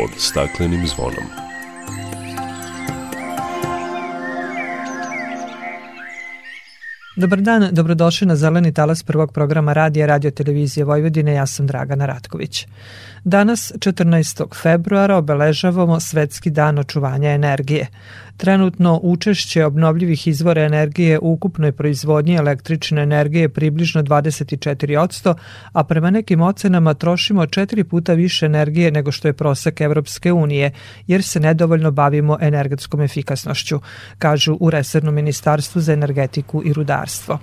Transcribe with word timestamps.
pod 0.00 0.10
staklenim 0.16 0.86
zvonom. 0.86 1.24
Dobar 7.16 7.40
dan, 7.40 7.68
dobrodošli 7.72 8.26
na 8.26 8.36
Zeleni 8.36 8.74
talas 8.74 9.02
prvog 9.02 9.32
programa 9.32 9.72
radija 9.72 10.06
Radio 10.06 10.30
Televizije 10.30 10.84
Vojvodine, 10.84 11.32
ja 11.32 11.46
sam 11.46 11.66
Dragana 11.66 12.06
Ratković. 12.06 12.66
Danas, 13.24 13.72
14. 13.78 14.54
februara, 14.62 15.16
obeležavamo 15.16 16.00
Svetski 16.00 16.50
dan 16.50 16.78
očuvanja 16.78 17.30
energije. 17.30 17.86
Trenutno 18.40 19.00
učešće 19.02 19.64
obnovljivih 19.64 20.28
izvora 20.28 20.62
energije 20.62 21.18
u 21.18 21.32
ukupnoj 21.32 21.72
proizvodnji 21.72 22.34
električne 22.34 23.02
energije 23.02 23.42
je 23.42 23.48
približno 23.48 24.02
24%, 24.02 25.34
a 25.72 25.84
prema 25.84 26.10
nekim 26.10 26.40
ocenama 26.40 26.94
trošimo 26.94 27.46
četiri 27.46 27.84
puta 27.84 28.12
više 28.12 28.46
energije 28.46 28.90
nego 28.90 29.12
što 29.12 29.28
je 29.28 29.32
prosek 29.32 29.80
Evropske 29.80 30.32
unije, 30.32 30.72
jer 31.06 31.22
se 31.22 31.40
nedovoljno 31.40 31.90
bavimo 31.90 32.38
energetskom 32.40 33.00
efikasnošću, 33.00 33.80
kažu 34.18 34.56
u 34.60 34.70
Resernom 34.70 35.14
ministarstvu 35.14 35.80
za 35.80 35.92
energetiku 35.92 36.62
i 36.64 36.72
rudarstvo. 36.72 37.38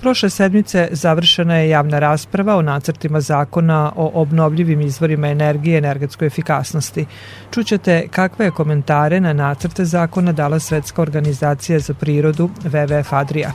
Prošle 0.00 0.30
sedmice 0.30 0.88
završena 0.92 1.56
je 1.56 1.68
javna 1.68 1.98
rasprava 1.98 2.56
o 2.56 2.62
nacrtima 2.62 3.20
zakona 3.20 3.92
o 3.96 4.10
obnovljivim 4.14 4.80
izvorima 4.80 5.28
energije 5.28 5.74
i 5.74 5.78
energetskoj 5.78 6.26
efikasnosti. 6.26 7.06
Čućete 7.50 8.08
kakve 8.10 8.44
je 8.44 8.50
komentare 8.50 9.20
na 9.20 9.32
nacrte 9.32 9.84
zakona 9.84 10.39
dala 10.40 10.58
Svetska 10.58 11.02
organizacija 11.02 11.78
za 11.78 11.94
prirodu 11.94 12.50
WWF 12.64 13.14
Adria. 13.16 13.52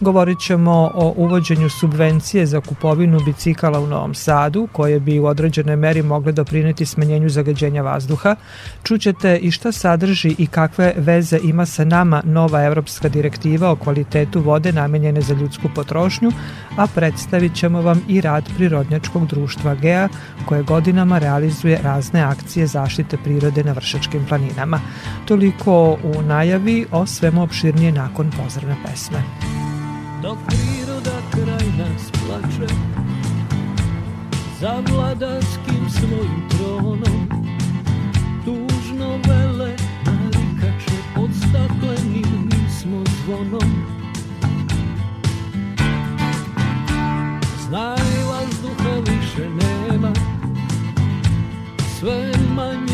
Govorit 0.00 0.38
ćemo 0.40 0.90
o 0.94 1.14
uvođenju 1.16 1.68
subvencije 1.70 2.46
za 2.46 2.60
kupovinu 2.60 3.20
bicikala 3.20 3.80
u 3.80 3.86
Novom 3.86 4.14
Sadu, 4.14 4.68
koje 4.72 5.00
bi 5.00 5.18
u 5.18 5.26
određenoj 5.26 5.76
meri 5.76 6.02
mogle 6.02 6.32
doprineti 6.32 6.86
smanjenju 6.86 7.28
zagađenja 7.28 7.82
vazduha. 7.82 8.36
Čućete 8.82 9.36
i 9.36 9.50
šta 9.50 9.72
sadrži 9.72 10.34
i 10.38 10.46
kakve 10.46 10.92
veze 10.96 11.38
ima 11.42 11.66
sa 11.66 11.84
nama 11.84 12.22
nova 12.24 12.64
evropska 12.64 13.08
direktiva 13.08 13.70
o 13.70 13.76
kvalitetu 13.76 14.40
vode 14.40 14.72
namenjene 14.72 15.20
za 15.20 15.34
ljudsku 15.34 15.68
potrošnju, 15.74 16.32
a 16.76 16.86
predstavit 16.94 17.54
ćemo 17.54 17.82
vam 17.82 18.02
i 18.08 18.20
rad 18.20 18.44
Prirodnjačkog 18.56 19.26
društva 19.26 19.74
GEA, 19.74 20.08
koje 20.46 20.62
godinama 20.62 21.18
realizuje 21.18 21.78
razne 21.82 22.22
akcije 22.22 22.66
zaštite 22.66 23.16
prirode 23.24 23.64
na 23.64 23.72
Vršačkim 23.72 24.26
planinama. 24.28 24.80
Toliko 25.24 25.96
u 26.02 26.22
najavi 26.24 26.86
o 26.92 27.06
svemu 27.06 27.42
opširnije 27.42 27.92
nakon 27.92 28.30
pozdravne 28.30 28.76
pesme. 28.86 29.22
Dok 30.24 30.38
priroda 30.46 31.18
kraj 31.30 31.66
nas 31.78 32.10
plače 32.10 32.74
Za 34.60 34.82
vladarskim 34.90 35.90
svojim 35.90 36.48
tronom 36.48 37.28
Tužno 38.44 39.08
vele 39.28 39.76
narikače 40.06 40.96
Pod 41.14 41.30
staklenim 41.38 42.50
nismo 42.52 43.04
zvonom 43.24 43.84
Znaj 47.68 48.24
vazduha 48.28 48.94
više 48.98 49.48
nema 49.50 50.12
Sve 51.98 52.32
manje 52.56 52.93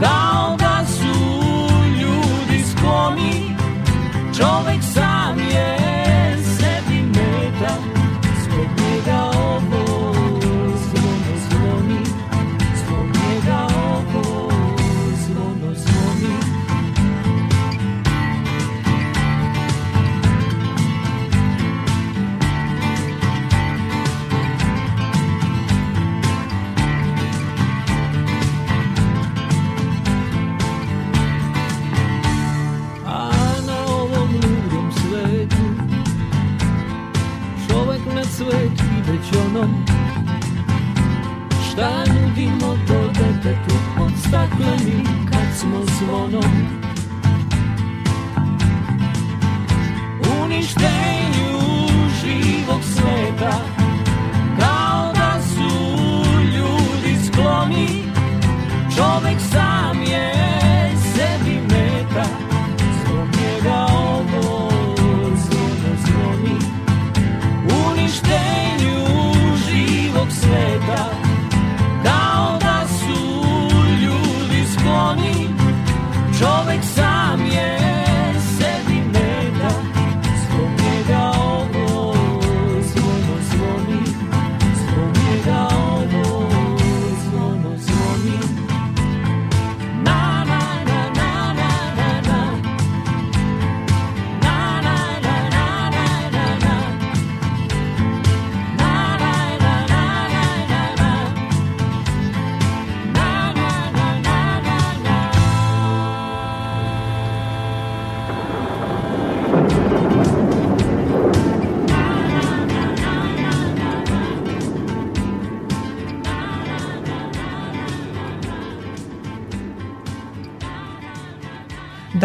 Kao 0.00 0.56
da 0.58 0.86
su 0.86 1.18
ljudi 2.00 2.64
skloni 2.70 3.56
Čovek 4.38 4.82
sam 4.94 5.17
stakleni 44.28 45.04
kad 45.30 45.58
smo 45.58 45.84
zvonom 45.98 46.44
Uništenju 50.42 51.17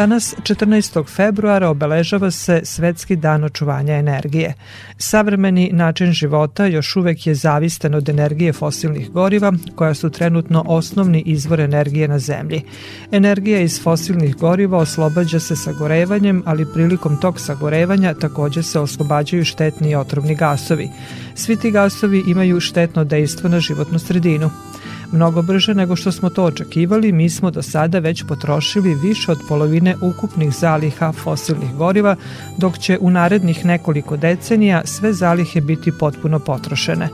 Danas, 0.03 0.35
14. 0.43 1.07
februara, 1.07 1.69
obeležava 1.69 2.31
se 2.31 2.61
Svetski 2.63 3.15
dan 3.15 3.43
očuvanja 3.43 3.93
energije. 3.93 4.53
Savremeni 4.97 5.69
način 5.73 6.11
života 6.11 6.65
još 6.65 6.95
uvek 6.95 7.27
je 7.27 7.35
zavistan 7.35 7.95
od 7.95 8.09
energije 8.09 8.53
fosilnih 8.53 9.11
goriva, 9.11 9.53
koja 9.75 9.93
su 9.93 10.09
trenutno 10.09 10.63
osnovni 10.67 11.23
izvor 11.25 11.59
energije 11.59 12.07
na 12.07 12.19
zemlji. 12.19 12.61
Energija 13.11 13.59
iz 13.59 13.81
fosilnih 13.83 14.35
goriva 14.35 14.77
oslobađa 14.77 15.39
se 15.39 15.55
sagorevanjem, 15.55 16.43
ali 16.45 16.73
prilikom 16.73 17.17
tog 17.21 17.39
sagorevanja 17.39 18.13
takođe 18.13 18.63
se 18.63 18.79
oslobađaju 18.79 19.45
štetni 19.45 19.91
i 19.91 19.95
otrovni 19.95 20.35
gasovi. 20.35 20.89
Svi 21.35 21.55
ti 21.55 21.71
gasovi 21.71 22.23
imaju 22.27 22.59
štetno 22.59 23.03
dejstvo 23.03 23.49
na 23.49 23.59
životnu 23.59 23.99
sredinu. 23.99 24.49
Mnogo 25.13 25.41
brže 25.41 25.73
nego 25.73 25.95
što 25.95 26.11
smo 26.11 26.29
to 26.29 26.43
očekivali, 26.43 27.11
mi 27.11 27.29
smo 27.29 27.51
do 27.51 27.61
sada 27.61 27.99
već 27.99 28.23
potrošili 28.23 28.95
više 28.95 29.31
od 29.31 29.39
polovine 29.49 29.95
ukupnih 30.01 30.51
zaliha 30.51 31.11
fosilnih 31.11 31.73
goriva, 31.73 32.15
dok 32.57 32.77
će 32.79 32.97
u 33.01 33.09
narednih 33.09 33.65
nekoliko 33.65 34.17
decenija 34.17 34.81
sve 34.85 35.13
zalihe 35.13 35.61
biti 35.61 35.91
potpuno 35.91 36.39
potrošene. 36.39 37.09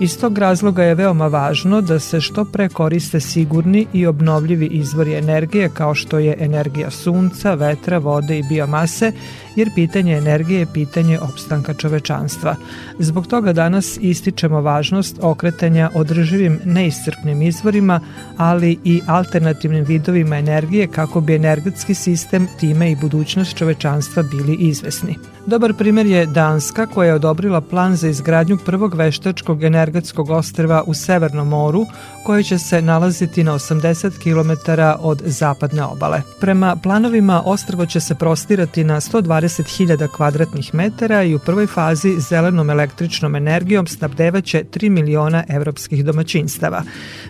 Iz 0.00 0.18
tog 0.18 0.38
razloga 0.38 0.84
je 0.84 0.94
veoma 0.94 1.26
važno 1.26 1.80
da 1.80 1.98
se 1.98 2.20
što 2.20 2.44
pre 2.44 2.68
koriste 2.68 3.20
sigurni 3.20 3.86
i 3.92 4.06
obnovljivi 4.06 4.66
izvori 4.66 5.14
energije 5.14 5.70
kao 5.74 5.94
što 5.94 6.18
je 6.18 6.36
energija 6.40 6.90
sunca, 6.90 7.54
vetra, 7.54 7.98
vode 7.98 8.38
i 8.38 8.42
biomase, 8.42 9.12
jer 9.56 9.70
pitanje 9.74 10.16
energije 10.16 10.58
je 10.58 10.72
pitanje 10.72 11.18
opstanka 11.20 11.74
čovečanstva. 11.74 12.56
Zbog 12.98 13.26
toga 13.26 13.52
danas 13.52 13.98
ističemo 14.00 14.60
važnost 14.60 15.18
okretanja 15.22 15.90
održivim 15.94 16.60
neiscrpnim 16.64 17.42
izvorima, 17.46 18.00
ali 18.36 18.78
i 18.84 19.00
alternativnim 19.06 19.84
vidovima 19.84 20.36
energije 20.36 20.86
kako 20.86 21.20
bi 21.20 21.34
energetski 21.34 21.94
sistem, 21.94 22.48
time 22.60 22.90
i 22.90 22.96
budućnost 22.96 23.56
čovečanstva 23.56 24.22
bili 24.22 24.54
izvesni. 24.54 25.16
Dobar 25.46 25.74
primer 25.74 26.06
je 26.06 26.26
Danska 26.26 26.86
koja 26.86 27.08
je 27.08 27.14
odobrila 27.14 27.60
plan 27.60 27.96
za 27.96 28.08
izgradnju 28.08 28.58
prvog 28.64 28.94
veštačkog 28.94 29.62
energetskog 29.62 30.30
ostrva 30.30 30.82
u 30.86 30.94
Severnom 30.94 31.48
moru 31.48 31.86
koje 32.24 32.42
će 32.42 32.58
se 32.58 32.82
nalaziti 32.82 33.44
na 33.44 33.52
80 33.52 34.10
km 34.22 34.70
od 35.00 35.22
zapadne 35.24 35.84
obale. 35.84 36.22
Prema 36.40 36.76
planovima 36.76 37.42
ostrvo 37.44 37.86
će 37.86 38.00
se 38.00 38.14
prostirati 38.14 38.84
na 38.84 39.00
120.000 39.00 40.08
kvadratnih 40.08 40.74
metara 40.74 41.22
i 41.22 41.34
u 41.34 41.38
prvoj 41.38 41.66
fazi 41.66 42.20
zelenom 42.20 42.70
električnom 42.70 43.36
energijom 43.36 43.86
snabdevaće 43.86 44.64
3 44.72 44.88
miliona 44.88 45.44
evropskih 45.48 46.04
domaćinstava. 46.04 46.82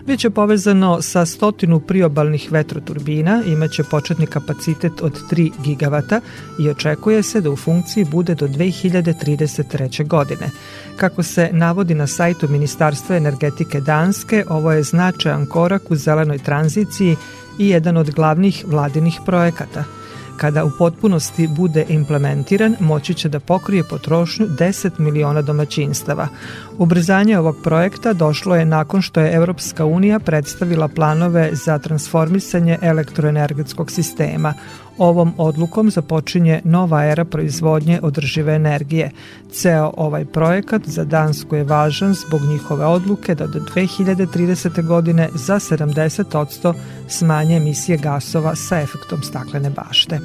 Biće 0.07 0.29
povezano 0.29 1.01
sa 1.01 1.25
stotinu 1.25 1.79
priobalnih 1.79 2.51
vetroturbina, 2.51 3.43
imaće 3.45 3.83
početni 3.83 4.27
kapacitet 4.27 5.01
od 5.01 5.19
3 5.31 5.51
gigavata 5.63 6.21
i 6.59 6.69
očekuje 6.69 7.23
se 7.23 7.41
da 7.41 7.49
u 7.49 7.55
funkciji 7.55 8.05
bude 8.05 8.35
do 8.35 8.47
2033. 8.47 10.07
godine. 10.07 10.49
Kako 10.97 11.23
se 11.23 11.49
navodi 11.51 11.95
na 11.95 12.07
sajtu 12.07 12.47
Ministarstva 12.47 13.15
energetike 13.15 13.81
Danske, 13.81 14.43
ovo 14.49 14.71
je 14.71 14.83
značajan 14.83 15.45
korak 15.45 15.91
u 15.91 15.95
zelenoj 15.95 16.37
tranziciji 16.37 17.15
i 17.59 17.69
jedan 17.69 17.97
od 17.97 18.11
glavnih 18.11 18.65
vladinih 18.67 19.19
projekata– 19.25 19.83
kada 20.37 20.65
u 20.65 20.71
potpunosti 20.77 21.47
bude 21.47 21.85
implementiran, 21.89 22.75
moći 22.79 23.13
će 23.13 23.29
da 23.29 23.39
pokrije 23.39 23.83
potrošnju 23.83 24.47
10 24.47 24.99
miliona 24.99 25.41
domaćinstava. 25.41 26.27
Ubrzanje 26.77 27.39
ovog 27.39 27.55
projekta 27.63 28.13
došlo 28.13 28.55
je 28.55 28.65
nakon 28.65 29.01
što 29.01 29.21
je 29.21 29.33
Evropska 29.33 29.85
unija 29.85 30.19
predstavila 30.19 30.87
planove 30.87 31.49
za 31.53 31.79
transformisanje 31.79 32.77
elektroenergetskog 32.81 33.91
sistema. 33.91 34.53
Ovom 34.97 35.33
odlukom 35.37 35.91
započinje 35.91 36.61
nova 36.63 37.05
era 37.05 37.25
proizvodnje 37.25 37.99
održive 38.03 38.55
energije. 38.55 39.11
Ceo 39.51 39.91
ovaj 39.97 40.25
projekat 40.25 40.81
za 40.85 41.03
Dansku 41.03 41.55
je 41.55 41.63
važan 41.63 42.13
zbog 42.13 42.41
njihove 42.41 42.85
odluke 42.85 43.35
da 43.35 43.47
do 43.47 43.59
2030. 43.59 44.87
godine 44.87 45.29
za 45.33 45.55
70% 45.55 46.73
smanje 47.07 47.55
emisije 47.57 47.97
gasova 47.97 48.55
sa 48.55 48.81
efektom 48.81 49.23
staklene 49.23 49.69
bašte. 49.69 50.19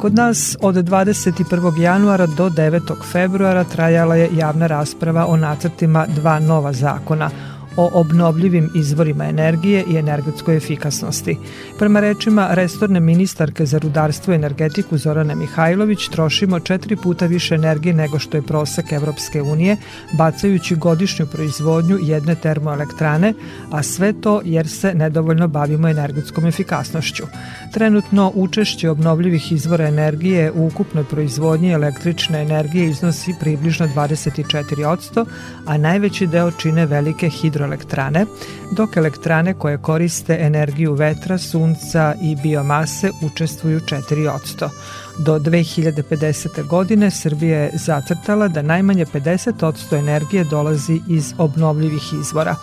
Kod 0.00 0.14
nas 0.14 0.56
od 0.60 0.74
21. 0.74 1.80
januara 1.80 2.26
do 2.26 2.48
9. 2.48 2.94
februara 3.12 3.64
trajala 3.64 4.16
je 4.16 4.30
javna 4.36 4.66
rasprava 4.66 5.26
o 5.26 5.36
nacrtima 5.36 6.06
dva 6.06 6.38
nova 6.40 6.72
zakona– 6.72 7.30
o 7.76 7.90
obnovljivim 7.92 8.70
izvorima 8.74 9.24
energije 9.24 9.84
i 9.88 9.96
energetskoj 9.96 10.56
efikasnosti. 10.56 11.38
Prema 11.78 12.00
rečima 12.00 12.48
restorne 12.50 13.00
ministarke 13.00 13.66
za 13.66 13.78
rudarstvo 13.78 14.32
i 14.32 14.36
energetiku 14.36 14.98
Zorane 14.98 15.34
Mihajlović 15.34 16.08
trošimo 16.08 16.60
četiri 16.60 16.96
puta 16.96 17.26
više 17.26 17.54
energije 17.54 17.94
nego 17.94 18.18
što 18.18 18.36
je 18.36 18.42
prosek 18.42 18.92
Evropske 18.92 19.42
unije, 19.42 19.76
bacajući 20.12 20.76
godišnju 20.76 21.26
proizvodnju 21.26 21.98
jedne 22.02 22.34
termoelektrane, 22.34 23.34
a 23.70 23.82
sve 23.82 24.12
to 24.12 24.40
jer 24.44 24.68
se 24.68 24.94
nedovoljno 24.94 25.48
bavimo 25.48 25.88
energetskom 25.88 26.46
efikasnošću. 26.46 27.24
Trenutno 27.72 28.32
učešće 28.34 28.90
obnovljivih 28.90 29.52
izvora 29.52 29.88
energije 29.88 30.52
u 30.52 30.66
ukupnoj 30.66 31.04
proizvodnji 31.04 31.72
električne 31.72 32.42
energije 32.42 32.90
iznosi 32.90 33.34
približno 33.40 33.86
24%, 33.86 35.26
a 35.66 35.78
najveći 35.78 36.26
deo 36.26 36.50
čine 36.50 36.86
velike 36.86 37.28
hidroelektrane 37.28 37.59
hidroelektrane, 37.60 38.26
dok 38.72 38.96
elektrane 38.96 39.54
koje 39.54 39.78
koriste 39.78 40.38
energiju 40.40 40.94
vetra, 40.94 41.38
sunca 41.38 42.14
i 42.22 42.36
biomase 42.42 43.10
učestvuju 43.22 43.80
4%. 43.80 44.68
Do 45.18 45.38
2050. 45.38 46.66
godine 46.66 47.10
Srbija 47.10 47.58
je 47.58 47.70
zacrtala 47.74 48.48
da 48.48 48.62
najmanje 48.62 49.04
50% 49.04 49.98
energije 49.98 50.44
dolazi 50.44 51.00
iz 51.08 51.34
obnovljivih 51.38 52.02
izvora. 52.20 52.56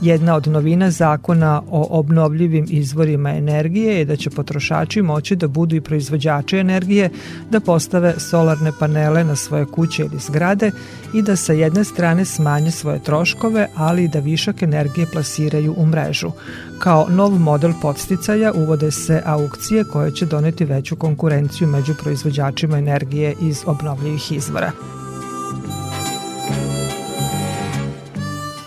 Jedna 0.00 0.34
od 0.34 0.46
novina 0.46 0.90
zakona 0.90 1.62
o 1.70 1.86
obnovljivim 1.98 2.66
izvorima 2.68 3.30
energije 3.30 3.98
je 3.98 4.04
da 4.04 4.16
će 4.16 4.30
potrošači 4.30 5.02
moći 5.02 5.36
da 5.36 5.48
budu 5.48 5.76
i 5.76 5.80
proizvođači 5.80 6.58
energije, 6.58 7.10
da 7.50 7.60
postave 7.60 8.14
solarne 8.18 8.72
panele 8.78 9.24
na 9.24 9.36
svoje 9.36 9.66
kuće 9.66 10.02
ili 10.02 10.18
zgrade 10.18 10.70
i 11.14 11.22
da 11.22 11.36
sa 11.36 11.52
jedne 11.52 11.84
strane 11.84 12.24
smanje 12.24 12.70
svoje 12.70 13.02
troškove, 13.02 13.68
ali 13.76 14.04
i 14.04 14.08
da 14.08 14.20
višak 14.44 14.62
energije 14.62 15.06
plasiraju 15.06 15.74
u 15.76 15.86
mrežu. 15.86 16.30
Kao 16.78 17.06
nov 17.08 17.38
model 17.38 17.72
podsticaja 17.82 18.52
uvode 18.52 18.90
se 18.90 19.22
aukcije 19.24 19.84
koje 19.84 20.10
će 20.10 20.26
doneti 20.26 20.64
veću 20.64 20.96
konkurenciju 20.96 21.68
među 21.68 21.94
proizvođačima 21.94 22.78
energije 22.78 23.34
iz 23.40 23.62
obnovljivih 23.66 24.32
izvora. 24.32 24.72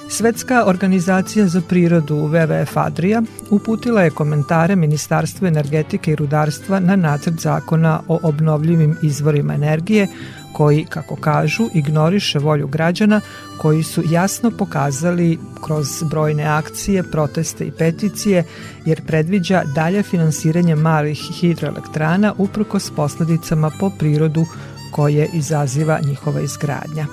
Svetska 0.09 0.63
organizacija 0.65 1.47
za 1.47 1.61
prirodu 1.61 2.15
WWF 2.15 2.71
Adria 2.75 3.21
uputila 3.49 4.01
je 4.01 4.09
komentare 4.09 4.75
Ministarstva 4.75 5.47
energetike 5.47 6.11
i 6.11 6.15
rudarstva 6.15 6.79
na 6.79 6.95
nacrt 6.95 7.39
zakona 7.39 7.99
o 8.07 8.19
obnovljivim 8.23 8.97
izvorima 9.01 9.53
energije 9.53 10.07
koji, 10.57 10.85
kako 10.89 11.15
kažu, 11.15 11.69
ignoriše 11.73 12.39
volju 12.39 12.67
građana 12.67 13.21
koji 13.57 13.83
su 13.83 14.03
jasno 14.09 14.51
pokazali 14.51 15.39
kroz 15.65 15.87
brojne 16.09 16.43
akcije, 16.43 17.03
proteste 17.11 17.65
i 17.65 17.71
peticije, 17.71 18.43
jer 18.85 19.05
predviđa 19.05 19.63
dalje 19.75 20.03
finansiranje 20.03 20.75
malih 20.75 21.19
hidroelektrana 21.39 22.33
uprkos 22.37 22.91
posledicama 22.95 23.71
po 23.79 23.89
prirodu 23.99 24.45
koje 24.91 25.29
izaziva 25.33 25.99
njihova 26.03 26.41
izgradnja. 26.41 27.05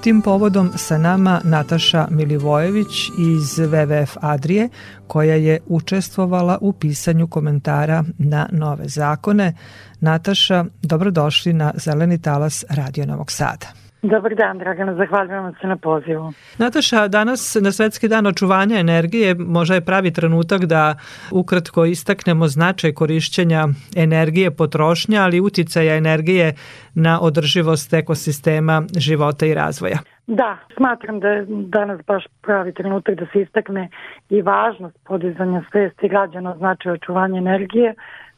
Tim 0.00 0.22
povodom 0.22 0.72
sa 0.76 0.98
nama 0.98 1.40
Nataša 1.44 2.08
Milivojević 2.10 3.08
iz 3.18 3.58
WWF 3.58 4.16
Adrije, 4.20 4.68
koja 5.06 5.34
je 5.34 5.60
učestvovala 5.66 6.58
u 6.60 6.72
pisanju 6.72 7.26
komentara 7.26 8.04
na 8.18 8.48
nove 8.52 8.88
zakone. 8.88 9.54
Nataša, 10.00 10.64
dobrodošli 10.82 11.52
na 11.52 11.72
Zeleni 11.76 12.22
talas 12.22 12.64
Radio 12.68 13.06
Novog 13.06 13.30
Sada. 13.30 13.79
Dobar 14.02 14.34
dan, 14.34 14.58
Dragana, 14.58 14.94
zahvaljujem 14.94 15.54
se 15.60 15.66
na 15.66 15.76
pozivu. 15.76 16.32
Nataša, 16.58 17.08
danas 17.08 17.56
na 17.60 17.72
Svetski 17.72 18.08
dan 18.08 18.26
očuvanja 18.26 18.78
energije 18.78 19.34
možda 19.34 19.74
je 19.74 19.80
pravi 19.80 20.12
trenutak 20.12 20.64
da 20.64 20.94
ukratko 21.30 21.84
istaknemo 21.84 22.48
značaj 22.48 22.92
korišćenja 22.92 23.64
energije 23.96 24.50
potrošnja, 24.50 25.22
ali 25.22 25.40
uticaja 25.40 25.96
energije 25.96 26.54
na 26.94 27.20
održivost 27.20 27.92
ekosistema 27.92 28.82
života 28.98 29.46
i 29.46 29.54
razvoja. 29.54 29.98
Da, 30.26 30.56
smatram 30.76 31.20
da 31.20 31.28
je 31.28 31.46
danas 31.48 32.00
baš 32.06 32.24
pravi 32.42 32.74
trenutak 32.74 33.14
da 33.14 33.26
se 33.32 33.40
istakne 33.40 33.88
i 34.28 34.42
važnost 34.42 34.96
podizanja 35.04 35.62
svesti 35.70 36.08
građana 36.08 36.52
o 36.52 36.56
značaju 36.56 36.94
očuvanja 36.94 37.38
energije, 37.38 37.94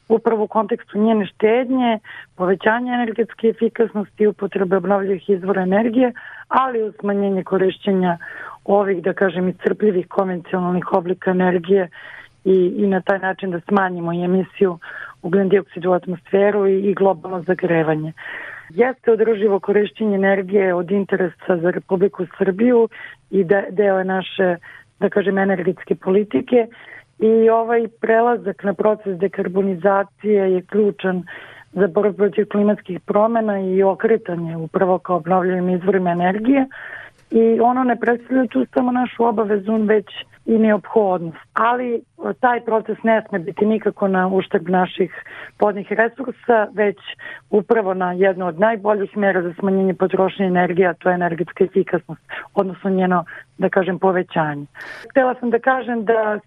upravo 0.08 0.44
u 0.44 0.48
kontekstu 0.48 0.98
njene 0.98 1.26
štednje, 1.26 1.98
povećanja 2.36 2.94
energetske 2.94 3.48
efikasnosti 3.48 4.22
i 4.22 4.26
upotrebe 4.26 4.76
obnovljivih 4.76 5.30
izvora 5.30 5.62
energije, 5.62 6.12
ali 6.48 6.82
u 6.82 6.92
smanjenje 7.00 7.44
korišćenja 7.44 8.18
ovih, 8.64 9.02
da 9.02 9.12
kažem, 9.12 9.48
iscrpljivih 9.48 10.08
konvencionalnih 10.08 10.92
oblika 10.92 11.30
energije 11.30 11.88
i, 12.44 12.74
i 12.76 12.86
na 12.86 13.00
taj 13.00 13.18
način 13.18 13.50
da 13.50 13.60
smanjimo 13.60 14.12
emisiju 14.12 14.78
ugljen 15.22 15.48
dioksida 15.48 15.90
u 15.90 15.92
atmosferu 15.92 16.66
i, 16.66 16.80
i 16.80 16.94
globalno 16.94 17.42
zagrevanje. 17.42 18.12
Jeste 18.70 19.12
održivo 19.12 19.60
korišćenje 19.60 20.14
energije 20.14 20.74
od 20.74 20.90
interesa 20.90 21.56
za 21.56 21.70
Republiku 21.70 22.26
Srbiju 22.38 22.88
i 23.30 23.44
de, 23.44 23.64
deo 23.70 23.98
je 23.98 24.04
naše, 24.04 24.56
da 25.00 25.08
kažem, 25.08 25.38
energetske 25.38 25.94
politike 25.94 26.66
i 27.22 27.50
ovaj 27.50 27.88
prelazak 28.00 28.64
na 28.64 28.74
proces 28.74 29.18
dekarbonizacije 29.18 30.52
je 30.52 30.62
ključan 30.62 31.22
za 31.72 31.86
borbu 31.86 32.16
protiv 32.16 32.46
klimatskih 32.48 33.00
promena 33.00 33.60
i 33.60 33.82
okretanje 33.82 34.56
upravo 34.56 34.98
kao 34.98 35.16
obnovljivim 35.16 35.68
izvorima 35.68 36.10
energije 36.10 36.66
i 37.30 37.60
ono 37.60 37.84
ne 37.84 37.96
predstavlja 37.96 38.46
tu 38.46 38.66
samo 38.74 38.92
našu 38.92 39.24
obavezu, 39.24 39.76
već 39.76 40.06
i 40.46 40.58
neophodnost. 40.58 41.38
Ali 41.52 42.02
taj 42.40 42.60
proces 42.64 42.98
ne 43.02 43.22
sme 43.28 43.38
biti 43.38 43.66
nikako 43.66 44.08
na 44.08 44.28
uštrb 44.28 44.68
naših 44.68 45.24
podnih 45.58 45.92
resursa, 45.92 46.66
već 46.74 46.96
upravo 47.50 47.94
na 47.94 48.12
jednu 48.12 48.46
od 48.46 48.60
najboljih 48.60 49.16
mera 49.16 49.42
za 49.42 49.54
smanjenje 49.58 49.94
potrošnje 49.94 50.46
energije, 50.46 50.88
a 50.88 50.94
to 50.94 51.08
je 51.08 51.14
energetska 51.14 51.64
efikasnost, 51.64 52.22
odnosno 52.54 52.90
njeno, 52.90 53.24
da 53.58 53.68
kažem, 53.68 53.98
povećanje. 53.98 54.66
Htela 55.10 55.34
sam 55.40 55.50
da 55.50 55.58
kažem 55.58 56.04
da 56.04 56.38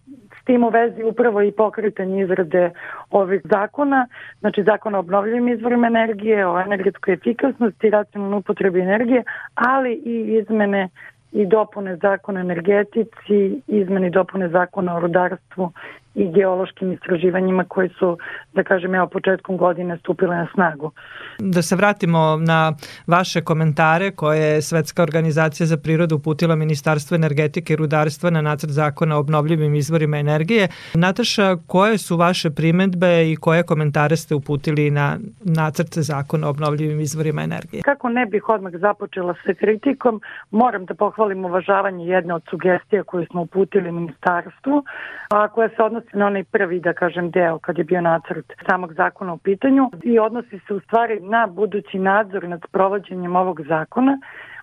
s 0.41 0.45
tim 0.45 0.63
u 0.63 0.69
vezi 0.69 1.03
upravo 1.03 1.41
i 1.41 1.51
pokretanje 1.51 2.23
izrade 2.23 2.71
ovih 3.11 3.41
zakona, 3.43 4.07
znači 4.39 4.63
zakona 4.63 4.97
o 4.97 4.99
obnovljivim 4.99 5.47
izvorima 5.47 5.87
energije, 5.87 6.47
o 6.47 6.59
energetskoj 6.59 7.13
efikasnosti, 7.13 7.89
racionalnoj 7.89 8.37
upotrebi 8.37 8.79
energije, 8.79 9.23
ali 9.55 9.93
i 9.93 10.37
izmene 10.41 10.89
i 11.31 11.45
dopune 11.45 11.95
zakona 11.95 12.39
energetici, 12.39 13.61
izmeni 13.67 14.09
dopune 14.09 14.49
zakona 14.49 14.95
o 14.95 14.99
rudarstvu 14.99 15.71
i 16.15 16.31
geološkim 16.31 16.91
istraživanjima 16.91 17.63
koji 17.67 17.89
su, 17.89 18.17
da 18.53 18.63
kažem, 18.63 18.95
evo 18.95 19.07
početkom 19.07 19.57
godine 19.57 19.97
stupile 19.97 20.35
na 20.35 20.47
snagu. 20.53 20.91
Da 21.39 21.61
se 21.61 21.75
vratimo 21.75 22.37
na 22.37 22.73
vaše 23.07 23.41
komentare 23.41 24.11
koje 24.11 24.41
je 24.41 24.61
Svetska 24.61 25.03
organizacija 25.03 25.67
za 25.67 25.77
prirodu 25.77 26.15
uputila 26.15 26.55
Ministarstvo 26.55 27.15
energetike 27.15 27.73
i 27.73 27.75
rudarstva 27.75 28.29
na 28.29 28.41
nacrt 28.41 28.69
zakona 28.69 29.15
o 29.15 29.19
obnovljivim 29.19 29.75
izvorima 29.75 30.17
energije. 30.17 30.67
Nataša, 30.93 31.57
koje 31.67 31.97
su 31.97 32.17
vaše 32.17 32.49
primetbe 32.49 33.31
i 33.31 33.35
koje 33.35 33.63
komentare 33.63 34.15
ste 34.15 34.35
uputili 34.35 34.91
na 34.91 35.17
nacrt 35.43 35.97
zakona 35.97 36.47
o 36.47 36.49
obnovljivim 36.49 36.99
izvorima 36.99 37.41
energije? 37.43 37.81
Kako 37.81 38.09
ne 38.09 38.25
bih 38.25 38.49
odmah 38.49 38.73
započela 38.75 39.35
sa 39.45 39.53
kritikom, 39.53 40.21
moram 40.51 40.85
da 40.85 40.93
pohvalim 40.93 41.45
uvažavanje 41.45 42.05
jedne 42.05 42.33
od 42.33 42.43
sugestija 42.49 43.03
koje 43.03 43.25
smo 43.25 43.41
uputili 43.41 43.91
ministarstvu, 43.91 44.83
a 45.29 45.47
koja 45.47 45.69
se 45.69 45.83
odnosi 45.83 46.04
na 46.13 46.27
onaj 46.27 46.43
prvi, 46.43 46.79
da 46.79 46.93
kažem, 46.93 47.31
deo 47.31 47.59
kad 47.59 47.77
je 47.77 47.83
bio 47.83 48.01
nacrt 48.01 48.53
samog 48.69 48.93
zakona 48.93 49.33
u 49.33 49.37
pitanju 49.37 49.91
i 50.03 50.19
odnosi 50.19 50.59
se 50.67 50.73
u 50.73 50.79
stvari 50.79 51.19
na 51.19 51.47
budući 51.47 51.99
nadzor 51.99 52.47
nad 52.47 52.61
provođenjem 52.71 53.35
ovog 53.35 53.61
zakona. 53.67 54.19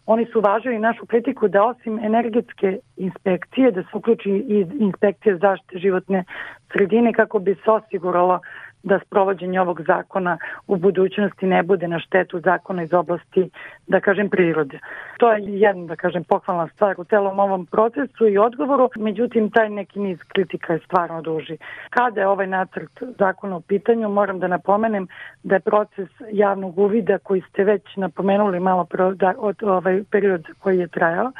Oni 0.06 0.26
su 0.32 0.40
važili 0.40 0.78
našu 0.78 1.06
kritiku 1.06 1.48
da 1.48 1.64
osim 1.64 1.98
energetske 1.98 2.78
inspekcije, 2.96 3.70
da 3.70 3.82
se 3.82 3.88
uključi 3.92 4.30
i 4.30 4.66
inspekcija 4.78 5.36
zaštite 5.36 5.78
životne 5.78 6.24
sredine 6.72 7.12
kako 7.12 7.38
bi 7.38 7.54
se 7.54 7.70
osiguralo 7.70 8.40
da 8.82 8.98
sprovođenje 9.06 9.60
ovog 9.60 9.80
zakona 9.86 10.38
u 10.66 10.76
budućnosti 10.76 11.46
ne 11.46 11.62
bude 11.62 11.88
na 11.88 11.98
štetu 11.98 12.40
zakona 12.40 12.82
iz 12.82 12.92
oblasti, 12.92 13.50
da 13.86 14.00
kažem, 14.00 14.30
prirode. 14.30 14.78
To 15.18 15.32
je 15.32 15.42
jedna, 15.44 15.86
da 15.86 15.96
kažem, 15.96 16.24
pohvalna 16.24 16.68
stvar 16.74 16.94
u 16.98 17.04
celom 17.04 17.38
ovom 17.38 17.66
procesu 17.66 18.26
i 18.28 18.38
odgovoru, 18.38 18.90
međutim, 18.96 19.50
taj 19.50 19.70
neki 19.70 20.00
niz 20.00 20.18
kritika 20.28 20.72
je 20.72 20.78
stvarno 20.78 21.22
duži. 21.22 21.56
Kada 21.90 22.20
je 22.20 22.28
ovaj 22.28 22.46
nacrt 22.46 23.02
zakona 23.18 23.56
u 23.56 23.60
pitanju, 23.60 24.08
moram 24.08 24.38
da 24.38 24.46
napomenem 24.46 25.08
da 25.42 25.54
je 25.54 25.60
proces 25.60 26.08
javnog 26.32 26.78
uvida 26.78 27.18
koji 27.18 27.40
ste 27.40 27.64
već 27.64 27.96
napomenuli 27.96 28.60
malo 28.60 28.84
pro, 28.84 29.14
da, 29.14 29.34
od 29.38 29.62
ovaj 29.62 30.02
period 30.10 30.46
koji 30.58 30.78
je 30.78 30.88
trajao, 30.88 31.32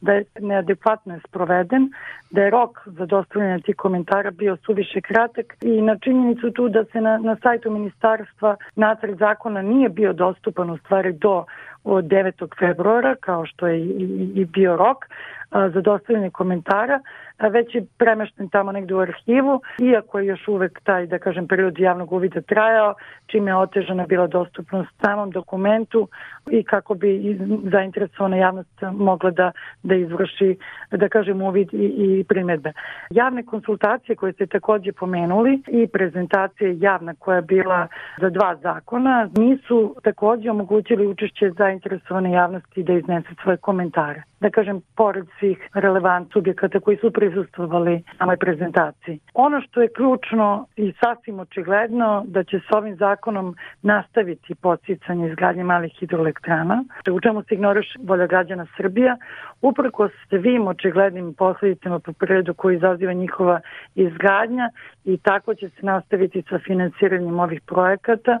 da 0.00 0.12
je 0.12 0.24
neadekvatno 0.40 1.14
je 1.14 1.20
sproveden, 1.28 1.90
da 2.30 2.40
je 2.42 2.50
rok 2.50 2.78
za 2.86 3.06
dostavljanje 3.06 3.62
tih 3.62 3.76
komentara 3.76 4.30
bio 4.30 4.56
suviše 4.56 5.00
kratak 5.00 5.56
i 5.60 5.82
na 5.82 5.98
činjenicu 5.98 6.50
tu 6.50 6.68
da 6.68 6.84
se 6.84 7.00
na, 7.00 7.18
na 7.18 7.36
sajtu 7.42 7.70
ministarstva 7.70 8.56
nacrt 8.76 9.18
zakona 9.18 9.62
nije 9.62 9.88
bio 9.88 10.12
dostupan 10.12 10.70
u 10.70 10.78
stvari 10.78 11.12
do 11.12 11.44
od 11.88 12.04
9. 12.04 12.46
februara, 12.58 13.14
kao 13.20 13.46
što 13.46 13.66
je 13.66 13.80
i, 13.80 14.44
bio 14.44 14.76
rok, 14.76 15.04
za 15.50 15.80
dostavljanje 15.80 16.30
komentara, 16.30 17.00
već 17.50 17.74
je 17.74 17.86
premešten 17.98 18.48
tamo 18.48 18.72
negde 18.72 18.94
u 18.94 19.00
arhivu, 19.00 19.60
iako 19.80 20.18
je 20.18 20.26
još 20.26 20.48
uvek 20.48 20.80
taj, 20.84 21.06
da 21.06 21.18
kažem, 21.18 21.48
period 21.48 21.78
javnog 21.78 22.12
uvida 22.12 22.40
trajao, 22.40 22.94
čime 23.26 23.50
je 23.50 23.56
otežana 23.56 24.06
bila 24.06 24.26
dostupnost 24.26 24.90
samom 25.04 25.30
dokumentu 25.30 26.08
i 26.50 26.64
kako 26.64 26.94
bi 26.94 27.38
zainteresovana 27.72 28.36
javnost 28.36 28.82
mogla 28.92 29.30
da, 29.30 29.52
da 29.82 29.94
izvrši, 29.94 30.56
da 30.90 31.08
kažem, 31.08 31.42
uvid 31.42 31.68
i, 31.72 31.86
i 31.98 32.24
primetbe. 32.28 32.72
Javne 33.10 33.42
konsultacije 33.42 34.16
koje 34.16 34.32
ste 34.32 34.46
takođe 34.46 34.92
pomenuli 34.92 35.62
i 35.68 35.86
prezentacije 35.86 36.78
javna 36.80 37.14
koja 37.18 37.36
je 37.36 37.42
bila 37.42 37.88
za 38.20 38.30
dva 38.30 38.56
zakona 38.62 39.28
nisu 39.36 39.96
takođe 40.02 40.50
omogućili 40.50 41.06
učešće 41.06 41.50
zainteresovane 41.78 42.32
javnosti 42.32 42.82
da 42.82 42.92
iznese 42.92 43.28
svoje 43.42 43.56
komentare. 43.56 44.22
Da 44.40 44.50
kažem, 44.50 44.80
pored 44.96 45.26
svih 45.38 45.58
relevant 45.74 46.32
subjekata 46.32 46.80
koji 46.80 46.96
su 46.96 47.10
prisustovali 47.10 48.02
samoj 48.18 48.36
prezentaciji. 48.36 49.20
Ono 49.34 49.60
što 49.60 49.82
je 49.82 49.88
ključno 49.96 50.66
i 50.76 50.92
sasvim 51.00 51.40
očigledno 51.40 52.24
da 52.26 52.44
će 52.44 52.58
s 52.58 52.74
ovim 52.74 52.96
zakonom 52.96 53.56
nastaviti 53.82 54.54
podsticanje 54.54 55.28
izgradnje 55.28 55.64
malih 55.64 55.92
hidroelektrana, 56.00 56.84
u 57.12 57.20
čemu 57.20 57.42
se 57.42 57.54
ignoriš 57.54 57.94
volja 57.98 58.26
građana 58.26 58.66
Srbija, 58.76 59.16
uprko 59.62 60.08
svim 60.28 60.66
očiglednim 60.66 61.34
posledicama 61.34 61.98
po 61.98 62.12
prirodu 62.12 62.54
koji 62.54 62.76
izaziva 62.76 63.12
njihova 63.12 63.60
izgradnja 63.94 64.70
i 65.04 65.18
tako 65.18 65.54
će 65.54 65.68
se 65.68 65.86
nastaviti 65.86 66.42
sa 66.50 66.58
finansiranjem 66.58 67.40
ovih 67.40 67.60
projekata 67.60 68.38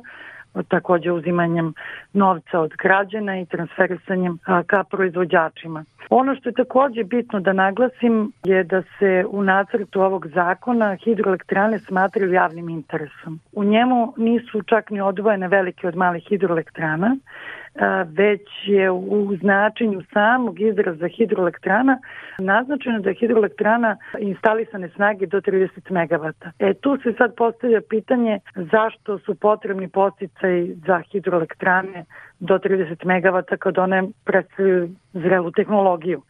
takođe 0.62 1.12
uzimanjem 1.12 1.74
novca 2.12 2.60
od 2.60 2.72
građana 2.82 3.40
i 3.40 3.46
transferisanjem 3.46 4.38
ka 4.66 4.84
proizvođačima. 4.84 5.84
Ono 6.10 6.34
što 6.34 6.48
je 6.48 6.52
takođe 6.52 7.04
bitno 7.04 7.40
da 7.40 7.52
naglasim 7.52 8.32
je 8.44 8.64
da 8.64 8.82
se 8.98 9.24
u 9.28 9.42
nacrtu 9.42 10.00
ovog 10.00 10.26
zakona 10.26 10.96
hidroelektrane 11.04 11.78
smatraju 11.78 12.32
javnim 12.32 12.68
interesom. 12.68 13.40
U 13.52 13.64
njemu 13.64 14.14
nisu 14.16 14.62
čak 14.62 14.90
ni 14.90 15.00
odvojene 15.00 15.48
velike 15.48 15.88
od 15.88 15.96
malih 15.96 16.24
hidroelektrana, 16.28 17.16
već 18.06 18.48
je 18.66 18.90
u 18.90 19.36
značenju 19.36 20.02
samog 20.12 20.60
izraza 20.60 21.08
hidroelektrana 21.08 21.98
naznačeno 22.38 23.00
da 23.00 23.08
je 23.08 23.14
hidroelektrana 23.14 23.96
instalisane 24.18 24.88
snage 24.88 25.26
do 25.26 25.40
30 25.40 25.68
MW. 25.90 26.32
E 26.58 26.74
tu 26.74 26.98
se 27.02 27.12
sad 27.18 27.34
postavlja 27.36 27.80
pitanje 27.90 28.38
zašto 28.54 29.18
su 29.18 29.34
potrebni 29.34 29.88
posticaj 29.88 30.66
za 30.86 31.02
hidroelektrane 31.12 32.04
do 32.40 32.58
30 32.58 33.04
MW 33.04 33.56
kad 33.58 33.78
one 33.78 34.02
predstavljaju 34.24 34.88
zrelu 35.12 35.50
tehnologiju. 35.50 36.22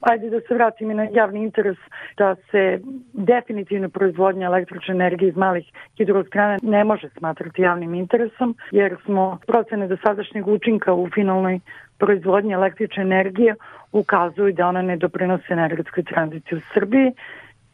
Ajde 0.00 0.30
da 0.30 0.40
se 0.40 0.54
vratim 0.54 0.90
i 0.90 0.94
na 0.94 1.06
javni 1.12 1.42
interes 1.42 1.76
da 2.16 2.34
se 2.50 2.80
definitivno 3.12 3.88
proizvodnja 3.88 4.46
električne 4.46 4.94
energije 4.94 5.28
iz 5.28 5.36
malih 5.36 5.64
hidroelektrana 5.96 6.58
ne 6.62 6.84
može 6.84 7.08
smatrati 7.18 7.62
javnim 7.62 7.94
interesom 7.94 8.56
jer 8.70 8.96
smo 9.04 9.38
procene 9.46 9.88
do 9.88 9.96
sadašnjeg 9.96 10.48
učinka 10.48 10.94
u 10.94 11.08
finalnoj 11.14 11.60
proizvodnji 11.98 12.52
električne 12.52 13.02
energije 13.02 13.54
ukazuju 13.92 14.52
da 14.52 14.68
ona 14.68 14.82
ne 14.82 14.96
doprinose 14.96 15.52
energetskoj 15.52 16.04
tranziciji 16.04 16.58
u 16.58 16.62
Srbiji 16.74 17.12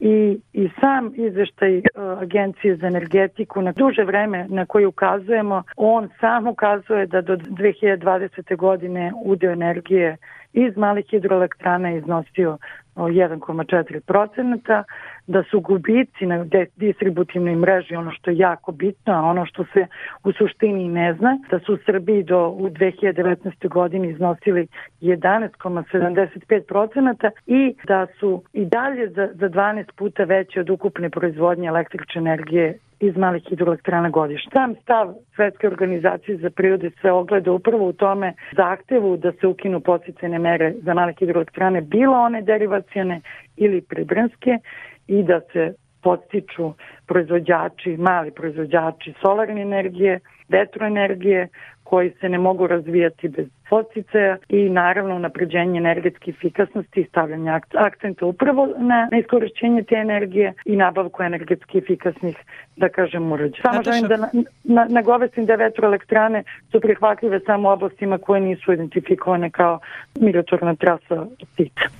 i, 0.00 0.40
i 0.52 0.70
sam 0.80 1.12
izveštaj 1.16 1.78
uh, 1.78 1.82
Agencije 2.22 2.76
za 2.76 2.86
energetiku 2.86 3.62
na 3.62 3.72
duže 3.72 4.04
vreme 4.04 4.46
na 4.48 4.66
koji 4.66 4.86
ukazujemo, 4.86 5.62
on 5.76 6.08
sam 6.20 6.46
ukazuje 6.46 7.06
da 7.06 7.20
do 7.20 7.36
2020. 7.36 8.56
godine 8.56 9.12
udeo 9.24 9.52
energije 9.52 10.16
iz 10.52 10.76
malih 10.76 11.06
hidroelektrana 11.10 11.90
iznosio 11.92 12.58
1,4%, 12.96 14.82
da 15.30 15.42
su 15.42 15.60
gubici 15.60 16.26
na 16.26 16.46
distributivnoj 16.76 17.56
mreži 17.56 17.96
ono 17.96 18.10
što 18.10 18.30
je 18.30 18.38
jako 18.38 18.72
bitno, 18.72 19.14
a 19.14 19.22
ono 19.22 19.46
što 19.46 19.64
se 19.64 19.86
u 20.24 20.32
suštini 20.32 20.88
ne 20.88 21.14
zna, 21.14 21.38
da 21.50 21.58
su 21.58 21.74
u 21.74 21.78
Srbiji 21.86 22.22
do 22.22 22.48
u 22.48 22.68
2019. 22.68 23.68
godini 23.68 24.08
iznosili 24.08 24.66
11,75% 25.00 27.30
i 27.46 27.74
da 27.86 28.06
su 28.20 28.42
i 28.52 28.64
dalje 28.64 29.08
za, 29.08 29.28
za 29.34 29.48
12 29.48 29.84
puta 29.96 30.24
veće 30.24 30.60
od 30.60 30.70
ukupne 30.70 31.10
proizvodnje 31.10 31.68
električne 31.68 32.20
energije 32.20 32.78
iz 33.00 33.16
malih 33.16 33.42
hidroelektrana 33.48 34.08
godišnje. 34.08 34.50
Sam 34.52 34.74
stav 34.82 35.14
Svetske 35.34 35.66
organizacije 35.66 36.36
za 36.36 36.50
prirode 36.50 36.90
se 37.02 37.10
ogleda 37.10 37.52
upravo 37.52 37.88
u 37.88 37.92
tome 37.92 38.32
zahtevu 38.56 39.16
da 39.16 39.32
se 39.32 39.46
ukinu 39.46 39.80
podsticajne 39.80 40.38
mere 40.38 40.74
za 40.82 40.94
male 40.94 41.14
hidroelektrane, 41.18 41.80
bilo 41.80 42.16
one 42.16 42.42
derivacione 42.42 43.20
ili 43.56 43.80
pribranske 43.80 44.58
i 45.06 45.22
da 45.22 45.40
se 45.52 45.74
podstiču 46.02 46.72
proizvođači, 47.06 47.96
mali 47.96 48.30
proizvođači 48.30 49.14
solarne 49.22 49.62
energije, 49.62 50.20
vetroenergije, 50.48 51.48
koji 51.84 52.10
se 52.20 52.28
ne 52.28 52.38
mogu 52.38 52.66
razvijati 52.66 53.28
bez 53.28 53.46
podsticaja 53.70 54.36
i 54.48 54.68
naravno 54.68 55.18
napređenje 55.18 55.78
energetske 55.78 56.30
efikasnosti 56.30 57.00
i 57.00 57.04
stavljanje 57.04 57.50
akcenta 57.74 58.26
upravo 58.26 58.66
na, 58.78 59.08
na 59.12 59.18
iskorišćenje 59.18 59.82
te 59.82 59.94
energije 59.94 60.52
i 60.64 60.76
nabavku 60.76 61.22
energetski 61.22 61.78
efikasnih, 61.78 62.36
da 62.76 62.88
kažem, 62.88 63.32
uređaja. 63.32 63.62
Samo 63.62 63.82
želim 63.82 64.08
da 64.08 64.16
na, 64.16 64.28
na, 64.64 64.86
nagovesim 64.90 65.46
da 65.46 65.54
vetroelektrane 65.54 66.42
su 66.72 66.80
prihvatljive 66.80 67.40
samo 67.46 67.68
u 67.68 67.72
oblastima 67.72 68.18
koje 68.18 68.40
nisu 68.40 68.72
identifikovane 68.72 69.50
kao 69.50 69.78
migratorna 70.20 70.74
trasa. 70.74 71.26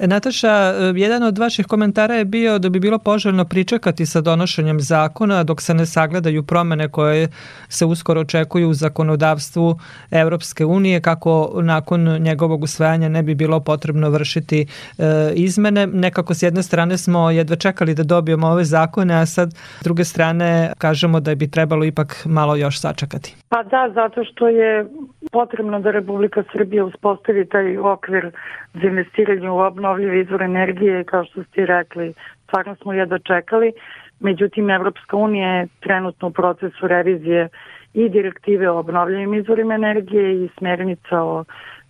E, 0.01 0.07
Nataša, 0.07 0.53
jedan 0.97 1.23
od 1.23 1.39
vaših 1.39 1.67
komentara 1.67 2.15
je 2.15 2.25
bio 2.25 2.59
da 2.59 2.69
bi 2.69 2.81
bilo 2.81 2.99
poželjno 2.99 3.45
pričekati 3.45 4.07
sa 4.07 4.21
donošenjem 4.21 4.81
zakona 4.81 5.45
dok 5.45 5.63
se 5.63 5.75
ne 5.75 5.87
sagledaju 5.87 6.43
promene 6.43 6.89
koje 6.89 7.29
se 7.69 7.85
uskoro 7.85 8.21
očekuju 8.21 8.69
u 8.69 8.75
zakonodavstvu 8.75 9.79
Evropske 10.11 10.65
unije 10.65 11.01
kako 11.01 11.60
nakon 11.63 12.19
njegovog 12.19 12.63
usvajanja 12.63 13.09
ne 13.09 13.23
bi 13.23 13.35
bilo 13.35 13.61
potrebno 13.61 14.11
vršiti 14.11 14.61
e, 14.61 15.05
izmene. 15.35 15.87
Nekako 15.87 16.35
s 16.35 16.43
jedne 16.43 16.63
strane 16.63 16.99
smo 16.99 17.31
jedva 17.31 17.57
čekali 17.57 17.95
da 17.95 18.03
dobijemo 18.03 18.47
ove 18.49 18.65
zakone, 18.65 19.15
a 19.15 19.27
sad 19.27 19.53
s 19.81 19.85
druge 19.85 20.05
strane 20.05 20.73
kažemo 20.79 21.21
da 21.21 21.35
bi 21.35 21.51
trebalo 21.51 21.85
ipak 21.85 22.23
malo 22.27 22.57
još 22.57 22.81
sačekati. 22.81 23.37
Pa 23.49 23.63
da, 23.63 23.91
zato 23.95 24.25
što 24.25 24.49
je 24.49 24.87
potrebno 25.33 25.81
da 25.81 25.91
Republika 25.91 26.43
Srbija 26.53 26.85
uspostavi 26.85 27.49
taj 27.49 27.79
okvir 27.79 28.31
za 28.75 28.87
investiranje 28.87 29.51
u 29.51 29.59
obnovljive 29.59 30.21
izvore 30.21 30.45
energije, 30.45 31.05
kao 31.05 31.25
što 31.25 31.45
ste 31.45 31.67
rekli, 31.67 32.15
stvarno 32.45 32.77
smo 32.83 32.93
jedva 32.93 33.19
čekali. 33.19 33.73
Međutim, 34.21 34.71
Evropska 34.71 35.17
unija 35.17 35.49
je 35.49 35.69
trenutno 35.81 36.29
u 36.29 36.31
procesu 36.33 36.87
revizije 36.87 37.49
i 37.95 38.09
direktive 38.09 38.71
o 38.71 38.79
obnovljivim 38.79 39.35
izvorima 39.35 39.75
energije 39.75 40.45
i 40.45 40.49
smernica 40.59 41.23
o 41.23 41.45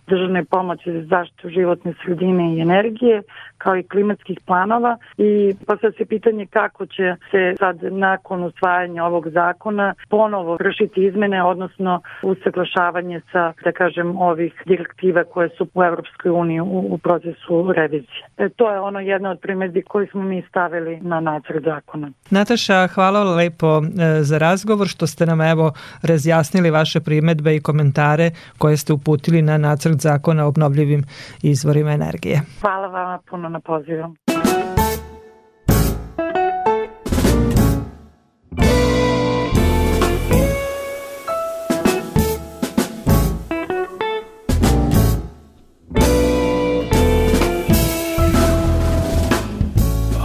državne 0.07 0.45
pomoći 0.45 0.91
za 0.91 1.01
zaštitu 1.09 1.49
životne 1.49 1.93
sredine 2.03 2.55
i 2.55 2.61
energije, 2.61 3.21
kao 3.57 3.77
i 3.77 3.83
klimatskih 3.83 4.39
planova 4.45 4.97
i 5.17 5.55
postavlja 5.67 5.97
se 5.97 6.05
pitanje 6.05 6.45
kako 6.45 6.85
će 6.85 7.15
se 7.31 7.55
sad 7.59 7.77
nakon 7.83 8.43
usvajanja 8.43 9.05
ovog 9.05 9.29
zakona 9.29 9.93
ponovo 10.09 10.55
vršiti 10.55 11.05
izmene, 11.05 11.43
odnosno 11.43 12.01
usaglašavanje 12.23 13.21
sa, 13.31 13.53
da 13.63 13.71
kažem, 13.71 14.17
ovih 14.17 14.53
direktiva 14.65 15.23
koje 15.23 15.49
su 15.49 15.67
u 15.73 15.83
Evropskoj 15.83 16.31
uniji 16.31 16.59
u, 16.59 16.79
u 16.93 16.97
procesu 16.97 17.73
revizije. 17.75 18.23
E, 18.37 18.49
to 18.49 18.71
je 18.71 18.79
ono 18.79 18.99
jedna 18.99 19.29
od 19.29 19.39
primedbi 19.39 19.81
koje 19.81 20.07
smo 20.07 20.23
mi 20.23 20.43
stavili 20.49 20.99
na 21.01 21.19
nacrt 21.19 21.63
zakona. 21.63 22.11
Nataša, 22.29 22.87
hvala 22.87 23.35
lepo 23.35 23.77
e, 23.77 24.23
za 24.23 24.37
razgovor 24.37 24.87
što 24.87 25.07
ste 25.07 25.25
nam 25.25 25.41
evo 25.41 25.73
razjasnili 26.01 26.71
vaše 26.71 26.99
primedbe 26.99 27.55
i 27.55 27.61
komentare 27.61 28.31
koje 28.57 28.77
ste 28.77 28.93
uputili 28.93 29.41
na 29.41 29.57
nacrt 29.57 29.90
zakona 29.99 30.45
o 30.45 30.47
obnovljivim 30.47 31.03
izvorima 31.41 31.91
energije. 31.91 32.41
Hvala 32.61 32.87
vama 32.87 33.19
puno 33.29 33.49
na 33.49 33.59
pozivu. 33.59 34.15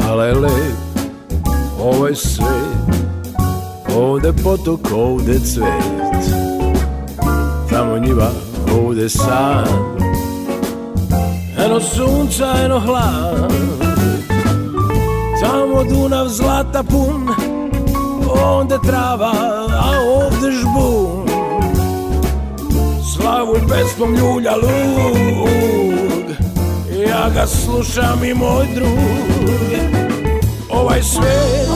Alele, 0.09 0.49
ovaj 1.81 2.15
svet, 2.15 2.47
ovde 3.97 4.33
potok, 4.45 4.81
ovde 4.95 5.39
cvet, 5.39 5.85
tamo 7.71 7.99
njiva, 7.99 8.31
ovde 8.77 9.09
san, 9.09 9.67
eno 11.65 11.81
sunca, 11.81 12.55
eno 12.65 12.79
hlad 12.81 13.53
Tamo 15.41 15.85
Dunav 15.85 16.29
zlata 16.29 16.83
pun 16.83 17.29
Onde 18.43 18.79
trava, 18.87 19.33
a 19.71 19.91
ovde 20.01 20.51
žbun. 20.53 21.27
Slavu 23.13 23.55
pesmom 23.69 24.15
ljulja 24.15 24.57
lug 24.57 26.27
Ja 27.09 27.31
ga 27.35 27.47
slušam 27.47 28.25
i 28.25 28.35
moj 28.35 28.67
drug. 28.75 28.91
Ovaj 30.71 31.03
svet, 31.03 31.69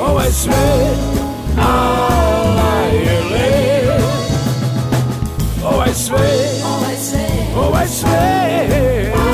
ovaj 0.00 0.30
svet. 0.32 1.14
Ala 1.58 2.34
je 2.38 2.43
Ovaj 6.12 6.96
svet, 6.98 7.56
ovaj 7.56 7.86
svet 7.88 9.14
Ala 9.14 9.33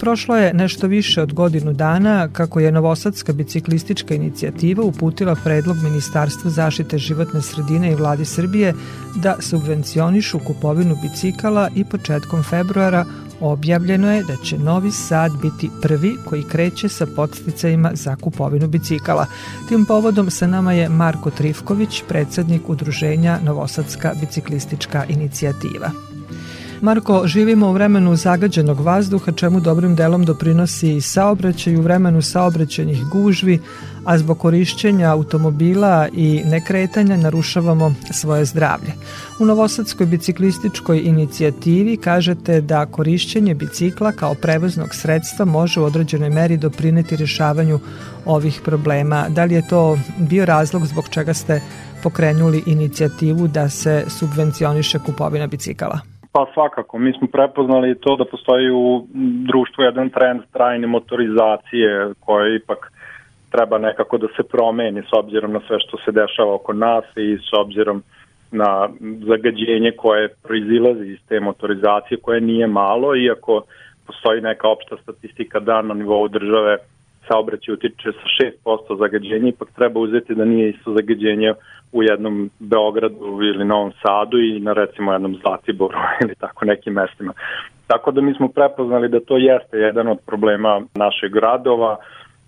Prošlo 0.00 0.36
je 0.36 0.54
nešto 0.54 0.86
više 0.86 1.22
od 1.22 1.32
godinu 1.32 1.72
dana 1.72 2.28
kako 2.32 2.60
je 2.60 2.72
Novosadska 2.72 3.32
biciklistička 3.32 4.14
inicijativa 4.14 4.84
uputila 4.84 5.36
predlog 5.44 5.76
Ministarstvu 5.82 6.50
zaštite 6.50 6.98
životne 6.98 7.42
sredine 7.42 7.92
i 7.92 7.94
vladi 7.94 8.24
Srbije 8.24 8.74
da 9.16 9.36
subvencionišu 9.40 10.38
kupovinu 10.38 10.96
bicikala 11.02 11.68
i 11.74 11.84
početkom 11.84 12.42
februara 12.42 13.04
objavljeno 13.40 14.12
je 14.12 14.22
da 14.22 14.36
će 14.44 14.58
Novi 14.58 14.90
Sad 14.90 15.32
biti 15.42 15.70
prvi 15.82 16.16
koji 16.24 16.42
kreće 16.42 16.88
sa 16.88 17.06
podsticajima 17.06 17.90
za 17.94 18.16
kupovinu 18.16 18.68
bicikala. 18.68 19.26
Tim 19.68 19.84
povodom 19.84 20.30
sa 20.30 20.46
nama 20.46 20.72
je 20.72 20.88
Marko 20.88 21.30
Trifković, 21.30 22.02
predsednik 22.08 22.68
udruženja 22.68 23.38
Novosadska 23.44 24.14
biciklistička 24.20 25.04
inicijativa. 25.08 26.13
Marko, 26.84 27.22
živimo 27.26 27.68
u 27.68 27.72
vremenu 27.72 28.16
zagađenog 28.16 28.80
vazduha, 28.80 29.32
čemu 29.32 29.60
dobrim 29.60 29.94
delom 29.94 30.24
doprinosi 30.24 30.96
i 30.96 31.00
saobraćaj 31.00 31.76
u 31.76 31.80
vremenu 31.80 32.22
saobraćenih 32.22 33.04
gužvi, 33.04 33.60
a 34.04 34.18
zbog 34.18 34.38
korišćenja 34.38 35.12
automobila 35.12 36.08
i 36.12 36.42
nekretanja 36.44 37.16
narušavamo 37.16 37.94
svoje 38.10 38.44
zdravlje. 38.44 38.92
U 39.38 39.46
Novosadskoj 39.46 40.06
biciklističkoj 40.06 41.00
inicijativi 41.04 41.96
kažete 41.96 42.60
da 42.60 42.86
korišćenje 42.86 43.54
bicikla 43.54 44.12
kao 44.12 44.34
prevoznog 44.34 44.94
sredstva 44.94 45.44
može 45.44 45.80
u 45.80 45.84
određenoj 45.84 46.30
meri 46.30 46.56
doprineti 46.56 47.16
rešavanju 47.16 47.80
ovih 48.24 48.60
problema. 48.64 49.28
Da 49.28 49.44
li 49.44 49.54
je 49.54 49.68
to 49.68 49.98
bio 50.18 50.44
razlog 50.44 50.86
zbog 50.86 51.08
čega 51.10 51.34
ste 51.34 51.60
pokrenuli 52.02 52.62
inicijativu 52.66 53.48
da 53.48 53.68
se 53.68 54.04
subvencioniše 54.08 54.98
kupovina 54.98 55.46
bicikala? 55.46 56.13
Pa 56.36 56.46
svakako, 56.54 56.98
mi 56.98 57.12
smo 57.12 57.26
prepoznali 57.32 58.00
to 58.00 58.16
da 58.16 58.24
postoji 58.24 58.70
u 58.70 59.06
društvu 59.48 59.84
jedan 59.84 60.10
trend 60.10 60.40
trajne 60.52 60.86
motorizacije 60.86 62.12
koja 62.20 62.54
ipak 62.56 62.92
treba 63.50 63.78
nekako 63.78 64.18
da 64.18 64.26
se 64.36 64.42
promeni 64.42 65.02
s 65.02 65.12
obzirom 65.12 65.52
na 65.52 65.60
sve 65.66 65.80
što 65.80 65.96
se 66.04 66.12
dešava 66.12 66.54
oko 66.54 66.72
nas 66.72 67.04
i 67.16 67.38
s 67.38 67.52
obzirom 67.52 68.02
na 68.50 68.88
zagađenje 69.26 69.92
koje 69.96 70.28
proizilazi 70.42 71.06
iz 71.06 71.18
te 71.28 71.40
motorizacije 71.40 72.18
koje 72.22 72.40
nije 72.40 72.66
malo, 72.66 73.16
iako 73.16 73.62
postoji 74.06 74.40
neka 74.40 74.68
opšta 74.68 74.96
statistika 75.02 75.60
da 75.60 75.82
na 75.82 75.94
nivou 75.94 76.28
države 76.28 76.76
saobraćaj 77.28 77.74
utiče 77.74 78.12
sa 78.12 78.44
6% 78.66 78.98
zagađenja, 78.98 79.48
ipak 79.48 79.68
treba 79.76 80.00
uzeti 80.00 80.34
da 80.34 80.44
nije 80.44 80.70
isto 80.70 80.94
zagađenje 80.94 81.54
u 81.94 82.02
jednom 82.02 82.50
Beogradu 82.58 83.40
ili 83.42 83.64
Novom 83.64 83.92
Sadu 84.02 84.38
i 84.38 84.60
na 84.60 84.72
recimo 84.72 85.12
jednom 85.12 85.36
Zlatiboru 85.42 85.98
ili 86.22 86.34
tako 86.34 86.64
nekim 86.64 86.92
mestima. 86.92 87.32
Tako 87.86 88.10
da 88.10 88.20
mi 88.20 88.34
smo 88.34 88.48
prepoznali 88.48 89.08
da 89.08 89.20
to 89.20 89.36
jeste 89.36 89.78
jedan 89.78 90.08
od 90.08 90.18
problema 90.26 90.82
našeg 90.94 91.32
gradova 91.32 91.96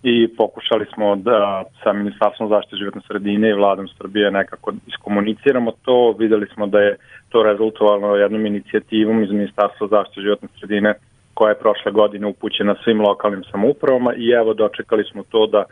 i 0.03 0.29
pokušali 0.37 0.87
smo 0.95 1.17
da 1.17 1.65
sa 1.83 1.93
Ministarstvom 1.93 2.49
zaštite 2.49 2.77
životne 2.77 3.01
sredine 3.07 3.51
i 3.51 3.59
vladom 3.61 3.89
Srbije 3.89 4.31
nekako 4.31 4.73
iskomuniciramo 4.87 5.73
to. 5.83 6.15
Videli 6.19 6.47
smo 6.55 6.67
da 6.67 6.81
je 6.81 6.97
to 7.29 7.43
rezultovalo 7.43 8.17
jednom 8.17 8.47
inicijativom 8.47 9.23
iz 9.23 9.31
Ministarstva 9.31 9.87
zaštite 9.87 10.21
životne 10.21 10.49
sredine 10.59 10.95
koja 11.35 11.49
je 11.49 11.59
prošle 11.59 11.93
godine 11.93 12.27
upućena 12.27 12.75
svim 12.85 13.01
lokalnim 13.01 13.45
samoupravama 13.51 14.15
i 14.15 14.31
evo 14.31 14.55
dočekali 14.55 15.05
smo 15.05 15.23
to 15.31 15.47
da 15.47 15.65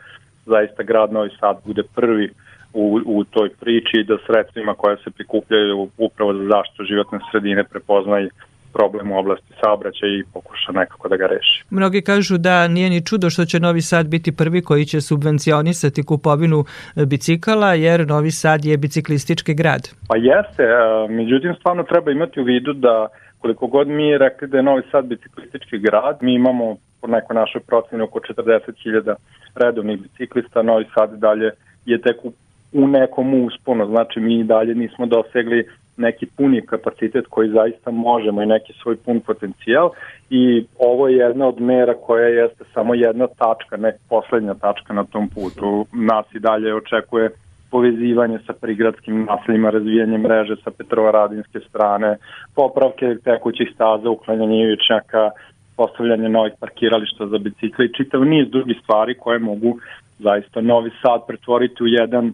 zaista 0.45 0.83
grad 0.83 1.13
Novi 1.13 1.29
Sad 1.39 1.57
bude 1.65 1.83
prvi 1.95 2.29
u, 2.75 3.01
u 3.05 3.23
toj 3.23 3.49
priči 3.49 4.03
da 4.07 4.17
sredstvima 4.27 4.73
koja 4.73 4.97
se 4.97 5.11
prikupljaju 5.11 5.89
upravo 5.97 6.33
za 6.33 6.43
zaštitu 6.43 6.83
životne 6.83 7.19
sredine 7.31 7.63
prepoznaje 7.63 8.29
problem 8.73 9.11
u 9.11 9.17
oblasti 9.17 9.53
saobraćaja 9.61 10.11
i 10.13 10.23
pokuša 10.33 10.71
nekako 10.71 11.09
da 11.09 11.17
ga 11.17 11.27
reši. 11.27 11.63
Mnogi 11.69 12.01
kažu 12.01 12.37
da 12.37 12.67
nije 12.67 12.89
ni 12.89 13.05
čudo 13.05 13.29
što 13.29 13.45
će 13.45 13.59
Novi 13.59 13.81
Sad 13.81 14.07
biti 14.07 14.35
prvi 14.35 14.61
koji 14.61 14.85
će 14.85 15.01
subvencionisati 15.01 16.05
kupovinu 16.05 16.59
e, 16.63 17.05
bicikala, 17.05 17.73
jer 17.73 18.07
Novi 18.07 18.31
Sad 18.31 18.65
je 18.65 18.77
biciklistički 18.77 19.53
grad. 19.53 19.83
Pa 20.09 20.15
jeste, 20.17 20.63
e, 20.63 21.07
međutim 21.09 21.55
stvarno 21.59 21.83
treba 21.83 22.11
imati 22.11 22.39
u 22.39 22.43
vidu 22.43 22.73
da 22.73 23.07
koliko 23.39 23.67
god 23.67 23.87
mi 23.87 24.17
rekli 24.17 24.47
da 24.47 24.57
je 24.57 24.63
Novi 24.63 24.81
Sad 24.91 25.05
biciklistički 25.05 25.77
grad, 25.77 26.17
mi 26.21 26.33
imamo 26.33 26.75
po 27.01 27.07
nekoj 27.07 27.33
našoj 27.35 27.61
proceni 27.61 28.01
oko 28.01 28.19
40.000 28.19 29.15
redovnih 29.55 30.01
biciklista, 30.01 30.61
Novi 30.61 30.85
Sad 30.95 31.19
dalje 31.19 31.51
je 31.85 32.01
tek 32.01 32.25
u, 32.25 32.33
u 32.75 32.87
nekom 32.87 33.33
usponu, 33.45 33.85
znači 33.85 34.19
mi 34.19 34.43
dalje 34.43 34.75
nismo 34.75 35.05
dosegli 35.05 35.67
neki 35.97 36.25
puni 36.37 36.61
kapacitet 36.61 37.25
koji 37.29 37.49
zaista 37.49 37.91
možemo 37.91 38.41
i 38.41 38.45
neki 38.45 38.73
svoj 38.73 38.95
pun 38.95 39.19
potencijal 39.19 39.89
i 40.29 40.65
ovo 40.79 41.07
je 41.07 41.17
jedna 41.17 41.47
od 41.47 41.61
mera 41.61 41.93
koja 41.93 42.27
jeste 42.27 42.63
samo 42.73 42.93
jedna 42.93 43.27
tačka, 43.27 43.77
ne 43.77 43.91
poslednja 44.09 44.53
tačka 44.53 44.93
na 44.93 45.03
tom 45.03 45.29
putu. 45.29 45.85
Nas 45.93 46.25
i 46.33 46.39
dalje 46.39 46.75
očekuje 46.75 47.29
povezivanje 47.71 48.39
sa 48.47 48.53
prigradskim 48.53 49.25
naseljima, 49.29 49.69
razvijanje 49.69 50.17
mreže 50.17 50.55
sa 50.63 50.71
Petrovaradinske 50.77 51.59
strane, 51.69 52.17
popravke 52.55 53.15
tekućih 53.23 53.71
staza, 53.75 54.09
uklanjanje 54.09 54.61
ivičnjaka, 54.63 55.29
postavljanje 55.77 56.29
novih 56.29 56.53
parkirališta 56.59 57.27
za 57.27 57.37
bicikle 57.37 57.85
i 57.85 57.93
čitav 57.93 58.25
niz 58.25 58.47
drugih 58.51 58.77
stvari 58.83 59.15
koje 59.15 59.39
mogu 59.39 59.77
zaista 60.19 60.61
Novi 60.61 60.91
Sad 61.01 61.27
pretvoriti 61.27 61.83
u 61.83 61.87
jedan 61.87 62.33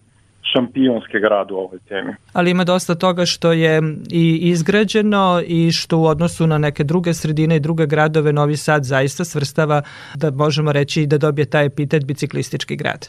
šampionski 0.52 1.20
grad 1.20 1.50
u 1.50 1.56
ovoj 1.56 1.78
temi. 1.88 2.14
Ali 2.32 2.50
ima 2.50 2.64
dosta 2.64 2.94
toga 2.94 3.26
što 3.26 3.52
je 3.52 3.82
i 4.10 4.38
izgrađeno 4.42 5.42
i 5.46 5.72
što 5.72 5.98
u 5.98 6.04
odnosu 6.04 6.46
na 6.46 6.58
neke 6.58 6.84
druge 6.84 7.14
sredine 7.14 7.56
i 7.56 7.60
druge 7.60 7.86
gradove 7.86 8.32
Novi 8.32 8.56
Sad 8.56 8.84
zaista 8.84 9.24
svrstava 9.24 9.82
da 10.14 10.30
možemo 10.30 10.72
reći 10.72 11.06
da 11.06 11.18
dobije 11.18 11.50
taj 11.50 11.66
epitet 11.66 12.06
biciklistički 12.06 12.76
grad. 12.76 13.08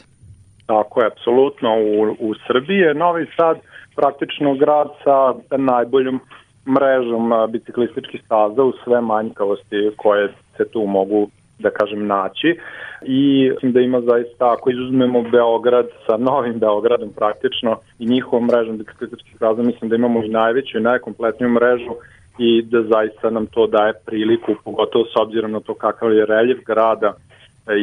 Tako 0.66 1.00
je, 1.00 1.06
apsolutno. 1.06 1.68
U, 1.76 2.16
u 2.28 2.34
Srbiji 2.46 2.78
je 2.78 2.94
Novi 2.94 3.26
Sad 3.36 3.56
praktično 3.96 4.54
grad 4.54 4.88
sa 5.04 5.34
najboljom 5.56 6.20
mrežom 6.68 7.32
biciklističkih 7.48 8.22
staza 8.24 8.62
u 8.62 8.72
sve 8.84 9.00
manjkavosti 9.00 9.90
koje 9.96 10.28
se 10.56 10.68
tu 10.72 10.86
mogu 10.86 11.30
da 11.58 11.70
kažem 11.70 12.06
naći 12.06 12.58
i 13.02 13.50
mislim 13.50 13.72
da 13.72 13.80
ima 13.80 14.00
zaista 14.00 14.52
ako 14.52 14.70
izuzmemo 14.70 15.22
Beograd 15.22 15.86
sa 16.06 16.16
novim 16.16 16.58
Beogradom 16.58 17.10
praktično 17.16 17.76
i 17.98 18.06
njihovom 18.06 18.46
mrežom 18.46 18.78
biciklističkih 18.78 19.36
staza 19.36 19.62
mislim 19.62 19.90
da 19.90 19.96
imamo 19.96 20.24
i 20.24 20.28
najveću 20.28 20.78
i 20.78 20.82
najkompletniju 20.82 21.50
mrežu 21.50 21.94
i 22.38 22.62
da 22.62 22.82
zaista 22.82 23.30
nam 23.30 23.46
to 23.46 23.66
daje 23.66 23.92
priliku 24.06 24.54
pogotovo 24.64 25.04
s 25.04 25.16
obzirom 25.20 25.52
na 25.52 25.60
to 25.60 25.74
kakav 25.74 26.12
je 26.12 26.26
reljev 26.26 26.58
grada 26.66 27.14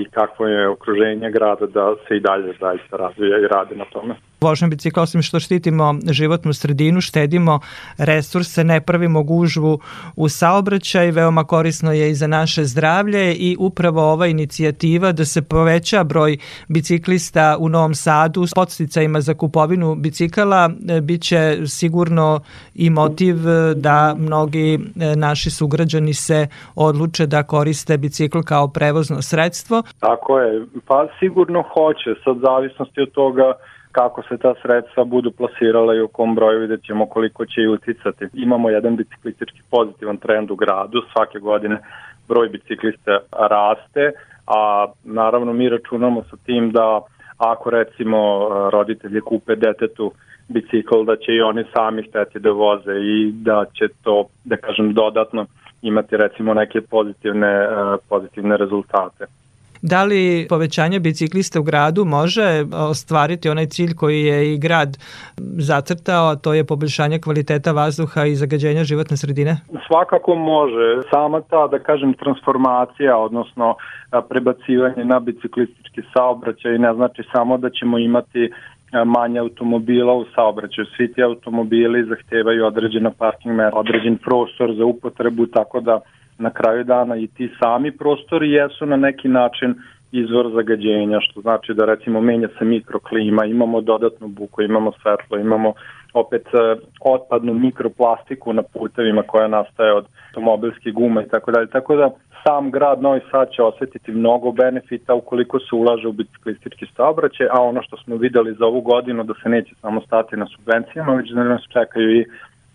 i 0.02 0.06
kakvo 0.06 0.48
je 0.48 0.68
okruženje 0.68 1.32
grada 1.32 1.66
da 1.66 1.96
se 2.08 2.18
i 2.18 2.20
dalje 2.20 2.54
zaista 2.60 2.98
razvija 2.98 3.38
i 3.40 3.48
radi 3.48 3.76
na 3.76 3.86
tome. 3.86 4.16
Vožnja 4.44 4.68
bicikla, 4.68 5.04
osim 5.04 5.22
što 5.22 5.40
štitimo 5.40 5.96
životnu 6.10 6.54
sredinu, 6.54 7.02
štedimo 7.02 7.60
resurse, 7.98 8.64
ne 8.64 8.82
pravimo 8.82 9.24
gužvu 9.24 9.80
u 10.16 10.30
saobraćaj, 10.30 11.12
veoma 11.12 11.44
korisno 11.44 11.92
je 11.92 12.10
i 12.10 12.16
za 12.16 12.28
naše 12.28 12.64
zdravlje 12.66 13.34
i 13.34 13.56
upravo 13.60 14.02
ova 14.02 14.28
inicijativa 14.28 15.12
da 15.12 15.26
se 15.26 15.42
poveća 15.42 16.04
broj 16.04 16.38
biciklista 16.68 17.58
u 17.60 17.70
Novom 17.70 17.94
Sadu 17.94 18.48
s 18.48 18.54
podsticajima 18.54 19.22
za 19.22 19.34
kupovinu 19.34 19.96
bicikala 19.96 20.70
e, 20.90 21.02
biće 21.02 21.58
sigurno 21.66 22.40
i 22.76 22.90
motiv 22.90 23.36
da 23.76 24.16
mnogi 24.18 24.74
e, 24.74 25.16
naši 25.16 25.50
sugrađani 25.50 26.14
se 26.14 26.48
odluče 26.76 27.28
da 27.28 27.44
koriste 27.44 27.98
bicikl 27.98 28.40
kao 28.46 28.68
prevozno 28.68 29.22
sredstvo. 29.22 29.84
Tako 30.00 30.40
je, 30.40 30.66
pa 30.88 31.08
sigurno 31.20 31.64
hoće, 31.74 32.10
sad 32.24 32.38
zavisnosti 32.42 33.02
od 33.02 33.12
toga 33.12 33.54
kako 33.92 34.24
se 34.24 34.38
ta 34.38 34.54
sredstva 34.62 35.04
budu 35.04 35.32
plasirala 35.32 35.96
i 35.96 36.02
u 36.02 36.08
kom 36.08 36.36
broju 36.36 36.60
vidjet 36.60 36.84
ćemo 36.84 37.06
koliko 37.06 37.46
će 37.46 37.62
i 37.62 37.68
uticati. 37.68 38.26
Imamo 38.34 38.70
jedan 38.70 38.96
biciklistički 38.96 39.62
pozitivan 39.72 40.18
trend 40.18 40.52
u 40.52 40.56
gradu, 40.56 41.02
svake 41.14 41.40
godine 41.40 41.78
broj 42.28 42.50
biciklista 42.50 43.20
raste, 43.32 44.12
a 44.48 44.88
naravno 45.04 45.54
mi 45.54 45.70
računamo 45.70 46.24
sa 46.24 46.38
tim 46.46 46.72
da 46.72 47.02
ako 47.38 47.70
recimo 47.70 48.48
roditelji 48.70 49.22
kupe 49.22 49.56
detetu 49.56 50.12
bicikl, 50.48 51.04
da 51.04 51.16
će 51.16 51.32
i 51.34 51.42
oni 51.42 51.64
sami 51.76 52.04
hteti 52.04 52.40
da 52.40 52.52
voze 52.52 52.96
i 53.02 53.32
da 53.32 53.66
će 53.74 53.88
to, 54.04 54.26
da 54.44 54.58
kažem, 54.58 54.94
dodatno 54.94 55.46
imati 55.82 56.18
recimo 56.18 56.54
neke 56.54 56.82
pozitivne, 56.82 57.68
pozitivne 58.10 58.58
rezultate. 58.58 59.26
Da 59.82 60.04
li 60.04 60.46
povećanje 60.50 61.00
biciklista 61.00 61.60
u 61.60 61.64
gradu 61.64 62.06
može 62.06 62.66
ostvariti 62.74 63.50
onaj 63.50 63.66
cilj 63.66 63.94
koji 63.96 64.24
je 64.24 64.54
i 64.54 64.58
grad 64.58 64.98
zacrtao, 65.58 66.30
a 66.30 66.36
to 66.36 66.54
je 66.54 66.66
poboljšanje 66.66 67.20
kvaliteta 67.20 67.72
vazduha 67.72 68.26
i 68.26 68.36
zagađenja 68.36 68.84
životne 68.84 69.18
sredine? 69.18 69.58
Svakako 69.88 70.36
može. 70.36 71.02
Sama 71.12 71.42
ta, 71.42 71.68
da 71.68 71.80
kažem, 71.80 72.14
transformacija, 72.14 73.18
odnosno 73.18 73.76
prebacivanje 74.30 75.06
na 75.06 75.20
biciklistički 75.20 76.02
saobraćaj 76.14 76.78
ne 76.78 76.94
znači 76.94 77.24
samo 77.34 77.58
da 77.58 77.70
ćemo 77.70 77.98
imati 77.98 78.50
manje 79.06 79.40
automobila 79.40 80.14
u 80.14 80.26
saobraćaju. 80.36 80.86
Svi 80.98 81.14
ti 81.14 81.24
automobili 81.24 82.06
zahtevaju 82.06 82.66
određena 82.66 83.12
parking 83.12 83.56
mera, 83.56 83.72
određen 83.74 84.18
prostor 84.18 84.76
za 84.78 84.86
upotrebu, 84.86 85.46
tako 85.46 85.80
da 85.80 86.00
na 86.42 86.50
kraju 86.50 86.84
dana 86.84 87.16
i 87.16 87.28
ti 87.28 87.50
sami 87.60 87.92
prostori 87.92 88.52
jesu 88.52 88.86
na 88.86 88.96
neki 88.96 89.28
način 89.28 89.76
izvor 90.12 90.52
zagađenja, 90.56 91.20
što 91.22 91.42
znači 91.42 91.74
da 91.74 91.86
recimo 91.86 92.22
menja 92.22 92.48
se 92.60 92.66
mikroklima, 92.66 93.46
imamo 93.46 93.82
dodatnu 93.82 94.28
buku, 94.28 94.62
imamo 94.62 94.92
svetlo, 94.92 95.38
imamo 95.38 95.74
opet 96.14 96.48
e, 96.54 96.76
otpadnu 97.02 97.54
mikroplastiku 97.54 98.54
na 98.54 98.64
putevima 98.64 99.24
koja 99.28 99.48
nastaje 99.48 99.94
od 99.94 100.06
automobilskih 100.28 100.94
guma 100.94 101.24
i 101.24 101.28
tako 101.28 101.52
dalje. 101.52 101.68
Tako 101.68 101.96
da 101.96 102.10
sam 102.44 102.72
grad 102.72 103.02
Novi 103.02 103.22
Sad 103.32 103.52
će 103.52 103.64
osetiti 103.64 104.12
mnogo 104.12 104.52
benefita 104.52 105.14
ukoliko 105.14 105.60
se 105.60 105.76
ulaže 105.76 106.08
u 106.08 106.12
biciklistički 106.12 106.86
saobraćaj, 106.96 107.48
a 107.52 107.62
ono 107.62 107.82
što 107.82 107.98
smo 107.98 108.16
videli 108.16 108.56
za 108.60 108.66
ovu 108.66 108.82
godinu 108.82 109.24
da 109.24 109.34
se 109.44 109.50
neće 109.50 109.76
samo 109.82 110.02
stati 110.02 110.38
na 110.38 110.46
subvencijama, 110.46 111.14
već 111.14 111.30
da 111.30 111.44
nas 111.44 111.62
čekaju 111.74 112.20
i 112.20 112.26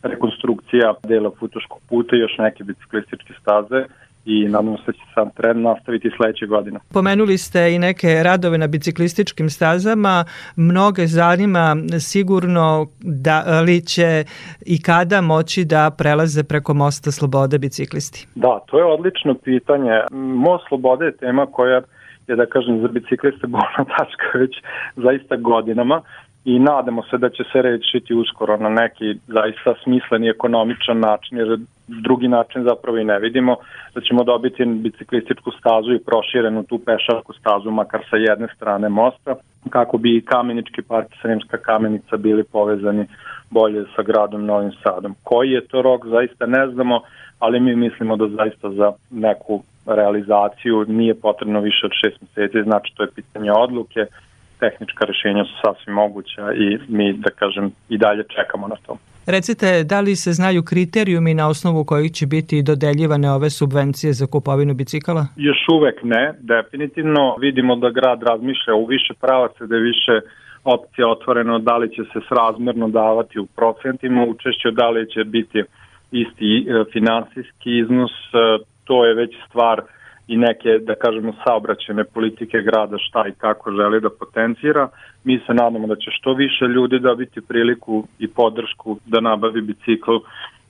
rekonstrukcija 0.07 0.95
dela 1.03 1.31
Futoškog 1.39 1.81
puta 1.89 2.17
i 2.17 2.19
još 2.19 2.39
neke 2.39 2.65
biciklističke 2.65 3.33
staze 3.41 3.85
i 4.27 4.49
nadamo 4.49 4.77
se 4.77 4.83
da 4.87 4.93
će 4.93 5.05
sam 5.15 5.31
trend 5.31 5.61
nastaviti 5.63 6.11
sledeće 6.17 6.47
godine. 6.47 6.79
Pomenuli 6.93 7.39
ste 7.39 7.75
i 7.75 7.79
neke 7.79 8.23
radove 8.23 8.59
na 8.59 8.67
biciklističkim 8.67 9.51
stazama. 9.51 10.25
Mnoge 10.57 11.07
zanima 11.07 11.77
sigurno 12.01 12.87
da 13.01 13.61
li 13.61 13.81
će 13.81 14.25
i 14.67 14.83
kada 14.83 15.21
moći 15.21 15.65
da 15.65 15.91
prelaze 15.99 16.45
preko 16.45 16.75
mosta 16.75 17.11
Slobode 17.11 17.59
biciklisti. 17.59 18.27
Da, 18.35 18.59
to 18.67 18.79
je 18.79 18.85
odlično 18.85 19.35
pitanje. 19.35 19.93
Most 20.13 20.65
Slobode 20.69 21.05
je 21.05 21.17
tema 21.17 21.47
koja 21.47 21.81
je 22.29 22.37
da 22.37 22.47
kažem 22.47 22.81
za 22.81 22.89
bicikliste 22.89 23.47
bolna 23.47 23.85
tačka 23.99 24.39
već 24.39 24.55
zaista 24.97 25.37
godinama 25.37 26.03
i 26.47 26.59
nadamo 26.59 27.03
se 27.03 27.19
da 27.19 27.29
će 27.31 27.45
se 27.53 27.63
rešiti 27.63 28.15
uskoro 28.15 28.57
na 28.57 28.69
neki 28.69 29.15
zaista 29.27 29.75
smislen 29.83 30.25
i 30.25 30.29
ekonomičan 30.29 31.01
način, 31.01 31.39
jer 31.39 31.59
drugi 31.89 32.29
način 32.29 32.63
zapravo 32.63 32.99
i 32.99 33.05
ne 33.05 33.19
vidimo, 33.19 33.57
da 33.95 34.01
ćemo 34.01 34.25
dobiti 34.25 34.65
biciklističku 34.65 35.51
stazu 35.51 35.93
i 35.93 36.05
proširenu 36.07 36.65
tu 36.65 36.79
pešačku 36.79 37.33
stazu, 37.33 37.71
makar 37.71 38.01
sa 38.11 38.17
jedne 38.17 38.49
strane 38.57 38.89
mosta, 38.89 39.35
kako 39.71 39.99
bi 39.99 40.17
i 40.17 40.25
Kamenički 40.25 40.83
park 40.83 41.07
i 41.13 41.19
Sremska 41.23 41.57
kamenica 41.57 42.17
bili 42.17 42.45
povezani 42.45 43.07
bolje 43.51 43.85
sa 43.97 44.03
gradom 44.03 44.47
Novim 44.47 44.73
Sadom. 44.83 45.15
Koji 45.23 45.51
je 45.51 45.67
to 45.67 45.83
rok, 45.83 46.07
zaista 46.07 46.47
ne 46.47 46.69
znamo, 46.69 47.01
ali 47.39 47.61
mi 47.61 47.77
mislimo 47.77 48.17
da 48.17 48.29
zaista 48.29 48.71
za 48.71 48.93
neku 49.11 49.63
realizaciju 49.87 50.85
nije 50.89 51.15
potrebno 51.15 51.61
više 51.61 51.87
od 51.87 51.93
šest 52.05 52.23
meseci, 52.23 52.63
znači 52.63 52.93
to 52.97 53.03
je 53.03 53.11
pitanje 53.15 53.53
odluke, 53.53 54.07
tehnička 54.61 55.05
rešenja 55.05 55.45
su 55.45 55.55
sasvim 55.65 55.95
moguća 55.95 56.53
i 56.53 56.79
mi, 56.89 57.13
da 57.13 57.31
kažem, 57.31 57.73
i 57.89 57.99
dalje 57.99 58.25
čekamo 58.29 58.69
na 58.69 58.77
to. 58.87 58.99
Recite, 59.27 59.85
da 59.85 60.01
li 60.01 60.17
se 60.17 60.33
znaju 60.33 60.63
kriterijumi 60.63 61.35
na 61.35 61.49
osnovu 61.49 61.85
kojih 61.85 62.13
će 62.13 62.27
biti 62.27 62.63
dodeljivane 62.63 63.31
ove 63.31 63.51
subvencije 63.51 64.13
za 64.13 64.27
kupovinu 64.27 64.75
bicikala? 64.75 65.27
Još 65.37 65.59
uvek 65.73 66.03
ne, 66.03 66.35
definitivno. 66.41 67.37
Vidimo 67.41 67.77
da 67.77 67.91
grad 67.91 68.23
razmišlja 68.23 68.75
u 68.75 68.87
više 68.87 69.15
pravaca, 69.21 69.67
da 69.67 69.75
je 69.75 69.83
više 69.83 70.21
opcija 70.65 71.09
otvoreno, 71.09 71.59
da 71.59 71.77
li 71.77 71.89
će 71.91 72.03
se 72.13 72.21
srazmerno 72.29 72.89
davati 72.89 73.39
u 73.39 73.47
procentima 73.47 74.25
učešće, 74.25 74.71
da 74.73 74.91
li 74.91 75.11
će 75.11 75.25
biti 75.25 75.63
isti 76.11 76.67
e, 76.69 76.85
finansijski 76.93 77.79
iznos, 77.79 78.11
e, 78.11 78.65
to 78.85 79.05
je 79.05 79.15
već 79.15 79.35
stvar 79.49 79.81
i 80.29 80.37
neke, 80.37 80.79
da 80.79 80.95
kažemo, 80.95 81.33
saobraćene 81.45 82.05
politike 82.05 82.59
grada 82.63 82.99
šta 82.99 83.25
i 83.29 83.33
kako 83.33 83.71
želi 83.71 84.01
da 84.01 84.11
potencira. 84.11 84.89
Mi 85.25 85.39
se 85.47 85.55
nadamo 85.55 85.87
da 85.87 85.97
će 85.97 86.11
što 86.11 86.35
više 86.35 86.65
ljudi 86.65 86.99
dobiti 86.99 87.41
priliku 87.41 88.05
i 88.19 88.29
podršku 88.29 88.99
da 89.07 89.21
nabavi 89.21 89.61
bicikl 89.61 90.17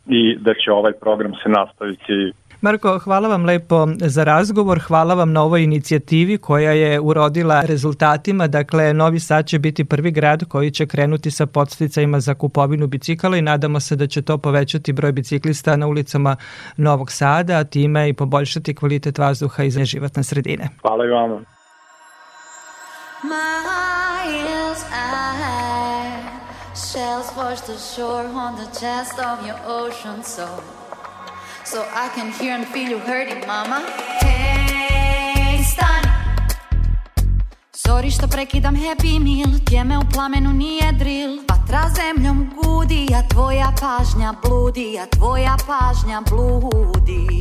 i 0.06 0.36
da 0.36 0.54
će 0.54 0.72
ovaj 0.72 0.92
program 0.92 1.32
se 1.34 1.48
nastaviti 1.48 2.32
Marko, 2.60 2.98
hvala 2.98 3.28
vam 3.28 3.44
lepo 3.44 3.86
za 4.00 4.24
razgovor, 4.24 4.78
hvala 4.78 5.14
vam 5.14 5.32
na 5.32 5.42
ovoj 5.42 5.62
inicijativi 5.62 6.38
koja 6.38 6.72
je 6.72 7.00
urodila 7.00 7.60
rezultatima. 7.60 8.46
Dakle, 8.46 8.94
Novi 8.94 9.20
Sad 9.20 9.46
će 9.46 9.58
biti 9.58 9.84
prvi 9.84 10.10
grad 10.10 10.44
koji 10.44 10.70
će 10.70 10.86
krenuti 10.86 11.30
sa 11.30 11.46
podsticajima 11.46 12.20
za 12.20 12.34
kupovinu 12.34 12.86
bicikala 12.86 13.36
i 13.36 13.42
nadamo 13.42 13.80
se 13.80 13.96
da 13.96 14.06
će 14.06 14.22
to 14.22 14.38
povećati 14.38 14.92
broj 14.92 15.12
biciklista 15.12 15.76
na 15.76 15.86
ulicama 15.86 16.36
Novog 16.76 17.12
Sada, 17.12 17.56
a 17.56 17.64
time 17.64 18.08
i 18.08 18.12
poboljšati 18.12 18.74
kvalitet 18.74 19.18
vazduha 19.18 19.64
i 19.64 19.70
životne 19.84 20.24
sredine. 20.24 20.68
Hvala 20.82 21.04
i 21.04 21.08
vama. 21.08 21.40
Miles 23.22 24.84
I 24.92 25.16
shells 26.74 27.32
wash 27.36 27.60
the 27.60 27.78
shore 27.78 28.28
on 28.28 28.56
the 28.56 28.66
chest 28.80 29.18
of 29.18 29.46
your 29.46 29.58
ocean 29.66 30.22
soul. 30.24 30.85
So 31.66 31.82
I 31.92 32.08
can 32.14 32.30
hear 32.30 32.54
and 32.54 32.66
feel 32.66 32.88
you 32.88 32.98
hurting, 32.98 33.40
mama. 33.46 33.82
Hej, 34.22 35.64
stani. 35.64 36.10
Sorry 37.72 38.10
što 38.10 38.28
prekidam 38.28 38.76
happy 38.76 39.18
meal, 39.18 39.58
tjeme 39.68 39.98
u 39.98 40.02
plamenu 40.12 40.52
nije 40.52 40.92
drill. 40.92 41.38
Vatra 41.48 41.90
zemljom 41.96 42.50
gudi, 42.54 43.08
a 43.14 43.28
tvoja 43.28 43.72
pažnja 43.80 44.34
bludi, 44.42 44.98
a 45.02 45.06
tvoja 45.06 45.56
pažnja 45.66 46.22
bludi. 46.30 47.40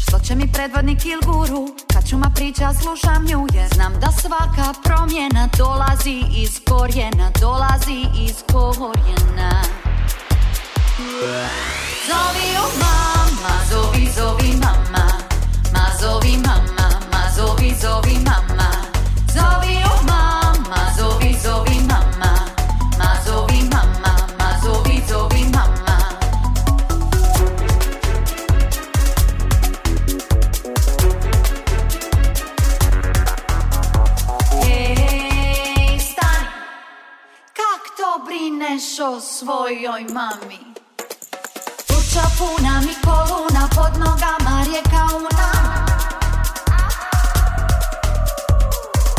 Što 0.00 0.18
će 0.18 0.34
mi 0.34 0.52
predvodnik 0.52 1.06
il 1.06 1.20
guru, 1.26 1.68
kad 1.92 2.08
čuma 2.10 2.30
priča 2.34 2.72
slušam 2.72 3.24
nju, 3.24 3.46
jer 3.54 3.68
znam 3.74 3.92
da 4.00 4.12
svaka 4.12 4.80
promjena 4.84 5.48
dolazi 5.58 6.22
iz 6.36 6.60
korijena, 6.68 7.30
dolazi 7.40 8.04
iz 8.26 8.44
korijena. 8.52 9.85
Zovi 11.16 12.48
o 12.60 12.66
mama, 12.78 13.52
zovi, 13.70 14.06
zovi 14.12 14.52
mama, 14.60 15.04
ma 15.72 15.84
zovi 15.98 16.36
mama, 16.36 16.88
ma 17.10 17.30
zovi, 17.34 17.74
zovi 17.74 18.18
mama, 18.18 18.68
zovi 19.32 19.82
o 19.82 20.02
mama, 20.04 20.92
zovi, 20.98 21.32
zovi 21.42 21.80
ma 22.98 23.16
zovi 23.24 23.62
mama, 23.72 24.12
ma 24.38 24.60
zovi, 24.62 25.02
zovi 25.08 25.44
mama. 25.54 25.96
Ej, 34.68 35.98
stani, 36.00 36.48
kak 37.56 37.82
o 39.00 39.20
svojoj 39.20 40.04
mami? 40.12 40.65
Puna 42.38 42.80
mi 42.80 42.94
koluna, 43.04 43.68
pod 43.74 43.98
nogama 43.98 44.64
rijeka 44.64 45.06
una. 45.16 45.48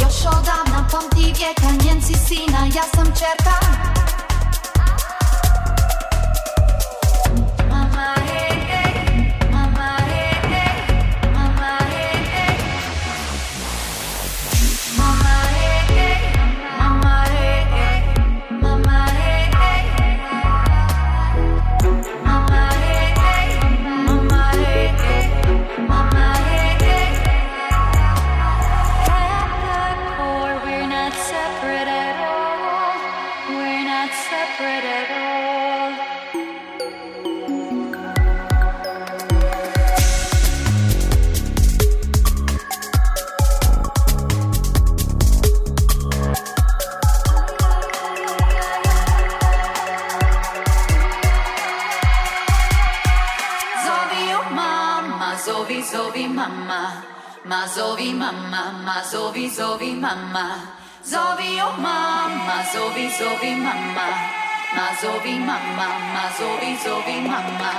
Još 0.01 0.25
odavna 0.25 0.87
pamti 0.91 1.23
vijeka, 1.23 1.85
njen 1.85 2.01
si 2.01 2.13
sina, 2.13 2.59
ja 2.75 2.83
sam 2.95 3.05
čerka 3.05 3.57
zovi, 59.11 59.49
zovi 59.49 59.93
mama, 59.93 60.47
zovi 61.03 61.61
o 61.61 61.71
mama, 61.79 62.57
zovi, 62.73 63.07
zovi 63.17 63.55
mama, 63.55 64.07
ma 64.75 64.87
zovi 65.01 65.39
mama, 65.39 65.87
ma 66.13 66.25
zovi, 66.37 66.75
zovi 66.83 67.17
mama, 67.23 67.71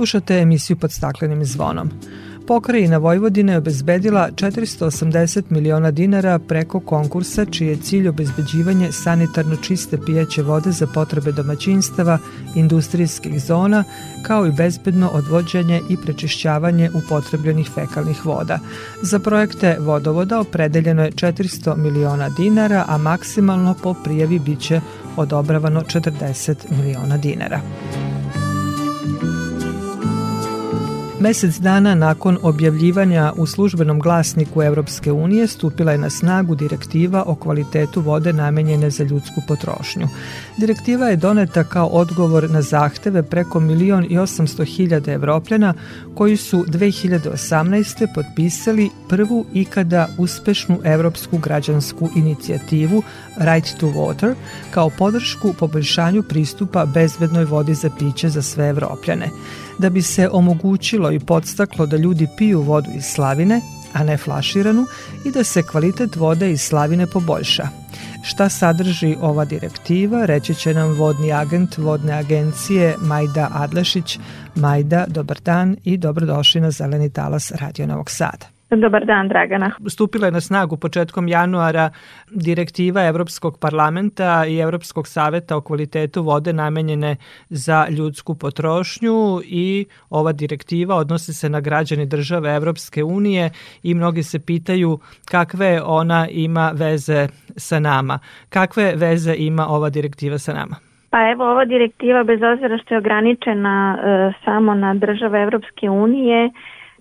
Slušate 0.00 0.38
emisiju 0.38 0.76
pod 0.76 0.92
staklenim 0.92 1.44
zvonom. 1.44 1.90
Pokrajina 2.46 2.96
Vojvodine 2.96 3.52
je 3.52 3.58
obezbedila 3.58 4.28
480 4.34 5.42
miliona 5.50 5.90
dinara 5.90 6.38
preko 6.38 6.80
konkursa 6.80 7.44
čiji 7.44 7.68
je 7.68 7.76
cilj 7.76 8.08
obezbeđivanje 8.08 8.92
sanitarno 8.92 9.56
čiste 9.56 9.98
pijaće 10.06 10.42
vode 10.42 10.72
za 10.72 10.86
potrebe 10.86 11.32
domaćinstava, 11.32 12.18
industrijskih 12.54 13.42
zona, 13.42 13.84
kao 14.22 14.46
i 14.46 14.52
bezbedno 14.52 15.08
odvođenje 15.08 15.80
i 15.88 15.96
prečišćavanje 15.96 16.90
upotrebljenih 16.94 17.70
fekalnih 17.74 18.26
voda. 18.26 18.58
Za 19.02 19.18
projekte 19.18 19.76
vodovoda 19.80 20.40
opredeljeno 20.40 21.04
je 21.04 21.12
400 21.12 21.76
miliona 21.76 22.28
dinara, 22.28 22.84
a 22.88 22.98
maksimalno 22.98 23.74
po 23.82 23.94
prijavi 24.04 24.38
biće 24.38 24.80
odobravano 25.16 25.80
40 25.80 26.54
miliona 26.70 27.16
dinara. 27.16 27.60
Mesec 31.20 31.58
dana 31.58 31.94
nakon 31.94 32.38
objavljivanja 32.42 33.32
u 33.36 33.46
službenom 33.46 34.00
glasniku 34.00 34.62
Evropske 34.62 35.12
unije 35.12 35.46
stupila 35.46 35.92
je 35.92 35.98
na 35.98 36.10
snagu 36.10 36.54
direktiva 36.54 37.24
o 37.26 37.34
kvalitetu 37.34 38.00
vode 38.00 38.32
namenjene 38.32 38.90
za 38.90 39.04
ljudsku 39.04 39.42
potrošnju. 39.48 40.08
Direktiva 40.56 41.08
je 41.08 41.16
doneta 41.16 41.64
kao 41.64 41.86
odgovor 41.86 42.50
na 42.50 42.62
zahteve 42.62 43.22
preko 43.22 43.60
milion 43.60 44.04
i 44.04 44.18
800 44.18 44.64
hiljada 44.64 45.12
evropljana 45.12 45.74
koji 46.14 46.36
su 46.36 46.64
2018. 46.68 48.06
potpisali 48.14 48.90
prvu 49.08 49.46
ikada 49.54 50.08
uspešnu 50.18 50.80
evropsku 50.84 51.38
građansku 51.38 52.08
inicijativu 52.16 53.02
Right 53.36 53.78
to 53.80 53.86
Water 53.86 54.34
kao 54.70 54.90
podršku 54.98 55.52
poboljšanju 55.52 56.22
pristupa 56.22 56.86
bezbednoj 56.86 57.44
vodi 57.44 57.74
za 57.74 57.90
piće 57.98 58.28
za 58.28 58.42
sve 58.42 58.68
evropljane 58.68 59.28
da 59.80 59.90
bi 59.90 60.02
se 60.02 60.28
omogućilo 60.32 61.12
i 61.12 61.20
podstaklo 61.20 61.86
da 61.86 61.96
ljudi 61.96 62.28
piju 62.38 62.60
vodu 62.60 62.90
iz 62.96 63.04
slavine, 63.04 63.60
a 63.92 64.04
ne 64.04 64.16
flaširanu, 64.16 64.86
i 65.24 65.30
da 65.30 65.44
se 65.44 65.62
kvalitet 65.62 66.16
vode 66.16 66.50
iz 66.50 66.60
slavine 66.60 67.06
poboljša. 67.06 67.68
Šta 68.22 68.48
sadrži 68.48 69.16
ova 69.20 69.44
direktiva, 69.44 70.26
reći 70.26 70.54
će 70.54 70.74
nam 70.74 70.92
vodni 70.92 71.32
agent 71.32 71.78
vodne 71.78 72.12
agencije 72.12 72.96
Majda 72.98 73.48
Adlešić. 73.52 74.18
Majda, 74.54 75.04
dobar 75.08 75.40
dan 75.40 75.76
i 75.84 75.96
dobrodošli 75.96 76.60
na 76.60 76.70
Zeleni 76.70 77.10
talas 77.10 77.52
Radio 77.52 77.86
Novog 77.86 78.10
Sada. 78.10 78.59
Dobar 78.76 79.04
dan, 79.04 79.28
Dragana. 79.28 79.70
Stupila 79.88 80.26
je 80.26 80.32
na 80.32 80.40
snagu 80.40 80.76
početkom 80.76 81.28
januara 81.28 81.90
direktiva 82.30 83.02
Evropskog 83.06 83.58
parlamenta 83.58 84.44
i 84.46 84.58
Evropskog 84.58 85.08
saveta 85.08 85.56
o 85.56 85.60
kvalitetu 85.60 86.22
vode 86.22 86.52
namenjene 86.52 87.16
za 87.48 87.86
ljudsku 87.88 88.34
potrošnju 88.34 89.40
i 89.44 89.86
ova 90.10 90.32
direktiva 90.32 90.96
odnosi 90.96 91.34
se 91.34 91.48
na 91.48 91.60
građani 91.60 92.06
države 92.06 92.54
Evropske 92.54 93.04
unije 93.04 93.50
i 93.82 93.94
mnogi 93.94 94.22
se 94.22 94.38
pitaju 94.38 94.98
kakve 95.30 95.82
ona 95.84 96.26
ima 96.30 96.70
veze 96.74 97.28
sa 97.56 97.80
nama. 97.80 98.18
Kakve 98.48 98.92
veze 98.96 99.34
ima 99.38 99.66
ova 99.68 99.90
direktiva 99.90 100.38
sa 100.38 100.52
nama? 100.52 100.76
Pa 101.10 101.30
evo, 101.30 101.50
ova 101.50 101.64
direktiva, 101.64 102.24
bez 102.24 102.40
obzira 102.42 102.78
što 102.78 102.94
je 102.94 102.98
ograničena 102.98 103.98
e, 103.98 104.32
samo 104.44 104.74
na 104.74 104.94
države 104.94 105.42
Evropske 105.42 105.90
unije, 105.90 106.50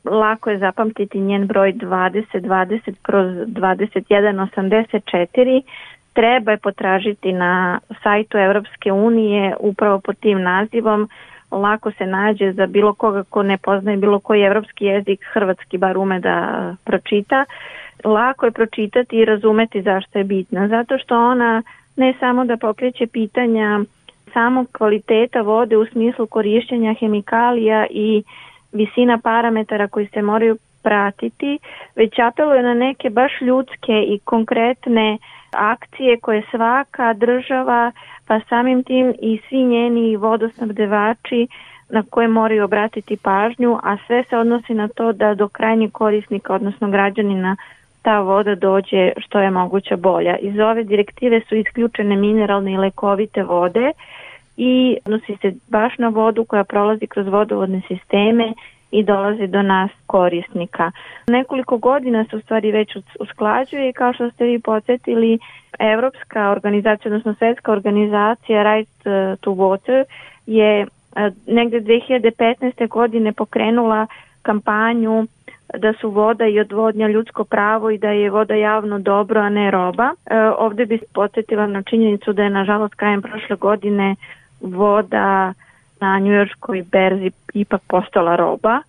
lako 0.04 0.50
je 0.50 0.58
zapamtiti 0.58 1.20
njen 1.20 1.48
broj 1.48 1.74
2020 1.74 2.94
kroz 3.02 3.28
2184 3.28 5.62
treba 6.14 6.52
je 6.52 6.58
potražiti 6.58 7.34
na 7.34 7.80
sajtu 8.04 8.38
Evropske 8.38 8.92
unije 8.92 9.56
upravo 9.60 10.00
pod 10.00 10.20
tim 10.20 10.42
nazivom 10.42 11.10
lako 11.52 11.92
se 11.92 12.06
nađe 12.06 12.52
za 12.52 12.66
bilo 12.66 12.94
koga 12.94 13.24
ko 13.24 13.44
ne 13.44 13.58
poznaje 13.58 13.98
bilo 13.98 14.20
koji 14.20 14.42
evropski 14.42 14.86
jezik, 14.86 15.26
hrvatski 15.34 15.78
bar 15.78 15.98
ume 15.98 16.20
da 16.20 16.76
pročita. 16.84 17.46
Lako 18.04 18.46
je 18.46 18.52
pročitati 18.52 19.16
i 19.16 19.26
razumeti 19.26 19.82
zašto 19.82 20.18
je 20.18 20.24
bitna, 20.24 20.68
zato 20.68 20.98
što 20.98 21.30
ona 21.30 21.64
ne 21.96 22.14
samo 22.20 22.46
da 22.46 22.58
pokreće 22.58 23.08
pitanja 23.08 23.80
samog 24.34 24.68
kvaliteta 24.72 25.42
vode 25.42 25.78
u 25.78 25.86
smislu 25.86 26.28
korišćenja 26.28 26.94
hemikalija 26.94 27.86
i 27.90 28.24
visina 28.72 29.18
parametara 29.18 29.88
koji 29.88 30.08
se 30.08 30.22
moraju 30.22 30.58
pratiti, 30.84 31.60
već 31.96 32.20
apeluje 32.20 32.64
na 32.64 32.74
neke 32.74 33.10
baš 33.10 33.32
ljudske 33.42 34.04
i 34.08 34.20
konkretne 34.24 35.18
akcije 35.52 36.20
koje 36.20 36.44
svaka 36.52 37.14
država, 37.14 37.92
pa 38.28 38.40
samim 38.50 38.84
tim 38.84 39.14
i 39.22 39.42
svi 39.50 39.64
njeni 39.64 40.18
vodosnabdevači 40.18 41.48
na 41.90 42.04
koje 42.10 42.28
moraju 42.28 42.64
obratiti 42.64 43.18
pažnju, 43.18 43.80
a 43.84 43.98
sve 44.08 44.24
se 44.24 44.38
odnosi 44.38 44.74
na 44.74 44.88
to 44.88 45.12
da 45.12 45.34
do 45.36 45.48
krajnjeg 45.48 45.92
korisnika, 45.92 46.54
odnosno 46.54 46.90
građanina, 46.90 47.56
ta 48.02 48.20
voda 48.20 48.56
dođe 48.56 49.12
što 49.18 49.40
je 49.40 49.52
moguće 49.52 49.96
bolja. 49.96 50.38
Iz 50.38 50.60
ove 50.60 50.84
direktive 50.84 51.42
su 51.42 51.56
isključene 51.56 52.16
mineralne 52.16 52.74
i 52.74 52.78
lekovite 52.78 53.44
vode, 53.44 53.92
i 54.62 54.98
odnosi 55.06 55.38
se 55.42 55.54
baš 55.68 55.98
na 55.98 56.08
vodu 56.08 56.46
koja 56.46 56.64
prolazi 56.64 57.08
kroz 57.08 57.28
vodovodne 57.28 57.82
sisteme 57.88 58.54
i 58.92 59.04
dolazi 59.04 59.48
do 59.48 59.62
nas 59.62 59.92
korisnika. 60.06 60.92
Nekoliko 61.28 61.78
godina 61.78 62.26
se 62.30 62.36
u 62.36 62.42
stvari 62.42 62.72
već 62.72 62.98
usklađuje 63.20 63.90
i 63.90 63.94
kao 63.94 64.14
što 64.14 64.32
ste 64.32 64.46
vi 64.46 64.60
podsjetili, 64.60 65.40
Evropska 65.80 66.52
organizacija, 66.52 67.10
odnosno 67.10 67.34
svetska 67.34 67.72
organizacija 67.72 68.64
Right 68.64 69.04
to 69.42 69.52
Water 69.52 70.04
je 70.46 70.82
e, 70.82 70.88
negde 71.48 71.82
2015. 71.82 72.88
godine 72.88 73.34
pokrenula 73.34 74.08
kampanju 74.42 75.28
da 75.78 75.94
su 75.94 76.10
voda 76.10 76.48
i 76.48 76.60
odvodnja 76.60 77.08
ljudsko 77.08 77.44
pravo 77.44 77.90
i 77.90 77.98
da 77.98 78.10
je 78.10 78.30
voda 78.30 78.56
javno 78.56 79.00
dobro, 79.00 79.42
a 79.42 79.50
ne 79.50 79.72
roba. 79.72 80.12
E, 80.26 80.40
ovde 80.58 80.86
bih 80.86 81.04
podsjetila 81.14 81.68
na 81.68 81.84
činjenicu 81.84 82.34
da 82.34 82.44
je 82.44 82.50
nažalost 82.50 82.96
krajem 82.96 83.22
prošle 83.22 83.56
godine 83.56 84.16
voda 84.62 85.54
na 86.02 86.20
njujorskoj 86.20 86.84
berzi 86.92 87.32
ipak 87.54 87.82
postala 87.88 88.36
roba. 88.36 88.82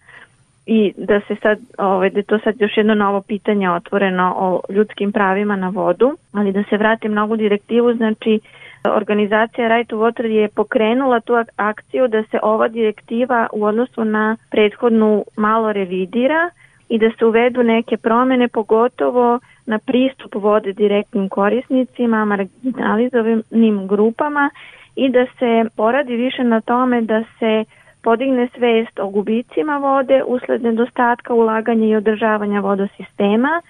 I 0.66 0.92
da 0.96 1.20
se 1.20 1.36
sad, 1.42 1.58
ovaj, 1.78 2.10
da 2.10 2.22
to 2.22 2.38
sad 2.38 2.60
još 2.60 2.76
jedno 2.76 2.94
novo 2.94 3.20
pitanje 3.20 3.70
otvoreno 3.70 4.34
o 4.36 4.60
ljudskim 4.72 5.12
pravima 5.12 5.56
na 5.56 5.68
vodu, 5.68 6.16
ali 6.32 6.52
da 6.52 6.62
se 6.70 6.76
vratim 6.76 7.14
na 7.14 7.24
ovu 7.24 7.36
direktivu, 7.36 7.94
znači 7.94 8.40
organizacija 8.84 9.68
Right 9.68 9.90
to 9.90 9.96
Water 9.96 10.24
je 10.24 10.48
pokrenula 10.48 11.20
tu 11.20 11.32
akciju 11.56 12.08
da 12.08 12.22
se 12.22 12.38
ova 12.42 12.68
direktiva 12.68 13.46
u 13.52 13.64
odnosu 13.64 14.04
na 14.04 14.36
prethodnu 14.50 15.24
malo 15.36 15.72
revidira 15.72 16.50
i 16.88 16.98
da 16.98 17.10
se 17.18 17.24
uvedu 17.24 17.62
neke 17.62 17.96
promene, 17.96 18.48
pogotovo 18.48 19.38
na 19.66 19.78
pristup 19.78 20.34
vode 20.34 20.72
direktnim 20.72 21.28
korisnicima, 21.28 22.24
marginalizovanim 22.24 23.86
grupama 23.86 24.50
i 24.96 25.08
da 25.08 25.26
se 25.38 25.70
poradi 25.76 26.16
više 26.16 26.44
na 26.44 26.60
tome 26.60 27.00
da 27.00 27.24
se 27.38 27.64
podigne 28.02 28.48
svest 28.54 28.98
o 28.98 29.08
gubicima 29.08 29.78
vode 29.78 30.22
usled 30.26 30.62
nedostatka 30.62 31.34
ulaganja 31.34 31.86
i 31.86 31.96
održavanja 31.96 32.60
vodosistema 32.60 33.62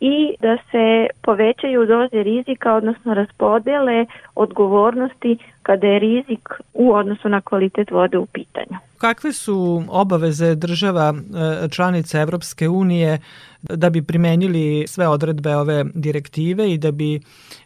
i 0.00 0.34
da 0.40 0.56
se 0.70 1.06
povećaju 1.22 1.86
doze 1.86 2.22
rizika, 2.22 2.74
odnosno 2.74 3.14
raspodele 3.14 4.06
odgovornosti 4.34 5.38
kada 5.62 5.86
je 5.86 5.98
rizik 5.98 6.48
u 6.74 6.92
odnosu 6.92 7.28
na 7.28 7.40
kvalitet 7.40 7.90
vode 7.90 8.18
u 8.18 8.26
pitanju. 8.26 8.78
Kakve 8.98 9.32
su 9.32 9.82
obaveze 9.88 10.54
država 10.54 11.14
e, 11.14 11.68
članica 11.68 12.20
Evropske 12.20 12.68
unije 12.68 13.18
da 13.62 13.90
bi 13.90 14.02
primenili 14.02 14.86
sve 14.86 15.08
odredbe 15.08 15.56
ove 15.56 15.84
direktive 15.94 16.72
i 16.72 16.78
da 16.78 16.92
bi 16.92 17.20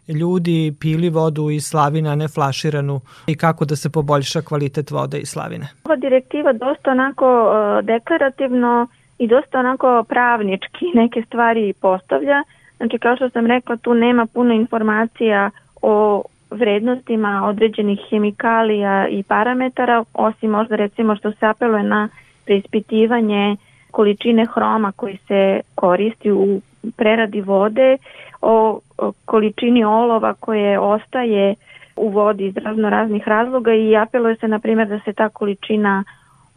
ljudi 0.07 0.73
pili 0.79 1.09
vodu 1.09 1.49
iz 1.49 1.63
slavina, 1.63 2.15
ne 2.15 2.27
flaširanu 2.27 3.01
i 3.27 3.37
kako 3.37 3.65
da 3.65 3.75
se 3.75 3.89
poboljša 3.89 4.41
kvalitet 4.41 4.91
vode 4.91 5.19
iz 5.19 5.29
slavine? 5.29 5.67
Ova 5.83 5.95
direktiva 5.95 6.53
dosta 6.53 6.91
onako 6.91 7.25
e, 7.25 7.81
deklarativno 7.81 8.87
i 9.21 9.27
dosta 9.27 9.59
onako 9.59 10.03
pravnički 10.09 10.85
neke 10.93 11.21
stvari 11.21 11.73
postavlja. 11.81 12.43
Znači 12.77 12.97
kao 12.99 13.15
što 13.15 13.29
sam 13.29 13.45
rekla 13.45 13.77
tu 13.77 13.93
nema 13.93 14.25
puno 14.25 14.53
informacija 14.53 15.49
o 15.81 16.23
vrednostima 16.51 17.43
određenih 17.47 17.99
hemikalija 18.09 19.07
i 19.07 19.23
parametara, 19.23 20.03
osim 20.13 20.51
možda 20.51 20.75
recimo 20.75 21.15
što 21.15 21.31
se 21.31 21.45
apeluje 21.45 21.83
na 21.83 22.09
preispitivanje 22.45 23.55
količine 23.91 24.45
hroma 24.45 24.91
koji 24.91 25.17
se 25.27 25.61
koristi 25.75 26.31
u 26.31 26.61
preradi 26.97 27.41
vode, 27.41 27.97
o, 28.41 28.79
količini 29.25 29.83
olova 29.83 30.33
koje 30.33 30.79
ostaje 30.79 31.55
u 31.95 32.09
vodi 32.09 32.45
iz 32.45 32.57
razno 32.57 32.89
raznih 32.89 33.27
razloga 33.27 33.73
i 33.73 33.97
apeluje 33.97 34.35
se 34.35 34.47
na 34.47 34.59
primjer 34.59 34.87
da 34.87 34.99
se 34.99 35.13
ta 35.13 35.29
količina 35.29 36.03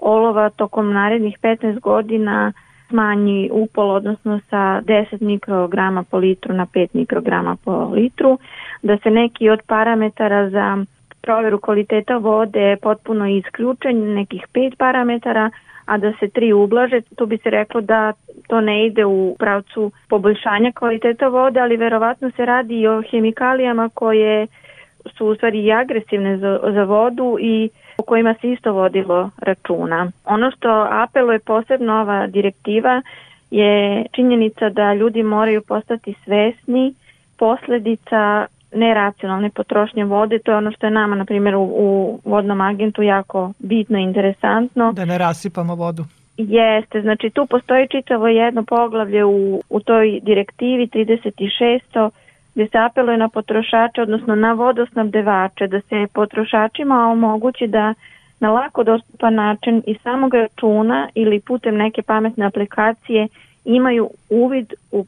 olova 0.04 0.50
tokom 0.50 0.92
narednih 0.92 1.38
15 1.42 1.80
godina 1.80 2.52
smanji 2.88 3.50
upol, 3.52 3.90
odnosno 3.90 4.40
sa 4.50 4.80
10 4.86 5.22
mikrograma 5.22 6.02
po 6.02 6.18
litru 6.18 6.54
na 6.54 6.66
5 6.66 6.88
mikrograma 6.92 7.56
po 7.64 7.90
litru, 7.94 8.38
da 8.82 8.98
se 8.98 9.10
neki 9.10 9.50
od 9.50 9.62
parametara 9.66 10.50
za 10.50 10.84
proveru 11.22 11.58
kvaliteta 11.58 12.16
vode 12.16 12.76
potpuno 12.82 13.26
isključen, 13.26 14.14
nekih 14.14 14.46
pet 14.52 14.74
parametara, 14.78 15.50
a 15.84 15.98
da 15.98 16.12
se 16.20 16.28
tri 16.28 16.52
ublaže, 16.52 17.00
tu 17.16 17.26
bi 17.26 17.38
se 17.38 17.50
reklo 17.50 17.80
da 17.80 18.12
to 18.48 18.60
ne 18.60 18.86
ide 18.86 19.04
u 19.04 19.36
pravcu 19.38 19.90
poboljšanja 20.08 20.72
kvaliteta 20.72 21.28
vode, 21.28 21.60
ali 21.60 21.76
verovatno 21.76 22.30
se 22.36 22.46
radi 22.46 22.80
i 22.80 22.88
o 22.88 23.02
hemikalijama 23.10 23.88
koje 23.94 24.46
su 25.16 25.26
u 25.26 25.34
stvari 25.34 25.64
i 25.64 25.72
agresivne 25.72 26.36
za, 26.38 26.58
za 26.74 26.84
vodu 26.84 27.36
i 27.40 27.70
o 27.98 28.02
kojima 28.02 28.34
se 28.40 28.50
isto 28.50 28.72
vodilo 28.72 29.30
računa. 29.38 30.10
Ono 30.24 30.50
što 30.50 30.88
apeluje 30.90 31.38
posebno 31.38 32.00
ova 32.00 32.26
direktiva 32.26 33.02
je 33.50 34.04
činjenica 34.12 34.68
da 34.68 34.94
ljudi 34.94 35.22
moraju 35.22 35.62
postati 35.62 36.14
svesni 36.24 36.94
posledica 37.38 38.46
neracionalne 38.74 39.50
potrošnje 39.50 40.04
vode, 40.04 40.38
to 40.38 40.50
je 40.50 40.56
ono 40.56 40.72
što 40.72 40.86
je 40.86 40.90
nama, 40.90 41.16
na 41.16 41.24
primjer, 41.24 41.54
u, 41.56 41.62
u 41.62 42.20
vodnom 42.24 42.60
agentu 42.60 43.02
jako 43.02 43.52
bitno 43.58 43.98
i 43.98 44.02
interesantno. 44.02 44.92
Da 44.92 45.04
ne 45.04 45.18
rasipamo 45.18 45.74
vodu. 45.74 46.04
Jeste, 46.36 47.00
znači 47.00 47.30
tu 47.30 47.46
postoji 47.46 47.88
čitavo 47.88 48.28
jedno 48.28 48.62
poglavlje 48.62 49.24
u, 49.24 49.62
u 49.70 49.80
toj 49.80 50.20
direktivi 50.22 50.86
36 50.86 52.10
gde 52.54 52.68
se 52.68 52.78
apeluje 52.78 53.18
na 53.18 53.28
potrošače, 53.28 54.02
odnosno 54.02 54.34
na 54.34 54.52
vodosnabdevače, 54.52 55.66
da 55.66 55.80
se 55.80 56.06
potrošačima 56.12 57.08
omogući 57.12 57.66
da 57.66 57.94
na 58.40 58.50
lako 58.50 58.84
dostupan 58.84 59.34
način 59.34 59.82
iz 59.86 59.96
samog 60.02 60.34
računa 60.34 61.08
ili 61.14 61.40
putem 61.40 61.76
neke 61.76 62.02
pametne 62.02 62.46
aplikacije 62.46 63.28
imaju 63.64 64.10
uvid 64.30 64.74
u 64.92 65.04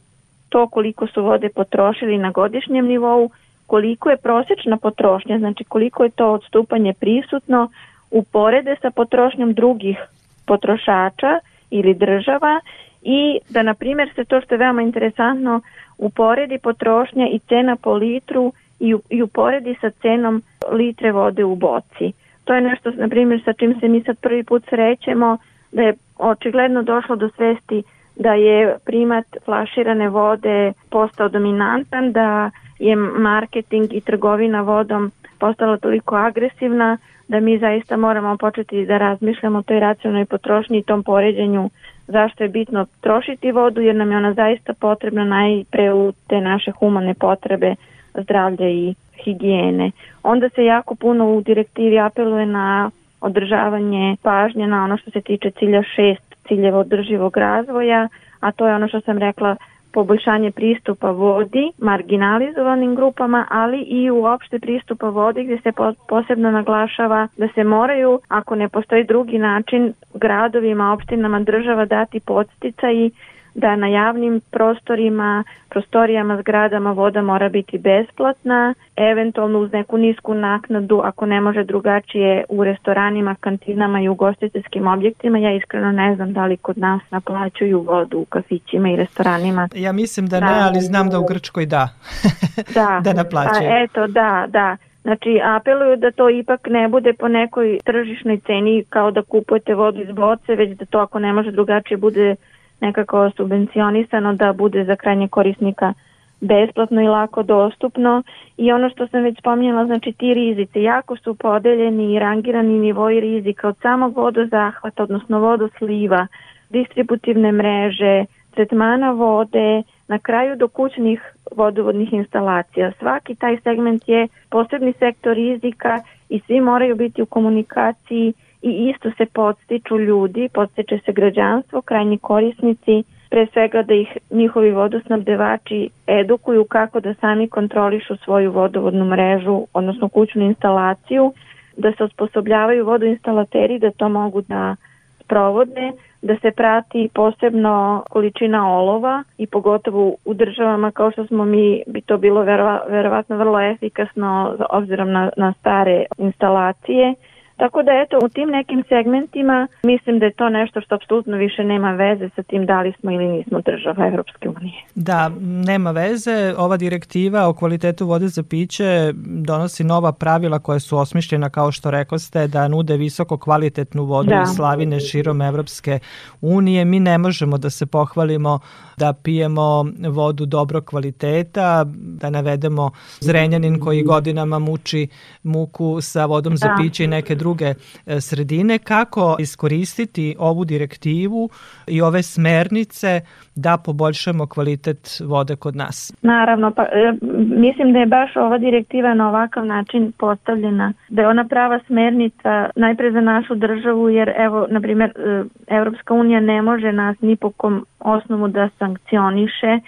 to 0.49 0.67
koliko 0.67 1.07
su 1.07 1.23
vode 1.23 1.49
potrošili 1.49 2.19
na 2.19 2.31
godišnjem 2.31 2.87
nivou, 2.87 3.31
koliko 3.67 4.11
je 4.11 4.17
prosečna 4.17 4.77
potrošnja, 4.77 5.39
znači 5.39 5.65
koliko 5.65 6.05
je 6.05 6.11
to 6.11 6.33
odstupanje 6.33 6.95
prisutno, 7.01 7.71
uporede 8.11 8.77
sa 8.83 8.91
potrošnjom 8.91 9.55
drugih 9.55 9.99
potrošača 10.47 11.39
ili 11.71 11.95
država 11.95 12.61
i 13.03 13.39
da 13.51 13.63
na 13.63 13.75
primjer 13.75 14.11
se 14.15 14.25
to 14.25 14.41
što 14.41 14.55
je 14.55 14.59
veoma 14.59 14.83
interesantno 14.83 15.61
uporedi 15.99 16.59
potrošnja 16.59 17.27
i 17.27 17.39
cena 17.39 17.77
po 17.77 17.95
litru 17.95 18.53
i, 18.81 18.95
i 19.11 19.23
uporedi 19.23 19.77
sa 19.81 19.91
cenom 19.91 20.43
litre 20.73 21.13
vode 21.13 21.45
u 21.45 21.55
boci. 21.55 22.13
To 22.45 22.55
je 22.55 22.61
nešto, 22.61 22.91
na 22.91 23.09
primjer, 23.09 23.43
sa 23.45 23.53
čim 23.53 23.81
se 23.81 23.89
mi 23.89 24.03
sad 24.03 24.19
prvi 24.19 24.45
put 24.45 24.65
srećemo, 24.69 25.39
da 25.73 25.83
je 25.83 25.95
očigledno 26.19 26.83
došlo 26.83 27.17
do 27.17 27.29
svesti 27.29 27.83
da 28.17 28.35
je 28.35 28.77
primat 28.85 29.27
flaširane 29.45 30.09
vode 30.09 30.73
postao 30.91 31.29
dominantan, 31.29 32.13
da 32.13 32.51
je 32.79 32.97
marketing 32.97 33.93
i 33.93 34.01
trgovina 34.01 34.61
vodom 34.61 35.11
postala 35.39 35.77
toliko 35.77 36.17
agresivna 36.17 36.99
da 37.29 37.41
mi 37.41 37.59
zaista 37.59 37.97
moramo 37.97 38.37
početi 38.37 38.87
da 38.87 38.99
razmišljamo 38.99 39.59
o 39.59 39.63
toj 39.63 39.81
racionalnoj 39.81 40.25
potrošnji 40.25 40.79
i 40.79 40.83
tom 40.83 41.03
poređenju 41.03 41.71
zašto 42.09 42.43
je 42.43 42.49
bitno 42.49 42.87
trošiti 43.01 43.53
vodu 43.53 43.81
jer 43.81 43.97
nam 43.97 44.11
je 44.11 44.17
ona 44.17 44.33
zaista 44.33 44.75
potrebna 44.75 45.25
najpre 45.25 45.93
u 45.93 46.13
te 46.27 46.41
naše 46.41 46.71
humane 46.71 47.15
potrebe 47.15 47.75
zdravlja 48.15 48.69
i 48.69 48.95
higijene. 49.25 49.91
Onda 50.23 50.49
se 50.49 50.65
jako 50.65 50.95
puno 50.95 51.35
u 51.35 51.41
direktivi 51.41 51.99
apeluje 51.99 52.47
na 52.47 52.91
održavanje 53.21 54.17
pažnje 54.23 54.67
na 54.67 54.85
ono 54.85 54.97
što 54.97 55.11
se 55.11 55.21
tiče 55.21 55.51
cilja 55.51 55.83
šest 55.83 56.35
ciljeva 56.49 56.79
održivog 56.79 57.37
razvoja, 57.37 58.09
a 58.41 58.53
to 58.53 58.69
je 58.69 58.75
ono 58.75 58.89
što 58.89 59.01
sam 59.01 59.19
rekla 59.19 59.57
poboljšanje 59.97 60.51
pristupa 60.51 61.11
vodi 61.11 61.65
marginalizovanim 61.79 62.95
grupama, 62.95 63.47
ali 63.51 63.81
i 63.81 64.11
uopšte 64.11 64.59
pristupa 64.59 65.09
vodi 65.09 65.45
gde 65.45 65.59
se 65.63 65.73
posebno 66.09 66.51
naglašava 66.51 67.29
da 67.37 67.49
se 67.55 67.65
moraju, 67.65 68.21
ako 68.29 68.55
ne 68.55 68.69
postoji 68.69 69.05
drugi 69.05 69.39
način, 69.39 69.93
gradovima, 70.15 70.93
opštinama 70.93 71.41
država 71.41 71.85
dati 71.85 72.21
podsticaji 72.21 73.11
da 73.57 73.77
na 73.77 73.87
javnim 73.87 74.41
prostorima, 74.51 75.45
prostorijama, 75.69 76.37
zgradama 76.41 76.93
voda 76.93 77.23
mora 77.23 77.49
biti 77.49 77.79
besplatna, 77.79 78.75
eventualno 78.97 79.59
uz 79.59 79.73
neku 79.73 79.99
nisku 79.99 80.35
naknadu 80.35 81.01
ako 81.05 81.27
ne 81.27 81.41
može 81.41 81.65
drugačije 81.65 82.45
u 82.49 82.65
restoranima, 82.65 83.35
kantinama 83.41 84.01
i 84.01 84.09
ugostiteljskim 84.09 84.87
objektima. 84.87 85.39
Ja 85.39 85.57
iskreno 85.57 85.93
ne 85.93 86.15
znam 86.15 86.33
da 86.33 86.47
li 86.47 86.57
kod 86.57 86.79
nas 86.79 87.03
naplaćuju 87.11 87.81
vodu 87.81 88.19
u 88.19 88.25
kafićima 88.25 88.89
i 88.89 88.97
restoranima. 88.97 89.69
Ja 89.75 89.93
mislim 89.93 90.27
da 90.27 90.41
ne, 90.41 90.47
da, 90.47 90.69
ali 90.69 90.81
znam 90.81 91.11
da 91.11 91.19
u 91.19 91.25
Grčkoj 91.25 91.67
da. 91.67 91.89
da, 92.79 93.01
da 93.05 93.13
naplaćuju. 93.13 93.69
A, 93.69 93.83
eto, 93.85 94.07
da, 94.07 94.47
da. 94.49 94.77
Znači, 95.03 95.41
apeluju 95.45 95.97
da 95.97 96.11
to 96.11 96.31
ipak 96.31 96.61
ne 96.71 96.89
bude 96.89 97.13
po 97.13 97.29
nekoj 97.29 97.79
tržišnoj 97.85 98.41
ceni 98.47 98.85
kao 98.89 99.11
da 99.11 99.23
kupujete 99.23 99.75
vodu 99.75 100.03
iz 100.03 100.11
boce, 100.11 100.55
već 100.55 100.79
da 100.79 100.85
to 100.85 100.99
ako 100.99 101.19
ne 101.19 101.33
može 101.33 101.51
drugačije 101.51 101.99
bude 101.99 102.37
nekako 102.81 103.31
subvencionisano 103.37 104.35
da 104.35 104.53
bude 104.53 104.85
za 104.85 104.97
krajnje 104.97 105.29
korisnika 105.29 105.95
besplatno 106.41 107.03
i 107.03 107.09
lako 107.09 107.43
dostupno 107.43 108.23
i 108.57 108.73
ono 108.73 108.91
što 108.91 109.07
sam 109.07 109.23
već 109.23 109.39
spominjala, 109.39 109.87
znači 109.87 110.13
ti 110.13 110.35
rizici 110.35 110.83
jako 110.83 111.17
su 111.17 111.35
podeljeni 111.35 112.15
i 112.15 112.19
rangirani 112.19 112.79
nivoji 112.79 113.21
rizika 113.21 113.69
od 113.69 113.77
samog 113.83 114.17
vodozahvata, 114.17 115.03
odnosno 115.03 115.41
vodosliva, 115.41 116.27
distributivne 116.71 117.53
mreže, 117.53 118.25
tretmana 118.51 119.11
vode, 119.11 119.83
na 120.09 120.19
kraju 120.19 120.57
do 120.57 120.69
kućnih 120.69 121.21
vodovodnih 121.57 122.13
instalacija. 122.13 122.93
Svaki 122.99 123.35
taj 123.35 123.57
segment 123.61 124.09
je 124.09 124.29
posebni 124.51 124.93
sektor 124.93 125.35
rizika 125.35 126.01
i 126.29 126.41
svi 126.41 126.61
moraju 126.61 126.97
biti 126.97 127.23
u 127.23 127.27
komunikaciji 127.27 128.35
i 128.67 128.91
isto 128.91 129.11
se 129.17 129.27
podstiču 129.27 129.99
ljudi, 129.99 130.49
podstiče 130.55 130.99
se 131.05 131.13
građanstvo, 131.13 131.83
krajnji 131.83 132.19
korisnici, 132.19 133.05
pre 133.31 133.47
svega 133.53 133.83
da 133.83 133.95
ih 133.95 134.17
njihovi 134.31 134.71
vodosnabdevači 134.73 135.89
edukuju 136.07 136.65
kako 136.65 137.01
da 137.01 137.15
sami 137.15 137.49
kontrolišu 137.49 138.17
svoju 138.17 138.53
vodovodnu 138.53 139.05
mrežu, 139.05 139.67
odnosno 139.73 140.09
kućnu 140.09 140.43
instalaciju, 140.43 141.33
da 141.77 141.93
se 141.93 142.05
osposobljavaju 142.05 142.87
vodoinstalateri 142.87 143.79
da 143.79 143.91
to 143.91 144.09
mogu 144.09 144.41
da 144.41 144.77
sprovode, 145.21 145.93
da 146.23 146.37
se 146.43 146.51
prati 146.51 147.09
posebno 147.15 148.05
količina 148.11 148.79
olova 148.79 149.23
i 149.39 149.47
pogotovo 149.47 150.15
u 150.25 150.35
državama 150.35 150.91
kao 150.91 151.11
što 151.11 151.27
smo 151.27 151.45
mi 151.45 151.83
bi 151.87 152.01
to 152.01 152.19
bilo 152.19 152.43
verova, 152.43 152.83
verovatno 152.89 153.37
vrlo 153.37 153.61
efikasno 153.61 154.57
obzirom 154.71 155.13
na, 155.13 155.31
na 155.37 155.53
stare 155.61 156.05
instalacije 156.19 157.15
Tako 157.57 157.83
da 157.83 157.93
eto, 157.93 158.19
u 158.25 158.29
tim 158.29 158.49
nekim 158.49 158.85
segmentima 158.89 159.69
mislim 159.83 160.19
da 160.19 160.27
je 160.27 160.33
to 160.33 160.49
nešto 160.49 160.81
što 160.81 160.95
apsolutno 160.95 161.37
više 161.37 161.65
nema 161.65 161.93
veze 161.93 162.29
sa 162.37 162.43
tim 162.43 162.67
da 162.67 162.83
li 162.83 162.93
smo 163.01 163.11
ili 163.11 163.29
nismo 163.29 163.61
država 163.61 164.07
Evropske 164.07 164.49
unije. 164.49 164.83
Da, 164.95 165.31
nema 165.41 165.91
veze. 165.91 166.55
Ova 166.59 166.77
direktiva 166.77 167.49
o 167.49 167.55
kvalitetu 167.55 168.07
vode 168.07 168.29
za 168.29 168.43
piće 168.43 169.13
donosi 169.25 169.85
nova 169.85 170.13
pravila 170.13 170.59
koja 170.59 170.79
su 170.79 170.99
osmišljena, 170.99 171.51
kao 171.51 171.73
što 171.73 171.91
rekoste, 171.91 172.47
da 172.47 172.69
nude 172.69 172.97
visoko 172.97 173.39
kvalitetnu 173.39 174.05
vodu 174.05 174.29
da. 174.29 174.43
iz 174.43 174.57
slavine 174.57 175.01
širom 175.01 175.43
Evropske 175.43 175.99
unije. 176.41 176.85
Mi 176.85 177.01
ne 177.01 177.19
možemo 177.19 177.59
da 177.59 177.71
se 177.71 177.87
pohvalimo 177.87 178.59
da 178.97 179.13
pijemo 179.13 179.85
vodu 180.09 180.47
dobro 180.47 180.81
kvaliteta, 180.81 181.85
da 181.95 182.31
navedemo 182.31 182.91
Zrenjanin 183.21 183.81
koji 183.81 184.03
godinama 184.03 184.59
muči 184.59 185.09
muku 185.43 186.01
sa 186.01 186.27
vodom 186.27 186.53
da. 186.53 186.57
za 186.57 186.69
piće 186.81 187.05
i 187.05 187.07
neke 187.07 187.35
druge 187.35 187.46
e, 187.61 188.21
sredine. 188.21 188.79
Kako 188.79 189.37
iskoristiti 189.39 190.37
ovu 190.39 190.65
direktivu 190.65 191.49
i 191.87 192.03
ove 192.03 192.23
smernice 192.23 193.21
da 193.55 193.77
poboljšamo 193.85 194.47
kvalitet 194.47 195.21
vode 195.25 195.57
kod 195.57 195.77
nas? 195.77 196.13
Naravno, 196.23 196.71
pa, 196.71 196.83
e, 196.83 197.13
mislim 197.57 197.93
da 197.93 197.99
je 197.99 198.07
baš 198.07 198.37
ova 198.37 198.59
direktiva 198.59 199.15
na 199.15 199.29
ovakav 199.29 199.67
način 199.67 200.13
postavljena, 200.19 200.93
da 201.09 201.23
je 201.23 201.29
ona 201.29 201.45
prava 201.45 201.81
smernica 201.87 202.71
najpre 202.77 203.13
za 203.13 203.21
našu 203.21 203.55
državu, 203.55 204.09
jer 204.09 204.33
evo, 204.37 204.67
na 204.71 204.81
primjer, 204.81 205.11
e, 205.11 205.45
Evropska 205.67 206.15
unija 206.15 206.41
ne 206.41 206.63
može 206.63 206.93
nas 206.93 207.21
ni 207.21 207.37
po 207.37 207.51
kom 207.51 207.85
osnovu 208.01 208.49
da 208.49 208.69
sankcioniše, 208.79 209.81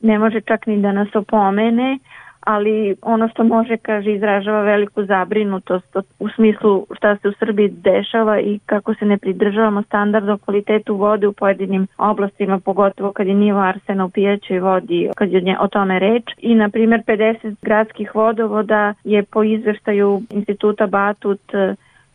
ne 0.00 0.18
može 0.18 0.40
čak 0.40 0.66
ni 0.66 0.82
da 0.82 0.92
nas 0.92 1.08
opomene, 1.14 1.98
ali 2.48 2.96
ono 3.02 3.28
što 3.28 3.44
može, 3.44 3.76
kaže, 3.76 4.12
izražava 4.12 4.60
veliku 4.60 5.04
zabrinutost 5.04 5.96
u 6.18 6.28
smislu 6.28 6.86
šta 6.96 7.16
se 7.16 7.28
u 7.28 7.32
Srbiji 7.32 7.68
dešava 7.68 8.40
i 8.40 8.58
kako 8.66 8.94
se 8.94 9.04
ne 9.04 9.18
pridržavamo 9.18 9.82
standarda 9.82 10.32
o 10.32 10.38
kvalitetu 10.38 10.96
vode 10.96 11.26
u 11.26 11.32
pojedinim 11.32 11.86
oblastima, 11.98 12.60
pogotovo 12.60 13.12
kad 13.12 13.26
je 13.26 13.34
nivo 13.34 13.60
arsena 13.60 14.04
u 14.04 14.10
pijećoj 14.10 14.60
vodi, 14.60 15.10
kad 15.16 15.32
je 15.32 15.56
o 15.60 15.68
tome 15.68 15.98
reč. 15.98 16.24
I, 16.38 16.54
na 16.54 16.68
primjer, 16.68 17.02
50 17.06 17.54
gradskih 17.62 18.14
vodovoda 18.14 18.94
je 19.04 19.22
po 19.22 19.42
izveštaju 19.42 20.22
instituta 20.30 20.86
Batut 20.86 21.40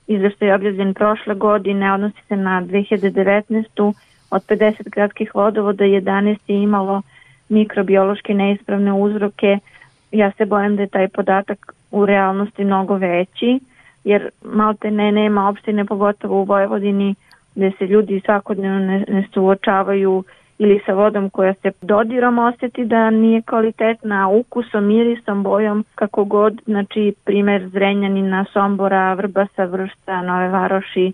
izveštaj 0.08 0.48
je 0.48 0.56
objavljen 0.56 0.94
prošle 0.94 1.36
godine, 1.36 1.94
odnosi 1.94 2.22
se 2.28 2.36
na 2.36 2.62
2019. 2.62 3.94
Od 4.32 4.42
50 4.48 4.90
gradskih 4.90 5.36
vodovoda 5.36 5.84
11 5.84 6.38
je 6.48 6.64
imalo 6.64 7.02
mikrobiološke 7.50 8.34
neispravne 8.34 8.94
uzroke 8.94 9.60
ja 10.14 10.32
se 10.38 10.46
bojam 10.46 10.76
da 10.76 10.82
je 10.82 10.88
taj 10.88 11.08
podatak 11.08 11.76
u 11.92 12.06
realnosti 12.06 12.64
mnogo 12.64 12.96
veći, 12.96 13.60
jer 14.04 14.30
malte 14.44 14.92
ne 14.92 15.12
nema 15.12 15.50
opštine, 15.50 15.86
pogotovo 15.86 16.42
u 16.42 16.44
Vojvodini, 16.44 17.16
gde 17.56 17.72
se 17.78 17.88
ljudi 17.88 18.22
svakodnevno 18.26 18.80
ne, 18.80 19.06
ne 19.08 19.28
suočavaju 19.34 20.24
ili 20.58 20.82
sa 20.86 20.94
vodom 20.94 21.30
koja 21.30 21.54
se 21.54 21.72
dodirom 21.82 22.40
osjeti 22.40 22.86
da 22.86 23.10
nije 23.10 23.42
kvalitetna, 23.42 24.28
ukusom, 24.28 24.86
mirisom, 24.86 25.44
bojom, 25.44 25.86
kako 25.96 26.24
god, 26.24 26.62
znači 26.66 27.14
primer 27.26 27.70
Zrenjanina, 27.70 28.46
Sombora, 28.54 29.14
Vrbasa, 29.14 29.66
Vršta, 29.66 30.22
Nove 30.22 30.48
Varoši 30.48 31.12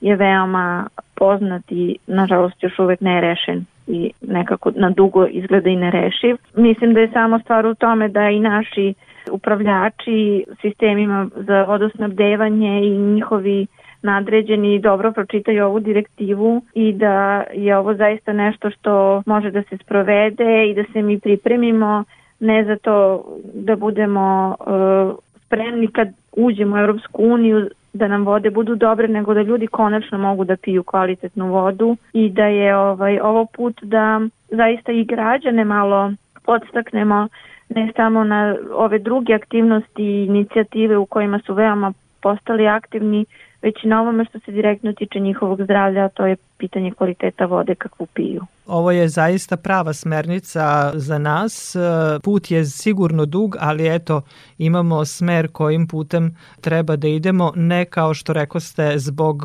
je 0.00 0.16
veoma 0.16 0.86
poznat 1.14 1.62
i 1.68 1.96
nažalost 2.06 2.62
još 2.62 2.78
uvek 2.78 3.00
nerešen 3.00 3.64
i 3.86 4.10
nekako 4.20 4.72
na 4.74 4.90
dugo 4.90 5.26
izgleda 5.26 5.70
i 5.70 5.76
nerešiv. 5.76 6.36
Mislim 6.56 6.94
da 6.94 7.00
je 7.00 7.10
samo 7.12 7.38
stvar 7.38 7.66
u 7.66 7.74
tome 7.74 8.08
da 8.08 8.30
i 8.30 8.40
naši 8.40 8.94
upravljači 9.30 10.44
sistemima 10.60 11.28
za 11.36 11.62
vodosnabdevanje 11.62 12.80
i 12.84 12.90
njihovi 12.90 13.66
nadređeni 14.02 14.78
dobro 14.78 15.12
pročitaju 15.12 15.64
ovu 15.64 15.80
direktivu 15.80 16.62
i 16.74 16.92
da 16.92 17.44
je 17.54 17.76
ovo 17.76 17.94
zaista 17.94 18.32
nešto 18.32 18.70
što 18.70 19.22
može 19.26 19.50
da 19.50 19.62
se 19.62 19.76
sprovede 19.76 20.68
i 20.70 20.74
da 20.74 20.84
se 20.92 21.02
mi 21.02 21.20
pripremimo 21.20 22.04
ne 22.40 22.64
za 22.64 22.76
to 22.76 23.24
da 23.54 23.76
budemo 23.76 24.56
uh, 24.60 25.14
spremni 25.46 25.86
kad 25.86 26.08
uđemo 26.36 26.76
u 26.76 26.78
Europsku 26.78 27.22
uniju 27.24 27.68
da 27.92 28.08
nam 28.08 28.24
vode 28.24 28.50
budu 28.50 28.74
dobre, 28.74 29.08
nego 29.08 29.34
da 29.34 29.42
ljudi 29.42 29.66
konačno 29.66 30.18
mogu 30.18 30.44
da 30.44 30.56
piju 30.56 30.82
kvalitetnu 30.82 31.48
vodu 31.48 31.96
i 32.12 32.28
da 32.28 32.46
je 32.46 32.76
ovaj 32.76 33.20
ovo 33.20 33.46
put 33.46 33.82
da 33.82 34.20
zaista 34.48 34.92
i 34.92 35.04
građane 35.04 35.64
malo 35.64 36.12
podstaknemo 36.44 37.28
ne 37.68 37.92
samo 37.96 38.24
na 38.24 38.56
ove 38.74 38.98
druge 38.98 39.34
aktivnosti 39.34 40.02
i 40.02 40.24
inicijative 40.24 40.96
u 40.96 41.06
kojima 41.06 41.38
su 41.38 41.54
veoma 41.54 41.92
postali 42.22 42.66
aktivni, 42.66 43.24
već 43.62 43.84
i 43.84 43.88
na 43.88 44.00
ovome 44.00 44.24
što 44.24 44.38
se 44.38 44.52
direktno 44.52 44.92
tiče 44.92 45.20
njihovog 45.20 45.62
zdravlja, 45.62 46.04
a 46.04 46.08
to 46.08 46.26
je 46.26 46.36
pitanje 46.58 46.90
kvaliteta 46.90 47.46
vode 47.46 47.74
kakvu 47.74 48.06
piju. 48.06 48.42
Ovo 48.66 48.90
je 48.90 49.08
zaista 49.08 49.56
prava 49.56 49.92
smernica 49.92 50.92
za 50.94 51.18
nas. 51.18 51.76
Put 52.24 52.50
je 52.50 52.64
sigurno 52.64 53.26
dug, 53.26 53.56
ali 53.60 53.94
eto, 53.94 54.22
imamo 54.58 55.04
smer 55.04 55.48
kojim 55.52 55.86
putem 55.86 56.36
treba 56.60 56.96
da 56.96 57.08
idemo, 57.08 57.52
ne 57.56 57.84
kao 57.84 58.14
što 58.14 58.32
reko 58.32 58.60
ste 58.60 58.92
zbog 58.96 59.42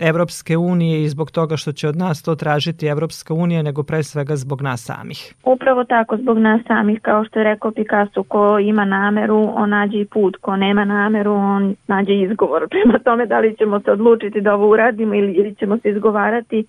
Evropske 0.00 0.56
unije 0.56 1.02
i 1.02 1.08
zbog 1.08 1.30
toga 1.30 1.56
što 1.56 1.72
će 1.72 1.88
od 1.88 1.96
nas 1.96 2.22
to 2.22 2.34
tražiti 2.34 2.86
Evropska 2.86 3.34
unija, 3.34 3.62
nego 3.62 3.82
pre 3.82 4.02
svega 4.02 4.36
zbog 4.36 4.62
nas 4.62 4.84
samih. 4.84 5.34
Upravo 5.44 5.84
tako, 5.84 6.16
zbog 6.16 6.38
nas 6.38 6.60
samih, 6.66 7.00
kao 7.02 7.24
što 7.24 7.38
je 7.38 7.44
rekao 7.44 7.70
Picasso, 7.70 8.22
ko 8.22 8.58
ima 8.58 8.84
nameru, 8.84 9.52
on 9.54 9.70
nađe 9.70 9.98
i 9.98 10.04
put, 10.06 10.36
ko 10.40 10.56
nema 10.56 10.84
nameru, 10.84 11.32
on 11.32 11.74
nađe 11.86 12.14
izgovor. 12.14 12.68
Prema 12.74 12.98
tome 12.98 13.26
da 13.26 13.38
li 13.38 13.56
ćemo 13.56 13.80
se 13.80 13.90
odlučiti 13.90 14.40
da 14.40 14.54
ovo 14.54 14.70
uradimo 14.70 15.14
ili 15.14 15.54
ćemo 15.54 15.78
se 15.78 15.90
izgovarati 15.90 16.66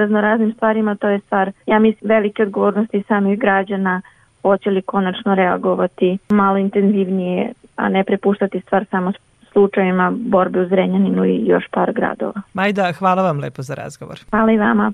raznoraznim 0.00 0.52
stvarima, 0.52 0.94
to 0.94 1.08
je 1.08 1.20
stvar, 1.20 1.52
ja 1.66 1.78
mislim, 1.78 2.08
velike 2.08 2.42
odgovornosti 2.42 3.02
samih 3.08 3.38
građana 3.38 4.02
hoće 4.42 4.70
li 4.70 4.82
konačno 4.82 5.34
reagovati 5.34 6.18
malo 6.28 6.56
intenzivnije, 6.56 7.52
a 7.76 7.88
ne 7.88 8.04
prepuštati 8.04 8.60
stvar 8.60 8.84
samo 8.90 9.12
slučajima 9.52 10.12
borbe 10.16 10.60
u 10.60 10.68
Zrenjaninu 10.68 11.24
i 11.24 11.46
još 11.46 11.64
par 11.70 11.92
gradova. 11.92 12.42
Majda, 12.54 12.92
hvala 12.98 13.22
vam 13.22 13.38
lepo 13.40 13.62
za 13.62 13.74
razgovor. 13.74 14.20
Hvala 14.30 14.52
i 14.52 14.58
vama. 14.58 14.92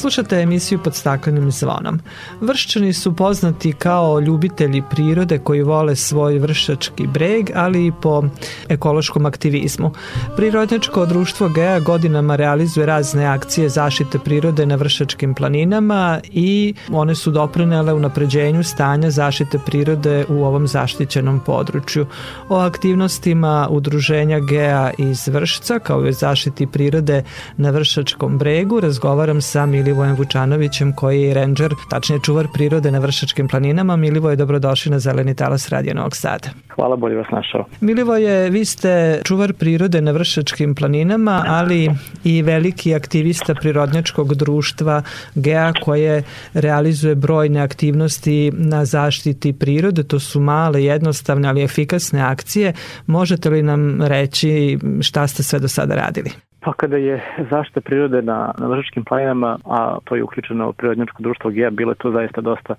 Slušate 0.00 0.36
emisiju 0.36 0.78
pod 0.84 0.94
staklenim 0.94 1.50
zvonom. 1.50 2.00
Vršćani 2.40 2.92
su 2.92 3.16
poznati 3.16 3.72
kao 3.72 4.20
ljubitelji 4.20 4.82
prirode 4.90 5.38
koji 5.38 5.62
vole 5.62 5.96
svoj 5.96 6.38
vršački 6.38 7.06
breg, 7.06 7.50
ali 7.54 7.86
i 7.86 7.92
po 8.02 8.22
ekološkom 8.68 9.26
aktivizmu. 9.26 9.90
Prirodnjačko 10.36 11.06
društvo 11.06 11.48
GEA 11.48 11.80
godinama 11.80 12.36
realizuje 12.36 12.86
razne 12.86 13.24
akcije 13.24 13.68
zaštite 13.68 14.18
prirode 14.18 14.66
na 14.66 14.74
vršačkim 14.74 15.34
planinama 15.34 16.20
i 16.30 16.74
one 16.92 17.14
su 17.14 17.30
doprinele 17.30 17.92
u 17.92 18.00
napređenju 18.00 18.62
stanja 18.62 19.10
zaštite 19.10 19.58
prirode 19.66 20.24
u 20.28 20.44
ovom 20.44 20.66
zaštićenom 20.66 21.40
području. 21.40 22.06
O 22.48 22.56
aktivnostima 22.56 23.68
udruženja 23.70 24.38
GEA 24.38 24.90
iz 24.98 25.28
Vršca 25.28 25.78
kao 25.78 26.06
i 26.06 26.08
o 26.08 26.12
zaštiti 26.12 26.66
prirode 26.66 27.24
na 27.56 27.70
Vršačkom 27.70 28.38
bregu 28.38 28.80
razgovaram 28.80 29.40
sa 29.40 29.66
Milivojem 29.90 30.16
Vučanovićem 30.16 30.92
koji 30.92 31.22
je 31.22 31.34
ranger, 31.34 31.74
tačnije 31.90 32.20
čuvar 32.24 32.46
prirode 32.54 32.90
na 32.90 32.98
Vršačkim 32.98 33.48
planinama. 33.48 33.96
Milivoje, 33.96 34.36
dobrodošli 34.36 34.90
na 34.90 34.98
Zeleni 34.98 35.34
talas 35.34 35.68
Radio 35.68 35.94
Novog 35.94 36.16
Sada. 36.16 36.48
Hvala, 36.74 36.96
bolje 36.96 37.16
vas 37.16 37.26
našao. 37.32 37.64
Milivoje, 37.80 38.50
vi 38.50 38.64
ste 38.64 39.20
čuvar 39.24 39.52
prirode 39.52 40.00
na 40.00 40.10
Vršačkim 40.10 40.74
planinama, 40.74 41.44
ali 41.46 41.90
i 42.24 42.42
veliki 42.42 42.94
aktivista 42.94 43.54
prirodnjačkog 43.54 44.34
društva 44.34 45.02
GEA 45.34 45.72
koje 45.84 46.22
realizuje 46.54 47.14
brojne 47.14 47.60
aktivnosti 47.60 48.52
na 48.54 48.84
zaštiti 48.84 49.52
prirode. 49.52 50.02
To 50.02 50.20
su 50.20 50.40
male, 50.40 50.84
jednostavne, 50.84 51.48
ali 51.48 51.64
efikasne 51.64 52.20
akcije. 52.20 52.72
Možete 53.06 53.50
li 53.50 53.62
nam 53.62 54.02
reći 54.02 54.78
šta 55.00 55.26
ste 55.26 55.42
sve 55.42 55.58
do 55.58 55.68
sada 55.68 55.94
radili? 55.94 56.30
Pa 56.60 56.72
kada 56.72 56.96
je 56.96 57.22
zaštita 57.50 57.80
prirode 57.80 58.22
na, 58.22 58.52
na 58.58 58.66
Vršačkim 58.66 59.04
planinama, 59.04 59.58
a 59.64 59.98
to 60.04 60.16
je 60.16 60.24
uključeno 60.24 60.72
prirodnjačko 60.72 61.22
društvo 61.22 61.50
GEA, 61.50 61.70
bile 61.70 61.94
to 61.94 62.10
zaista 62.10 62.40
dosta 62.40 62.74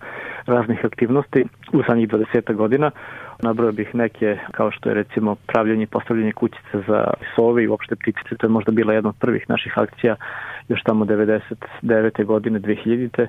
raznih 0.46 0.86
aktivnosti 0.86 1.46
u 1.74 1.82
zadnjih 1.88 2.10
20 2.10 2.56
godina. 2.56 2.92
Nabrojao 3.42 3.72
bih 3.72 3.96
neke 3.96 4.38
kao 4.52 4.72
što 4.72 4.90
je 4.90 4.96
recimo 4.96 5.36
pravljanje 5.36 5.84
i 5.84 5.88
postavljanje 5.88 6.32
kućice 6.32 6.84
za 6.88 7.08
sove 7.36 7.64
i 7.64 7.68
uopšte 7.68 7.96
ptice. 7.96 8.38
To 8.38 8.48
je 8.48 8.52
možda 8.52 8.72
bila 8.72 8.94
jedna 8.94 9.10
od 9.10 9.16
prvih 9.20 9.50
naših 9.50 9.78
akcija 9.78 10.16
još 10.72 10.84
tamo 10.84 11.06
99. 11.06 12.26
godine, 12.26 12.60
2000. 12.60 13.28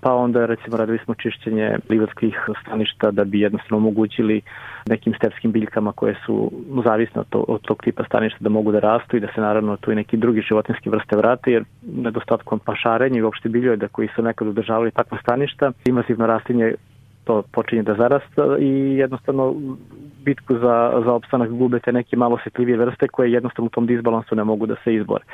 Pa 0.00 0.14
onda 0.14 0.46
recimo 0.46 0.76
radili 0.76 0.98
smo 1.04 1.14
čišćenje 1.14 1.76
livadskih 1.88 2.36
staništa 2.62 3.10
da 3.10 3.24
bi 3.24 3.40
jednostavno 3.40 3.76
omogućili 3.76 4.40
nekim 4.86 5.14
stepskim 5.14 5.52
biljkama 5.52 5.92
koje 5.92 6.14
su 6.26 6.52
zavisne 6.84 7.20
od, 7.20 7.26
to, 7.28 7.44
od 7.48 7.60
tog 7.60 7.82
tipa 7.82 8.04
staništa 8.04 8.38
da 8.40 8.48
mogu 8.48 8.72
da 8.72 8.78
rastu 8.78 9.16
i 9.16 9.20
da 9.20 9.28
se 9.34 9.40
naravno 9.40 9.76
tu 9.76 9.92
i 9.92 9.94
neki 9.94 10.16
drugi 10.16 10.40
životinski 10.48 10.90
vrste 10.90 11.16
vrate 11.16 11.52
jer 11.52 11.64
nedostatkom 11.82 12.58
pašarenja 12.58 13.18
i 13.18 13.22
uopšte 13.22 13.48
biljojeda 13.48 13.88
koji 13.88 14.08
su 14.16 14.22
nekad 14.22 14.48
održavali 14.48 14.90
takva 14.90 15.18
staništa, 15.22 15.72
invazivno 15.84 16.26
rastinje 16.26 16.74
to 17.24 17.42
počinje 17.52 17.82
da 17.82 17.94
zarasta 17.94 18.56
i 18.58 18.96
jednostavno 18.96 19.54
bitku 20.24 20.54
za, 20.58 21.02
za 21.04 21.12
opstanak 21.12 21.50
gube 21.50 21.78
te 21.78 21.92
neke 21.92 22.16
malo 22.16 22.34
osjetljivije 22.34 22.76
vrste 22.76 23.08
koje 23.08 23.32
jednostavno 23.32 23.66
u 23.66 23.70
tom 23.70 23.86
disbalansu 23.86 24.34
ne 24.34 24.44
mogu 24.44 24.66
da 24.66 24.74
se 24.84 24.94
izbore. 24.94 25.24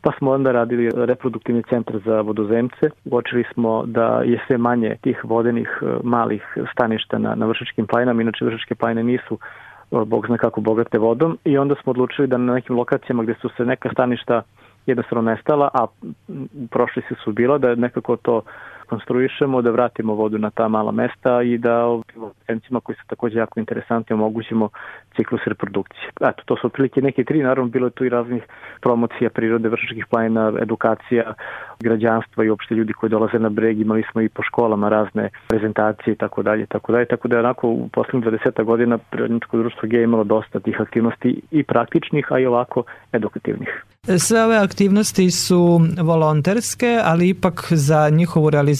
Pa 0.00 0.12
smo 0.18 0.30
onda 0.30 0.52
radili 0.52 0.90
reproduktivni 0.94 1.62
centar 1.62 2.00
za 2.04 2.20
vodozemce, 2.20 2.90
uočili 3.04 3.44
smo 3.54 3.84
da 3.86 4.22
je 4.24 4.40
sve 4.46 4.58
manje 4.58 4.96
tih 5.00 5.24
vodenih 5.24 5.82
e, 5.82 5.86
malih 6.02 6.42
staništa 6.72 7.18
na, 7.18 7.34
na 7.34 7.46
vršačkim 7.46 7.86
planinama, 7.86 8.22
inače 8.22 8.44
vršačke 8.44 8.74
planine 8.74 9.02
nisu 9.02 9.38
e, 9.38 10.04
bog 10.04 10.26
zna 10.26 10.38
kako 10.38 10.60
bogate 10.60 10.98
vodom. 10.98 11.38
I 11.44 11.58
onda 11.58 11.74
smo 11.82 11.90
odlučili 11.90 12.28
da 12.28 12.36
na 12.36 12.54
nekim 12.54 12.76
lokacijama 12.76 13.22
gde 13.22 13.34
su 13.40 13.48
se 13.56 13.64
neka 13.64 13.90
staništa 13.92 14.42
jednostavno 14.86 15.30
nestala, 15.30 15.68
a 15.74 15.86
u 16.28 16.66
prošli 16.70 17.02
su 17.24 17.32
bila 17.32 17.58
da 17.58 17.74
nekako 17.74 18.16
to 18.16 18.42
rekonstruišemo, 18.90 19.62
da 19.62 19.70
vratimo 19.70 20.14
vodu 20.14 20.38
na 20.38 20.50
ta 20.50 20.68
mala 20.68 20.92
mesta 20.92 21.42
i 21.42 21.58
da 21.58 21.84
ovim 21.84 22.80
koji 22.82 22.96
su 22.96 23.02
takođe 23.06 23.38
jako 23.38 23.60
interesantni 23.60 24.14
omogućimo 24.14 24.68
ciklus 25.16 25.40
reprodukcije. 25.46 26.10
Eto, 26.20 26.42
to 26.44 26.56
su 26.56 26.66
otprilike 26.66 27.02
neke 27.02 27.24
tri, 27.24 27.42
naravno 27.42 27.70
bilo 27.70 27.86
je 27.86 27.90
tu 27.90 28.04
i 28.04 28.08
raznih 28.08 28.42
promocija 28.80 29.30
prirode, 29.30 29.68
vršačkih 29.68 30.06
planina, 30.10 30.52
edukacija 30.62 31.34
građanstva 31.80 32.44
i 32.44 32.50
uopšte 32.50 32.74
ljudi 32.74 32.92
koji 32.92 33.10
dolaze 33.10 33.38
na 33.38 33.48
breg, 33.48 33.80
imali 33.80 34.04
smo 34.12 34.20
i 34.20 34.28
po 34.28 34.42
školama 34.42 34.88
razne 34.88 35.28
prezentacije 35.48 36.14
i 36.14 36.16
tako 36.16 36.42
dalje, 36.42 36.66
tako 36.66 36.92
dalje, 36.92 37.06
tako 37.06 37.28
da 37.28 37.36
je 37.36 37.40
onako 37.40 37.68
u 37.68 37.88
poslednjih 37.88 38.24
20 38.24 38.64
godina 38.64 38.98
Prirodničko 38.98 39.58
društvo 39.58 39.88
G 39.88 40.02
imalo 40.02 40.24
dosta 40.24 40.60
tih 40.60 40.80
aktivnosti 40.80 41.40
i 41.50 41.62
praktičnih, 41.62 42.26
a 42.30 42.38
i 42.38 42.46
ovako 42.46 42.82
edukativnih. 43.12 43.84
Sve 44.18 44.44
ove 44.44 44.56
aktivnosti 44.56 45.30
su 45.30 45.80
volonterske, 46.02 46.98
ali 47.04 47.28
ipak 47.28 47.66
za 47.70 48.08
njihovu 48.10 48.50
realizaciju 48.50 48.79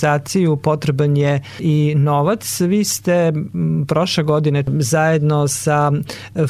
potreban 0.62 1.16
je 1.16 1.40
i 1.58 1.94
novac. 1.96 2.60
Vi 2.60 2.84
ste 2.84 3.32
prošle 3.88 4.24
godine 4.24 4.64
zajedno 4.66 5.48
sa 5.48 5.92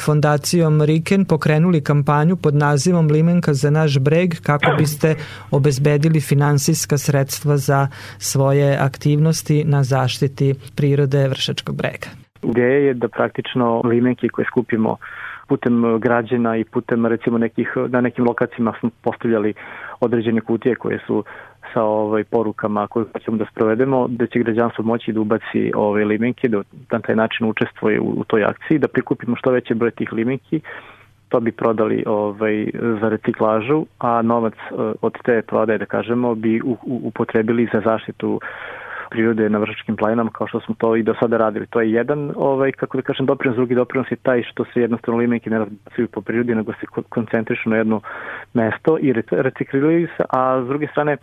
fondacijom 0.05 0.81
Riken 0.81 1.25
pokrenuli 1.25 1.83
kampanju 1.83 2.35
pod 2.35 2.55
nazivom 2.55 3.07
Limenka 3.07 3.53
za 3.53 3.69
naš 3.69 3.99
breg 3.99 4.33
kako 4.43 4.71
biste 4.77 5.15
obezbedili 5.51 6.21
finansijska 6.21 6.97
sredstva 6.97 7.57
za 7.57 7.87
svoje 8.17 8.77
aktivnosti 8.77 9.63
na 9.63 9.83
zaštiti 9.83 10.53
prirode 10.75 11.27
Vršačkog 11.27 11.75
brega. 11.75 12.07
Ideja 12.43 12.77
je 12.77 12.93
da 12.93 13.07
praktično 13.07 13.81
limenke 13.85 14.27
koje 14.27 14.45
skupimo 14.45 14.97
putem 15.47 15.85
e, 15.85 15.99
građana 15.99 16.57
i 16.57 16.63
putem 16.63 17.05
recimo 17.05 17.37
nekih, 17.37 17.73
na 17.89 18.01
nekim 18.01 18.25
lokacijama 18.25 18.73
smo 18.79 18.89
postavljali 19.01 19.53
određene 19.99 20.41
kutije 20.41 20.75
koje 20.75 20.99
su 21.07 21.23
sa 21.73 21.83
ovaj 21.83 22.23
porukama 22.23 22.87
koje 22.87 23.05
ćemo 23.25 23.37
da 23.37 23.45
sprovedemo, 23.51 24.07
da 24.07 24.27
će 24.27 24.39
građanstvo 24.39 24.83
moći 24.83 25.13
da 25.13 25.19
ubaci 25.19 25.71
ove 25.75 26.05
limenke, 26.05 26.47
da 26.47 26.61
na 26.91 26.99
taj 26.99 27.15
način 27.15 27.47
učestvuje 27.47 27.99
u, 27.99 28.09
u 28.17 28.23
toj 28.23 28.43
akciji, 28.43 28.79
da 28.79 28.87
prikupimo 28.87 29.35
što 29.35 29.51
veće 29.51 29.75
broj 29.75 29.91
tih 29.91 30.13
limenki, 30.13 30.61
to 31.29 31.39
bi 31.39 31.51
prodali 31.51 32.03
ovaj, 32.07 32.71
za 33.01 33.09
reciklažu, 33.09 33.85
a 33.99 34.21
novac 34.21 34.53
e, 34.53 34.73
od 35.01 35.13
te 35.23 35.41
prodaje, 35.41 35.77
da 35.77 35.85
kažemo, 35.85 36.35
bi 36.35 36.61
u, 36.61 36.71
u, 36.71 37.01
upotrebili 37.03 37.69
za 37.73 37.81
zaštitu 37.85 38.39
prirode 39.11 39.49
na 39.49 39.59
vršačkim 39.59 39.95
planinama 39.95 40.31
kao 40.31 40.47
što 40.47 40.59
smo 40.59 40.75
to 40.77 40.95
i 40.95 41.03
do 41.03 41.13
sada 41.19 41.37
radili. 41.37 41.67
To 41.67 41.81
je 41.81 41.91
jedan, 41.91 42.31
ovaj, 42.35 42.71
kako 42.71 42.97
da 42.97 43.03
kažem, 43.03 43.25
doprinos, 43.25 43.55
drugi 43.55 43.75
doprinos 43.75 44.11
je 44.11 44.15
taj 44.15 44.43
što 44.43 44.65
se 44.65 44.81
jednostavno 44.81 45.19
limenke 45.19 45.49
ne 45.49 45.57
razbacuju 45.57 46.07
po 46.07 46.21
prirodi, 46.21 46.55
nego 46.55 46.73
se 46.73 46.85
koncentrišu 47.09 47.69
na 47.69 47.77
jedno 47.77 48.01
mesto 48.53 48.97
i 49.01 49.13
recikliraju 49.31 50.07
se, 50.17 50.23
a 50.29 50.63
s 50.65 50.67
druge 50.67 50.87
strane 50.87 51.17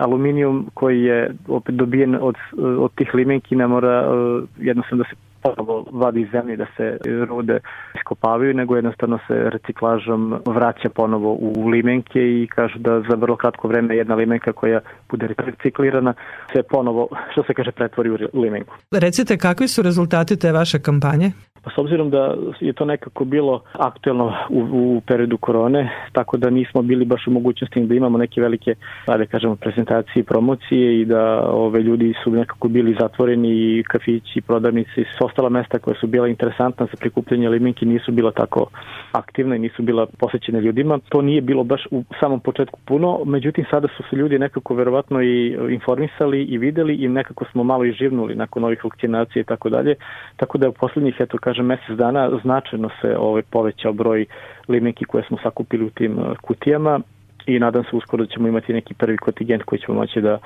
aluminijum 0.00 0.66
koji 0.74 1.02
je 1.02 1.34
opet 1.48 1.74
dobijen 1.74 2.16
od, 2.20 2.36
od 2.78 2.94
tih 2.94 3.14
limenki 3.14 3.56
ne 3.56 3.66
mora 3.66 4.10
uh, 4.10 4.42
jednostavno 4.58 5.04
da 5.04 5.10
se 5.10 5.29
ponovo 5.42 5.84
vadi 5.92 6.28
zemlje 6.32 6.56
da 6.56 6.66
se 6.76 6.98
rude 7.28 7.60
iskopavaju, 7.94 8.54
nego 8.54 8.76
jednostavno 8.76 9.18
se 9.26 9.34
reciklažom 9.50 10.40
vraća 10.46 10.88
ponovo 10.88 11.32
u 11.32 11.68
limenke 11.68 12.20
i 12.20 12.48
kažu 12.54 12.78
da 12.78 13.00
za 13.00 13.16
vrlo 13.16 13.36
kratko 13.36 13.68
vreme 13.68 13.96
jedna 13.96 14.14
limenka 14.14 14.52
koja 14.52 14.80
bude 15.10 15.28
reciklirana 15.38 16.14
se 16.52 16.62
ponovo, 16.62 17.08
što 17.32 17.42
se 17.42 17.54
kaže, 17.54 17.72
pretvori 17.72 18.10
u 18.10 18.40
limenku. 18.40 18.74
Recite, 18.90 19.38
kakvi 19.38 19.68
su 19.68 19.82
rezultati 19.82 20.38
te 20.38 20.52
vaše 20.52 20.78
kampanje? 20.82 21.32
Pa 21.62 21.70
s 21.70 21.78
obzirom 21.78 22.10
da 22.10 22.34
je 22.60 22.72
to 22.72 22.84
nekako 22.84 23.24
bilo 23.24 23.62
aktuelno 23.72 24.32
u, 24.50 24.60
u 24.72 25.00
periodu 25.06 25.38
korone, 25.38 25.90
tako 26.12 26.36
da 26.36 26.50
nismo 26.50 26.82
bili 26.82 27.04
baš 27.04 27.26
u 27.26 27.30
mogućnosti 27.30 27.80
da 27.80 27.94
imamo 27.94 28.18
neke 28.18 28.40
velike, 28.40 28.74
da 29.06 29.26
kažemo, 29.26 29.56
prezentacije 29.56 30.20
i 30.20 30.24
promocije 30.24 31.00
i 31.00 31.04
da 31.04 31.50
ove 31.50 31.82
ljudi 31.82 32.14
su 32.24 32.30
nekako 32.30 32.68
bili 32.68 32.96
zatvoreni 33.00 33.48
i 33.48 33.84
kafići, 33.88 34.38
i 34.38 34.42
prodavnici, 34.42 35.04
s 35.16 35.20
ostala 35.30 35.48
mesta 35.48 35.78
koja 35.78 35.94
su 36.00 36.06
bila 36.06 36.28
interesantna 36.28 36.86
za 36.86 36.96
prikupljanje 37.00 37.48
limenki 37.48 37.86
nisu 37.86 38.12
bila 38.12 38.30
tako 38.30 38.66
aktivna 39.12 39.56
i 39.56 39.58
nisu 39.58 39.82
bila 39.82 40.06
posvećene 40.18 40.60
ljudima. 40.60 40.98
To 41.08 41.22
nije 41.22 41.40
bilo 41.40 41.64
baš 41.64 41.86
u 41.90 42.04
samom 42.20 42.40
početku 42.40 42.78
puno, 42.84 43.20
međutim 43.24 43.64
sada 43.70 43.88
su 43.96 44.02
se 44.10 44.16
ljudi 44.16 44.38
nekako 44.38 44.74
verovatno 44.74 45.22
i 45.22 45.56
informisali 45.70 46.42
i 46.42 46.58
videli 46.58 46.94
i 46.94 47.08
nekako 47.08 47.44
smo 47.52 47.64
malo 47.64 47.84
i 47.84 47.92
živnuli 47.92 48.34
nakon 48.34 48.64
ovih 48.64 48.84
vakcinacija 48.84 49.40
i 49.40 49.44
tako 49.44 49.68
dalje. 49.68 49.94
Tako 50.36 50.58
da 50.58 50.68
u 50.68 50.72
poslednjih, 50.72 51.16
eto 51.18 51.38
kažem, 51.38 51.66
mesec 51.66 51.96
dana 51.96 52.30
značajno 52.42 52.90
se 53.00 53.16
ovaj, 53.18 53.42
povećao 53.42 53.92
broj 53.92 54.26
limenki 54.68 55.04
koje 55.04 55.24
smo 55.24 55.38
sakupili 55.42 55.84
u 55.84 55.90
tim 55.90 56.18
uh, 56.18 56.36
kutijama 56.42 57.00
i 57.46 57.58
nadam 57.58 57.84
se 57.84 57.96
uskoro 57.96 58.24
da 58.24 58.32
ćemo 58.32 58.48
imati 58.48 58.72
neki 58.72 58.94
prvi 58.94 59.16
kontingent 59.16 59.62
koji 59.62 59.78
ćemo 59.78 59.98
moći 59.98 60.20
da, 60.20 60.38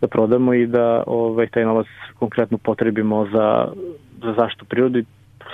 da 0.00 0.08
prodamo 0.08 0.54
i 0.54 0.66
da 0.66 1.02
ovaj, 1.06 1.46
taj 1.46 1.64
novac 1.64 1.86
konkretno 2.18 2.58
potrebimo 2.58 3.26
za, 3.32 3.68
za 4.22 4.32
zaštitu 4.32 4.64
prirode 4.64 5.04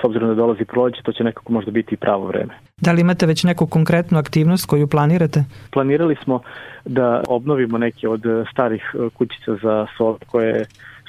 s 0.01 0.05
obzirom 0.05 0.29
da 0.29 0.35
dolazi 0.35 0.65
proleće, 0.65 1.03
to 1.03 1.13
će 1.13 1.25
nekako 1.25 1.53
možda 1.53 1.71
biti 1.71 1.95
i 1.95 1.99
pravo 1.99 2.27
vreme. 2.27 2.55
Da 2.77 2.93
li 2.93 3.01
imate 3.01 3.27
već 3.27 3.45
neku 3.45 3.67
konkretnu 3.67 4.19
aktivnost 4.19 4.67
koju 4.67 4.87
planirate? 4.87 5.45
Planirali 5.71 6.17
smo 6.25 6.41
da 6.85 7.23
obnovimo 7.29 7.79
neke 7.79 8.09
od 8.09 8.23
starih 8.53 8.95
uh, 8.95 9.13
kućica 9.13 9.57
za 9.63 9.87
sol 9.97 10.17
koje 10.27 10.65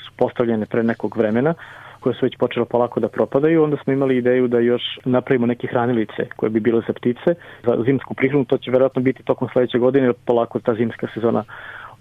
su 0.05 0.11
postavljene 0.17 0.65
pre 0.65 0.83
nekog 0.83 1.17
vremena 1.17 1.53
koje 1.99 2.15
su 2.15 2.25
već 2.25 2.37
počele 2.37 2.65
polako 2.65 2.99
da 2.99 3.07
propadaju, 3.07 3.63
onda 3.63 3.77
smo 3.83 3.93
imali 3.93 4.17
ideju 4.17 4.47
da 4.47 4.59
još 4.59 4.81
napravimo 5.05 5.45
neke 5.45 5.67
hranilice 5.67 6.27
koje 6.35 6.49
bi 6.49 6.59
bile 6.59 6.81
za 6.87 6.93
ptice, 6.93 7.35
za 7.65 7.83
zimsku 7.85 8.13
prihranu, 8.13 8.45
to 8.45 8.57
će 8.57 8.71
verovatno 8.71 9.01
biti 9.01 9.23
tokom 9.23 9.49
sledeće 9.53 9.77
godine, 9.77 10.13
polako 10.25 10.59
ta 10.59 10.73
zimska 10.73 11.07
sezona 11.13 11.43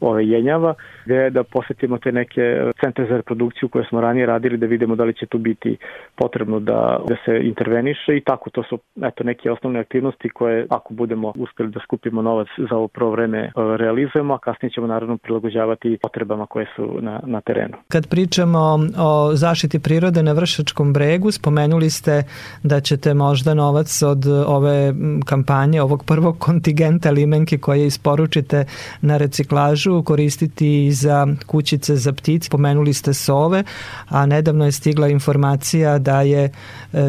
ove 0.01 0.29
jenjava, 0.29 0.75
gde 1.05 1.15
je 1.15 1.31
da 1.31 1.43
posetimo 1.45 1.99
te 1.99 2.13
neke 2.13 2.43
centre 2.81 3.07
za 3.07 3.17
reprodukciju 3.17 3.69
koje 3.69 3.85
smo 3.85 4.01
ranije 4.01 4.27
radili, 4.27 4.57
da 4.57 4.67
vidimo 4.67 4.97
da 4.97 5.05
li 5.05 5.15
će 5.15 5.27
tu 5.27 5.39
biti 5.39 5.77
potrebno 6.17 6.61
da, 6.61 7.01
da 7.09 7.17
se 7.25 7.41
interveniše 7.43 8.17
i 8.17 8.21
tako 8.21 8.51
to 8.51 8.63
su 8.63 8.79
eto, 9.03 9.25
neke 9.25 9.51
osnovne 9.51 9.81
aktivnosti 9.81 10.29
koje 10.29 10.67
ako 10.71 10.95
budemo 10.95 11.33
uspeli 11.37 11.71
da 11.71 11.81
skupimo 11.81 12.23
novac 12.23 12.49
za 12.71 12.77
ovo 12.77 12.89
prvo 12.89 13.11
vreme 13.11 13.39
e, 13.39 13.51
realizujemo, 13.77 14.35
a 14.35 14.39
kasnije 14.39 14.71
ćemo 14.71 14.87
naravno 14.87 15.17
prilagođavati 15.17 15.99
potrebama 16.03 16.47
koje 16.47 16.67
su 16.77 16.99
na, 17.01 17.21
na 17.27 17.41
terenu. 17.41 17.77
Kad 17.89 18.09
pričamo 18.09 18.79
o 18.99 19.31
zaštiti 19.35 19.79
prirode 19.79 20.23
na 20.23 20.33
Vršačkom 20.33 20.93
bregu, 20.93 21.31
spomenuli 21.31 21.91
ste 21.91 22.23
da 22.63 22.81
ćete 22.81 23.15
možda 23.15 23.55
novac 23.55 24.03
od 24.03 24.27
ove 24.47 24.95
kampanje, 25.27 25.83
ovog 25.83 26.05
prvog 26.07 26.39
kontingenta 26.39 27.11
limenke 27.11 27.59
koje 27.59 27.87
isporučite 27.87 28.65
na 29.03 29.17
reciklažu 29.17 29.88
možu 29.89 30.05
koristiti 30.05 30.91
za 30.93 31.27
kućice 31.47 31.97
za 31.97 32.13
ptice. 32.13 32.49
Pomenuli 32.51 32.93
ste 32.93 33.15
sove, 33.15 33.63
a 34.09 34.27
nedavno 34.27 34.65
je 34.65 34.73
stigla 34.73 35.09
informacija 35.09 35.99
da 35.99 36.23
je 36.23 36.45
e, 36.45 36.51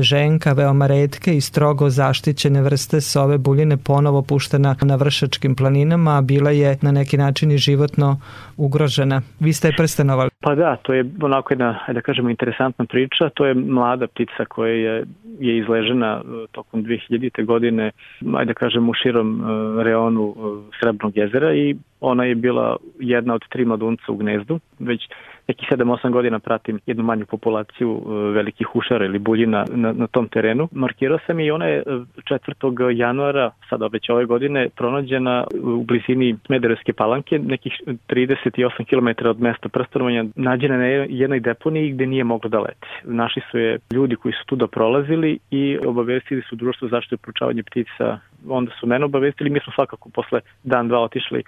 ženka 0.02 0.54
veoma 0.54 0.88
redke 0.88 1.36
i 1.36 1.42
strogo 1.42 1.90
zaštićene 1.90 2.62
vrste 2.62 3.02
sove 3.02 3.38
buljine 3.38 3.78
ponovo 3.78 4.22
puštena 4.22 4.76
na 4.82 4.96
vršačkim 4.96 5.56
planinama, 5.56 6.18
a 6.18 6.22
bila 6.22 6.52
je 6.52 6.78
na 6.82 6.92
neki 6.92 7.18
način 7.18 7.52
i 7.52 7.58
životno 7.58 8.20
ugrožena. 8.58 9.22
Vi 9.40 9.54
ste 9.54 9.68
je 9.68 9.74
prstenovali. 9.78 10.30
Pa 10.42 10.56
da, 10.56 10.76
to 10.76 10.94
je 10.94 11.06
onako 11.22 11.54
jedna, 11.54 11.80
da 11.94 12.02
kažemo, 12.02 12.30
interesantna 12.30 12.86
priča. 12.86 13.30
To 13.34 13.46
je 13.46 13.54
mlada 13.54 14.08
ptica 14.08 14.46
koja 14.46 14.74
je, 14.74 15.06
je 15.40 15.58
izležena 15.58 16.22
e, 16.22 16.48
tokom 16.52 16.84
2000. 16.84 17.46
godine, 17.46 17.92
ajde 18.36 18.54
da 18.54 18.54
kažem, 18.54 18.90
u 18.90 18.94
širom 18.94 19.42
e, 19.42 19.84
reonu 19.84 20.36
Srebrnog 20.80 21.18
jezera 21.18 21.54
i 21.54 21.76
Ona 22.02 22.24
je 22.24 22.36
bila 22.36 22.78
jedna 23.00 23.34
od 23.34 23.42
tri 23.50 23.66
mladunca 23.66 24.12
u 24.12 24.16
gnezdu, 24.16 24.60
već 24.80 25.08
neki 25.50 25.66
7-8 25.72 26.12
godina 26.12 26.40
pratim 26.40 26.80
jednu 26.86 27.04
manju 27.04 27.26
populaciju 27.26 28.02
e, 28.02 28.12
velikih 28.32 28.76
ušara 28.76 29.06
ili 29.06 29.20
buljina 29.20 29.66
na, 29.70 29.94
na 29.94 30.08
tom 30.08 30.28
terenu. 30.28 30.68
Markirao 30.72 31.20
sam 31.28 31.40
i 31.40 31.52
ona 31.52 31.66
je 31.66 31.84
4. 31.84 32.90
januara, 32.98 33.52
sada 33.70 33.88
već 33.88 34.10
ove 34.10 34.26
godine, 34.26 34.70
pronađena 34.76 35.44
u 35.64 35.84
blizini 35.84 36.36
Mederevske 36.50 36.94
palanke, 36.94 37.40
nekih 37.40 37.74
38 37.86 38.86
km 38.90 39.28
od 39.28 39.42
mesta 39.42 39.70
prstanovanja, 39.70 40.26
nađena 40.36 40.78
na 40.78 40.86
jednoj 40.86 41.40
deponiji 41.40 41.92
gde 41.92 42.06
nije 42.06 42.24
mogla 42.24 42.50
da 42.50 42.60
leti. 42.60 42.88
Naši 43.04 43.42
su 43.52 43.58
je 43.58 43.80
ljudi 43.92 44.16
koji 44.16 44.34
su 44.34 44.46
tu 44.46 44.56
da 44.56 44.68
prolazili 44.68 45.40
i 45.52 45.78
obavestili 45.86 46.42
su 46.50 46.56
društvo 46.56 46.88
zaštite 46.88 47.18
pručavanje 47.18 47.64
ptica, 47.64 48.20
onda 48.50 48.72
su 48.80 48.88
mene 48.88 49.06
obavestili, 49.06 49.50
mi 49.50 49.60
smo 49.60 49.74
svakako 49.74 50.10
posle 50.10 50.40
dan, 50.64 50.88
dva 50.88 51.00
otišli 51.00 51.44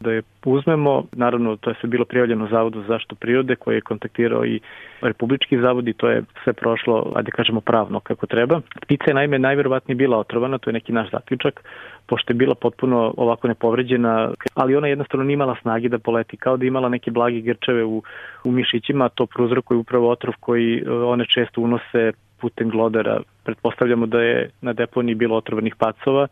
da 0.00 0.12
je 0.12 0.22
uzmemo, 0.44 1.04
naravno 1.12 1.56
to 1.56 1.70
je 1.70 1.76
sve 1.80 1.88
bilo 1.88 2.04
prijavljeno 2.04 2.48
Zavodu 2.50 2.80
za 2.80 2.86
zaštitu 2.86 3.14
prirode 3.14 3.56
koji 3.56 3.74
je 3.74 3.80
kontaktirao 3.80 4.44
i 4.44 4.60
Republički 5.00 5.58
zavod 5.60 5.88
i 5.88 5.92
to 5.92 6.08
je 6.08 6.22
sve 6.44 6.52
prošlo, 6.52 7.12
ajde 7.16 7.30
kažemo 7.30 7.60
pravno 7.60 8.00
kako 8.00 8.26
treba. 8.26 8.60
Ptica 8.82 9.04
je 9.06 9.14
naime 9.14 9.38
najverovatnije 9.38 9.96
bila 9.96 10.18
otrovana, 10.18 10.58
to 10.58 10.70
je 10.70 10.74
neki 10.74 10.92
naš 10.92 11.10
zaključak, 11.10 11.62
pošto 12.06 12.32
je 12.32 12.34
bila 12.34 12.54
potpuno 12.54 13.14
ovako 13.16 13.48
nepovređena, 13.48 14.30
ali 14.54 14.76
ona 14.76 14.86
jednostavno 14.86 15.24
nije 15.24 15.34
imala 15.34 15.56
snage 15.62 15.88
da 15.88 15.98
poleti, 15.98 16.36
kao 16.36 16.56
da 16.56 16.66
imala 16.66 16.88
neke 16.88 17.10
blage 17.10 17.40
grčeve 17.40 17.84
u, 17.84 18.02
u 18.44 18.50
mišićima, 18.50 19.08
to 19.08 19.26
prouzrokuje 19.26 19.78
upravo 19.78 20.10
otrov 20.10 20.34
koji 20.40 20.78
e, 20.78 20.90
one 20.90 21.24
često 21.26 21.60
unose 21.60 22.12
putem 22.40 22.70
glodara. 22.70 23.20
Pretpostavljamo 23.44 24.06
da 24.06 24.20
je 24.20 24.50
na 24.60 24.72
deponiji 24.72 25.14
bilo 25.14 25.36
otrovanih 25.36 25.76
pacova 25.76 26.28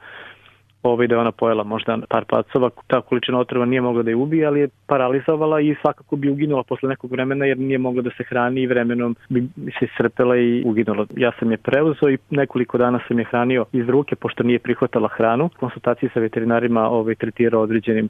ovaj, 0.84 1.06
da 1.06 1.14
je 1.14 1.18
ona 1.20 1.32
pojela 1.32 1.64
možda 1.64 1.98
par 2.08 2.24
pacova. 2.24 2.70
Ta 2.86 3.00
količina 3.00 3.38
otrova 3.38 3.66
nije 3.66 3.80
mogla 3.80 4.02
da 4.02 4.10
je 4.10 4.16
ubije, 4.16 4.46
ali 4.46 4.60
je 4.60 4.68
paralizovala 4.86 5.60
i 5.60 5.74
svakako 5.80 6.16
bi 6.16 6.30
uginula 6.30 6.62
posle 6.62 6.88
nekog 6.88 7.12
vremena 7.12 7.46
jer 7.46 7.58
nije 7.58 7.78
mogla 7.78 8.02
da 8.02 8.10
se 8.10 8.24
hrani 8.24 8.62
i 8.62 8.66
vremenom 8.66 9.16
bi 9.28 9.48
se 9.78 9.86
srpela 9.96 10.36
i 10.36 10.62
uginula. 10.66 11.06
Ja 11.16 11.32
sam 11.38 11.50
je 11.50 11.56
preuzeo 11.56 12.10
i 12.10 12.18
nekoliko 12.30 12.78
dana 12.78 13.00
sam 13.08 13.18
je 13.18 13.24
hranio 13.24 13.64
iz 13.72 13.88
ruke 13.88 14.16
pošto 14.16 14.42
nije 14.42 14.58
prihvatala 14.58 15.08
hranu. 15.08 15.50
Konsultacije 15.60 16.10
sa 16.14 16.20
veterinarima 16.20 16.88
ovaj, 16.88 17.14
tretirao 17.14 17.62
određenim 17.62 18.08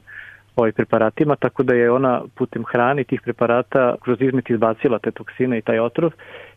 ovaj 0.55 0.71
preparatima, 0.71 1.35
tako 1.35 1.63
da 1.63 1.73
je 1.73 1.91
ona 1.91 2.21
putem 2.35 2.63
hrane 2.63 3.03
tih 3.03 3.21
preparata 3.21 3.95
kroz 4.03 4.21
izmet 4.21 4.49
izbacila 4.49 4.99
te 4.99 5.11
toksine 5.11 5.57
i 5.57 5.61
taj 5.61 5.79
otrov 5.79 6.11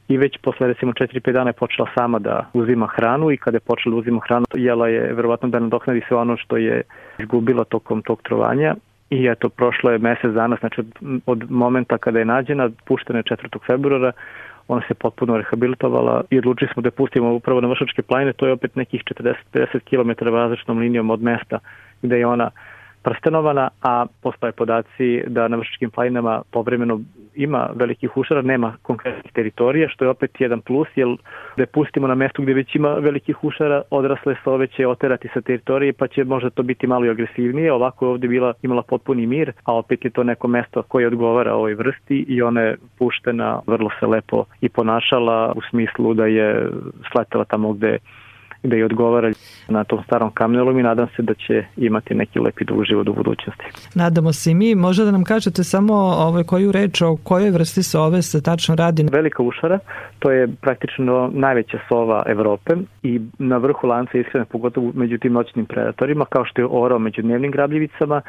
i 0.09 0.19
već 0.19 0.39
posle 0.43 0.67
recimo 0.67 0.93
4-5 0.93 1.33
dana 1.33 1.51
je 1.51 1.53
počela 1.53 1.89
sama 1.99 2.19
da 2.19 2.51
uzima 2.53 2.87
hranu 2.87 3.31
i 3.31 3.37
kada 3.37 3.57
je 3.57 3.61
počela 3.61 3.95
da 3.95 3.99
uzima 3.99 4.21
hranu 4.29 4.47
jela 4.55 4.89
je 4.89 5.13
verovatno 5.13 5.49
da 5.49 5.59
nadoknadi 5.59 6.03
sve 6.09 6.17
ono 6.17 6.37
što 6.37 6.57
je 6.57 6.83
izgubila 7.19 7.65
tokom 7.65 8.03
tog 8.03 8.23
trovanja 8.23 8.75
i 9.11 9.27
eto 9.27 9.49
prošlo 9.49 9.91
je 9.91 9.99
mesec 9.99 10.33
dana 10.33 10.57
znači 10.61 10.81
od, 10.81 10.87
od 11.27 11.51
momenta 11.51 11.99
kada 11.99 12.19
je 12.19 12.25
nađena 12.25 12.71
puštena 12.87 13.19
je 13.19 13.23
4. 13.23 13.59
februara 13.67 14.13
ona 14.69 14.83
se 14.89 14.95
potpuno 14.95 15.37
rehabilitovala 15.37 16.25
i 16.31 16.39
odlučili 16.39 16.71
smo 16.73 16.83
da 16.83 16.87
je 16.87 16.99
pustimo 17.01 17.35
upravo 17.35 17.61
na 17.61 17.69
Vršačke 17.69 18.03
planine, 18.03 18.33
to 18.33 18.47
je 18.47 18.53
opet 18.53 18.77
nekih 18.77 19.03
40-50 19.05 19.81
km 19.91 20.25
različnom 20.25 20.79
linijom 20.79 21.11
od 21.11 21.23
mesta 21.23 21.59
gde 22.03 22.19
je 22.19 22.27
ona 22.27 22.51
prstenovana, 23.03 23.69
a 23.83 24.07
postoje 24.23 24.53
podaci 24.53 25.23
da 25.27 25.49
na 25.49 25.57
vršičkim 25.57 25.91
planinama 25.91 26.43
povremeno 26.51 27.01
ima 27.35 27.69
velikih 27.75 28.17
ušara, 28.17 28.43
nema 28.43 28.77
konkretnih 28.83 29.33
teritorija, 29.33 29.89
što 29.89 30.05
je 30.05 30.11
opet 30.11 30.41
jedan 30.41 30.61
plus, 30.61 30.89
jer 30.97 31.09
da 31.57 31.63
je 31.63 31.67
pustimo 31.67 32.07
na 32.07 32.15
mestu 32.15 32.43
gde 32.43 32.55
već 32.55 32.75
ima 32.75 32.95
velikih 32.95 33.45
ušara, 33.45 33.83
odrasle 33.91 34.35
sove 34.45 34.67
će 34.67 34.87
oterati 34.87 35.29
sa 35.35 35.41
teritorije, 35.41 35.93
pa 35.93 36.09
će 36.09 36.25
možda 36.25 36.51
to 36.51 36.63
biti 36.63 36.87
malo 36.87 37.05
i 37.05 37.11
agresivnije, 37.11 37.73
ovako 37.73 38.05
je 38.05 38.11
ovde 38.11 38.29
bila, 38.29 38.53
imala 38.63 38.83
potpuni 38.83 39.27
mir, 39.27 39.53
a 39.65 39.75
opet 39.75 40.05
je 40.05 40.11
to 40.11 40.25
neko 40.25 40.49
mesto 40.49 40.83
koje 40.83 41.07
odgovara 41.07 41.55
ovoj 41.55 41.75
vrsti 41.75 42.25
i 42.29 42.43
ona 42.43 42.61
je 42.61 42.77
puštena, 42.99 43.61
vrlo 43.67 43.91
se 44.01 44.07
lepo 44.07 44.45
i 44.61 44.69
ponašala 44.69 45.53
u 45.57 45.61
smislu 45.71 46.15
da 46.15 46.27
je 46.27 46.71
sletela 47.13 47.45
tamo 47.45 47.73
gde 47.73 47.99
da 48.63 48.77
i 48.77 48.83
odgovara 48.83 49.33
na 49.69 49.85
tom 49.85 50.03
starom 50.05 50.31
kamnelom 50.31 50.79
i 50.79 50.83
nadam 50.83 51.07
se 51.17 51.23
da 51.23 51.35
će 51.35 51.65
imati 51.77 52.15
neki 52.15 52.39
lepi 52.39 52.65
dug 52.65 52.85
život 52.85 53.09
u 53.09 53.13
budućnosti. 53.13 53.65
Nadamo 53.95 54.33
se 54.33 54.51
i 54.51 54.55
mi. 54.55 54.75
Možda 54.75 55.05
da 55.05 55.11
nam 55.11 55.25
kažete 55.25 55.65
samo 55.65 55.95
ovaj, 55.95 56.45
koju 56.45 56.73
reč 56.73 57.03
o 57.03 57.17
kojoj 57.17 57.51
vrsti 57.51 57.83
sove 57.83 58.23
se 58.23 58.43
tačno 58.43 58.75
radi? 58.75 59.07
Velika 59.13 59.43
ušara, 59.43 59.79
to 60.19 60.31
je 60.31 60.49
praktično 60.61 61.31
najveća 61.35 61.79
sova 61.89 62.23
Evrope 62.27 62.75
i 63.03 63.21
na 63.39 63.57
vrhu 63.57 63.87
lanca 63.87 64.19
ishrane, 64.19 64.45
pogotovo 64.45 64.93
među 64.95 65.19
tim 65.19 65.33
noćnim 65.33 65.67
predatorima, 65.67 66.25
kao 66.25 66.45
što 66.45 66.63
je 66.63 66.69
oro 66.71 66.99
među 66.99 67.23
dnevnim 67.23 67.51
grabljivicama, 67.51 68.21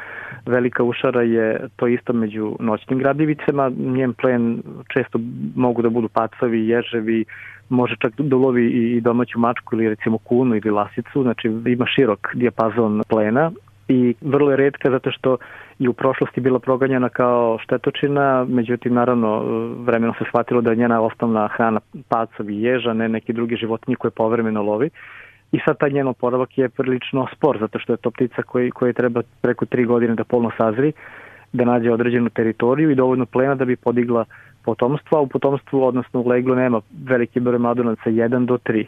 velika 0.46 0.82
ušara 0.82 1.22
je 1.22 1.68
to 1.76 1.86
isto 1.86 2.12
među 2.12 2.56
noćnim 2.60 2.98
grabljivicama, 2.98 3.70
njen 3.78 4.12
plen 4.12 4.62
često 4.92 5.18
mogu 5.54 5.82
da 5.82 5.88
budu 5.88 6.08
pacovi, 6.08 6.68
ježevi, 6.68 7.24
može 7.70 7.96
čak 7.98 8.12
da 8.18 8.36
ulovi 8.36 8.66
i 8.66 9.00
domaću 9.00 9.38
mačku 9.38 9.74
ili 9.76 9.88
recimo 9.88 10.18
kunu 10.18 10.56
ili 10.56 10.70
lasicu, 10.70 11.22
znači 11.22 11.48
ima 11.66 11.86
širok 11.86 12.28
dijapazon 12.34 13.02
plena 13.08 13.50
i 13.88 14.14
vrlo 14.20 14.50
je 14.50 14.56
redka 14.56 14.90
zato 14.90 15.10
što 15.10 15.36
i 15.78 15.88
u 15.88 15.92
prošlosti 15.92 16.40
bila 16.40 16.58
proganjana 16.58 17.08
kao 17.08 17.58
štetočina, 17.62 18.46
međutim 18.48 18.94
naravno 18.94 19.38
vremenom 19.84 20.14
se 20.18 20.24
shvatilo 20.28 20.60
da 20.60 20.70
je 20.70 20.76
njena 20.76 21.00
osnovna 21.00 21.48
hrana 21.48 21.80
pacovi 22.08 22.62
ježa, 22.62 22.92
ne 22.92 23.08
neki 23.08 23.32
drugi 23.32 23.56
životinji 23.56 23.96
koje 23.96 24.10
povremeno 24.10 24.62
lovi. 24.62 24.90
I 25.52 25.58
sad 25.64 25.78
taj 25.78 25.90
njen 25.90 26.08
oporavak 26.08 26.58
je 26.58 26.68
prilično 26.68 27.26
spor, 27.36 27.58
zato 27.60 27.78
što 27.78 27.92
je 27.92 27.96
to 27.96 28.10
ptica 28.10 28.42
koji, 28.42 28.70
koji 28.70 28.92
treba 28.92 29.22
preko 29.40 29.66
tri 29.66 29.84
godine 29.84 30.14
da 30.14 30.24
polno 30.24 30.50
sazri, 30.58 30.92
da 31.52 31.64
nađe 31.64 31.92
određenu 31.92 32.30
teritoriju 32.30 32.90
i 32.90 32.94
dovoljno 32.94 33.26
plena 33.26 33.54
da 33.54 33.64
bi 33.64 33.76
podigla 33.76 34.24
potomstvo, 34.24 34.49
a 35.10 35.20
u 35.20 35.26
potomstvu, 35.26 35.82
odnosno 35.82 36.20
u 36.20 36.28
leglu 36.28 36.54
nema 36.54 36.80
veliki 37.04 37.40
broj 37.40 37.58
mladunaca, 37.58 38.10
1 38.10 38.46
do 38.46 38.58
3 38.58 38.86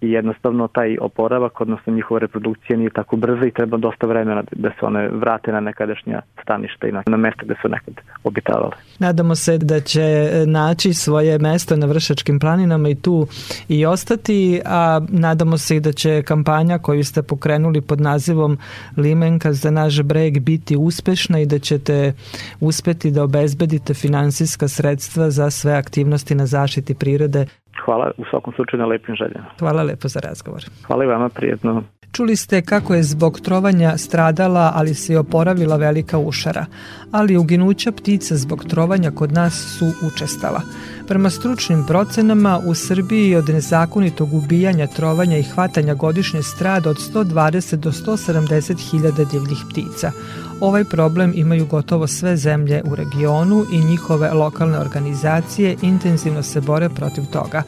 i 0.00 0.10
jednostavno 0.10 0.68
taj 0.68 0.96
oporavak, 1.00 1.60
odnosno 1.60 1.92
njihova 1.92 2.20
reprodukcija 2.20 2.76
nije 2.76 2.90
tako 2.90 3.16
brza 3.16 3.46
i 3.46 3.50
treba 3.50 3.76
dosta 3.76 4.06
vremena 4.06 4.42
da 4.52 4.70
se 4.70 4.86
one 4.86 5.08
vrate 5.08 5.52
na 5.52 5.60
nekadašnja 5.60 6.22
staništa 6.42 6.88
i 6.88 6.92
na, 6.92 7.02
na 7.06 7.16
mesta 7.16 7.42
gde 7.44 7.54
su 7.62 7.68
nekad 7.68 7.94
obitavale. 8.24 8.72
Nadamo 8.98 9.34
se 9.34 9.58
da 9.58 9.80
će 9.80 10.30
naći 10.46 10.94
svoje 10.94 11.38
mesto 11.38 11.76
na 11.76 11.86
Vršačkim 11.86 12.38
planinama 12.38 12.88
i 12.88 12.94
tu 12.94 13.26
i 13.68 13.86
ostati, 13.86 14.60
a 14.64 15.00
nadamo 15.08 15.58
se 15.58 15.76
i 15.76 15.80
da 15.80 15.92
će 15.92 16.22
kampanja 16.22 16.78
koju 16.78 17.04
ste 17.04 17.22
pokrenuli 17.22 17.80
pod 17.80 18.00
nazivom 18.00 18.58
Limenka 18.96 19.52
za 19.52 19.70
naš 19.70 20.02
breg 20.02 20.40
biti 20.40 20.76
uspešna 20.76 21.40
i 21.40 21.46
da 21.46 21.58
ćete 21.58 22.12
uspeti 22.60 23.10
da 23.10 23.22
obezbedite 23.22 23.94
finansijska 23.94 24.68
sredstva 24.68 25.30
za 25.30 25.50
sve 25.50 25.72
aktivnosti 25.72 26.34
na 26.34 26.46
zaštiti 26.46 26.94
prirode 26.94 27.46
hvala 27.84 28.10
u 28.18 28.24
svakom 28.30 28.52
slučaju 28.56 28.80
na 28.80 28.86
lepim 28.86 29.14
željama. 29.14 29.46
Hvala 29.58 29.82
lepo 29.82 30.08
za 30.08 30.20
razgovor. 30.20 30.64
Hvala 30.86 31.04
i 31.04 31.06
vama, 31.06 31.28
prijetno. 31.28 31.82
Čuli 32.12 32.36
ste 32.36 32.62
kako 32.62 32.94
je 32.94 33.02
zbog 33.02 33.40
trovanja 33.40 33.96
stradala, 33.96 34.72
ali 34.74 34.94
se 34.94 35.12
i 35.12 35.16
oporavila 35.16 35.76
velika 35.76 36.18
ušara, 36.18 36.66
ali 37.12 37.36
uginuća 37.36 37.92
ptica 37.92 38.36
zbog 38.36 38.64
trovanja 38.64 39.10
kod 39.10 39.32
nas 39.32 39.76
su 39.78 39.86
učestala. 40.06 40.60
Prema 41.08 41.30
stručnim 41.30 41.84
procenama 41.86 42.60
u 42.66 42.74
Srbiji 42.74 43.36
od 43.36 43.48
nezakonitog 43.48 44.34
ubijanja, 44.34 44.86
trovanja 44.86 45.38
i 45.38 45.42
hvatanja 45.42 45.94
godišnje 45.94 46.42
strada 46.42 46.90
od 46.90 46.96
120 46.96 47.76
do 47.76 47.90
170 47.90 48.90
hiljada 48.90 49.24
divljih 49.24 49.58
ptica. 49.70 50.12
Ovaj 50.60 50.84
problem 50.84 51.32
imaju 51.36 51.66
gotovo 51.66 52.06
sve 52.06 52.36
zemlje 52.36 52.82
u 52.84 52.94
regionu 52.94 53.64
i 53.72 53.84
njihove 53.84 54.32
lokalne 54.32 54.78
organizacije 54.78 55.76
intenzivno 55.82 56.42
se 56.42 56.60
bore 56.60 56.88
protiv 56.88 57.24
toga. 57.32 57.62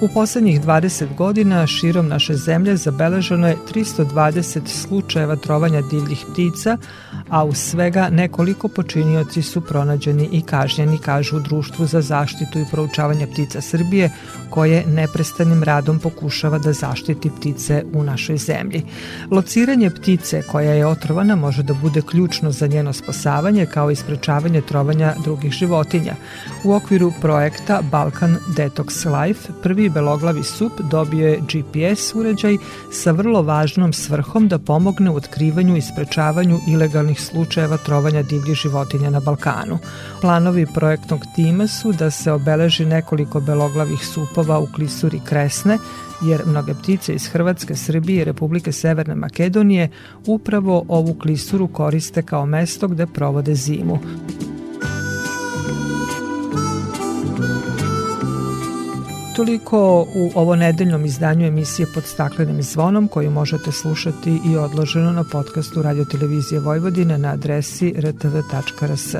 U 0.00 0.08
poslednjih 0.14 0.60
20 0.60 1.16
godina 1.16 1.66
širom 1.66 2.08
naše 2.08 2.34
zemlje 2.34 2.76
zabeleženo 2.76 3.48
je 3.48 3.56
320 3.74 4.60
slučajeva 4.66 5.36
trovanja 5.36 5.82
divljih 5.90 6.24
ptica, 6.32 6.76
a 7.28 7.44
u 7.44 7.54
svega 7.54 8.08
nekoliko 8.08 8.68
počinioci 8.68 9.42
su 9.42 9.60
pronađeni 9.60 10.28
i 10.32 10.42
kažnjeni, 10.42 10.98
kažu 10.98 11.36
u 11.36 11.40
Društvu 11.40 11.86
za 11.86 12.00
zaštitu 12.00 12.58
i 12.58 12.66
proučavanje 12.70 13.26
ptica 13.26 13.60
Srbije, 13.60 14.10
koje 14.50 14.84
neprestanim 14.86 15.62
radom 15.62 15.98
pokušava 15.98 16.58
da 16.58 16.72
zaštiti 16.72 17.30
ptice 17.30 17.84
u 17.92 18.02
našoj 18.02 18.36
zemlji. 18.36 18.82
Lociranje 19.30 19.90
ptice 19.90 20.42
koja 20.42 20.72
je 20.72 20.86
otrovana 20.86 21.36
može 21.36 21.62
da 21.62 21.74
bude 21.74 22.02
ključno 22.02 22.50
za 22.50 22.66
njeno 22.66 22.92
spasavanje 22.92 23.66
kao 23.66 23.90
i 23.90 23.96
sprečavanje 23.96 24.60
trovanja 24.60 25.14
drugih 25.24 25.52
životinja. 25.52 26.14
U 26.64 26.72
okviru 26.74 27.12
projekta 27.20 27.80
Balkan 27.90 28.36
Detox 28.56 29.04
Life 29.20 29.52
prvi 29.62 29.88
beloglavi 29.88 30.44
sup 30.44 30.72
dobio 30.90 31.28
je 31.28 31.40
GPS 31.40 32.14
uređaj 32.14 32.56
sa 32.92 33.10
vrlo 33.10 33.42
važnom 33.42 33.92
svrhom 33.92 34.48
da 34.48 34.58
pomogne 34.58 35.10
u 35.10 35.16
otkrivanju 35.16 35.76
i 35.76 35.82
sprečavanju 35.82 36.58
ilegalnih 36.68 37.03
slučajeva 37.14 37.76
trovanja 37.76 38.22
divljih 38.22 38.54
životinja 38.54 39.10
na 39.10 39.20
Balkanu. 39.20 39.78
Planovi 40.20 40.66
projektnog 40.74 41.20
tima 41.36 41.66
su 41.66 41.92
da 41.92 42.10
se 42.10 42.32
obeleži 42.32 42.84
nekoliko 42.84 43.40
beloglavih 43.40 44.06
supova 44.06 44.58
u 44.58 44.66
klisuri 44.74 45.20
Kresne, 45.24 45.78
jer 46.22 46.42
mnoge 46.46 46.74
ptice 46.74 47.14
iz 47.14 47.26
Hrvatske, 47.26 47.76
Srbije 47.76 48.20
i 48.22 48.24
Republike 48.24 48.72
Severne 48.72 49.14
Makedonije 49.14 49.90
upravo 50.26 50.84
ovu 50.88 51.14
klisuru 51.14 51.68
koriste 51.68 52.22
kao 52.22 52.46
mesto 52.46 52.88
gde 52.88 53.06
provode 53.06 53.54
zimu. 53.54 53.98
Toliko 59.36 60.06
u 60.14 60.30
ovo 60.34 60.56
nedeljnom 60.56 61.04
izdanju 61.04 61.46
emisije 61.46 61.86
pod 61.94 62.04
staklenim 62.04 62.62
zvonom 62.62 63.08
koju 63.08 63.30
možete 63.30 63.72
slušati 63.72 64.40
i 64.46 64.56
odloženo 64.56 65.12
na 65.12 65.24
podcastu 65.32 65.82
Radio 65.82 66.04
Televizije 66.04 66.60
Vojvodine 66.60 67.18
na 67.18 67.28
adresi 67.28 67.94
rtv.rs. 67.98 69.14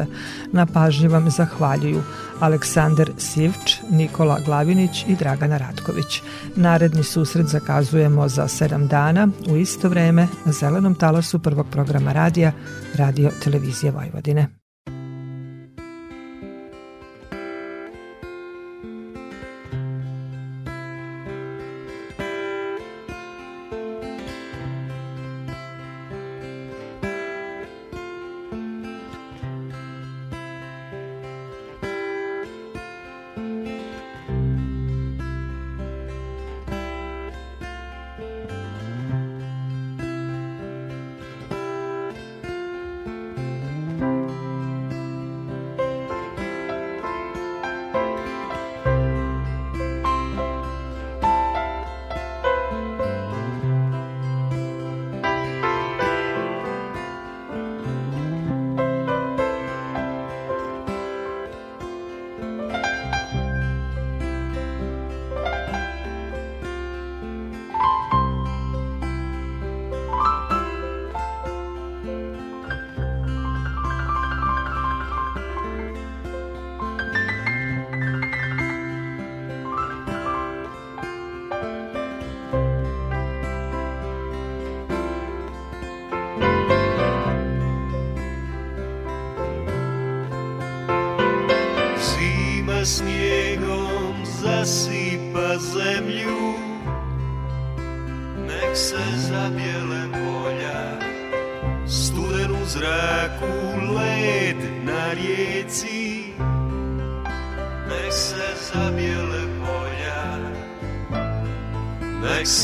Na 0.53 0.67
pažnji 0.67 1.09
vam 1.09 1.31
zahvaljuju 1.31 2.03
Aleksandar 2.41 3.11
Sivč, 3.19 3.77
Nikola 3.91 4.39
Glavinić 4.47 5.05
i 5.09 5.17
Dragana 5.17 5.57
Ratković. 5.57 6.23
Naredni 6.57 7.03
susret 7.03 7.47
zakazujemo 7.47 8.29
za 8.29 8.43
7 8.45 8.89
dana 8.89 9.29
u 9.51 9.57
isto 9.57 9.89
vreme 9.89 10.29
na 10.45 10.53
zelenom 10.53 10.95
talasu 10.95 11.39
prvog 11.39 11.67
programa 11.71 12.13
radija 12.13 12.53
Radio 12.95 13.31
Televizije 13.45 13.93
Vojvodine. 13.93 14.64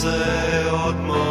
Se 0.01 0.09
odmore 0.87 1.30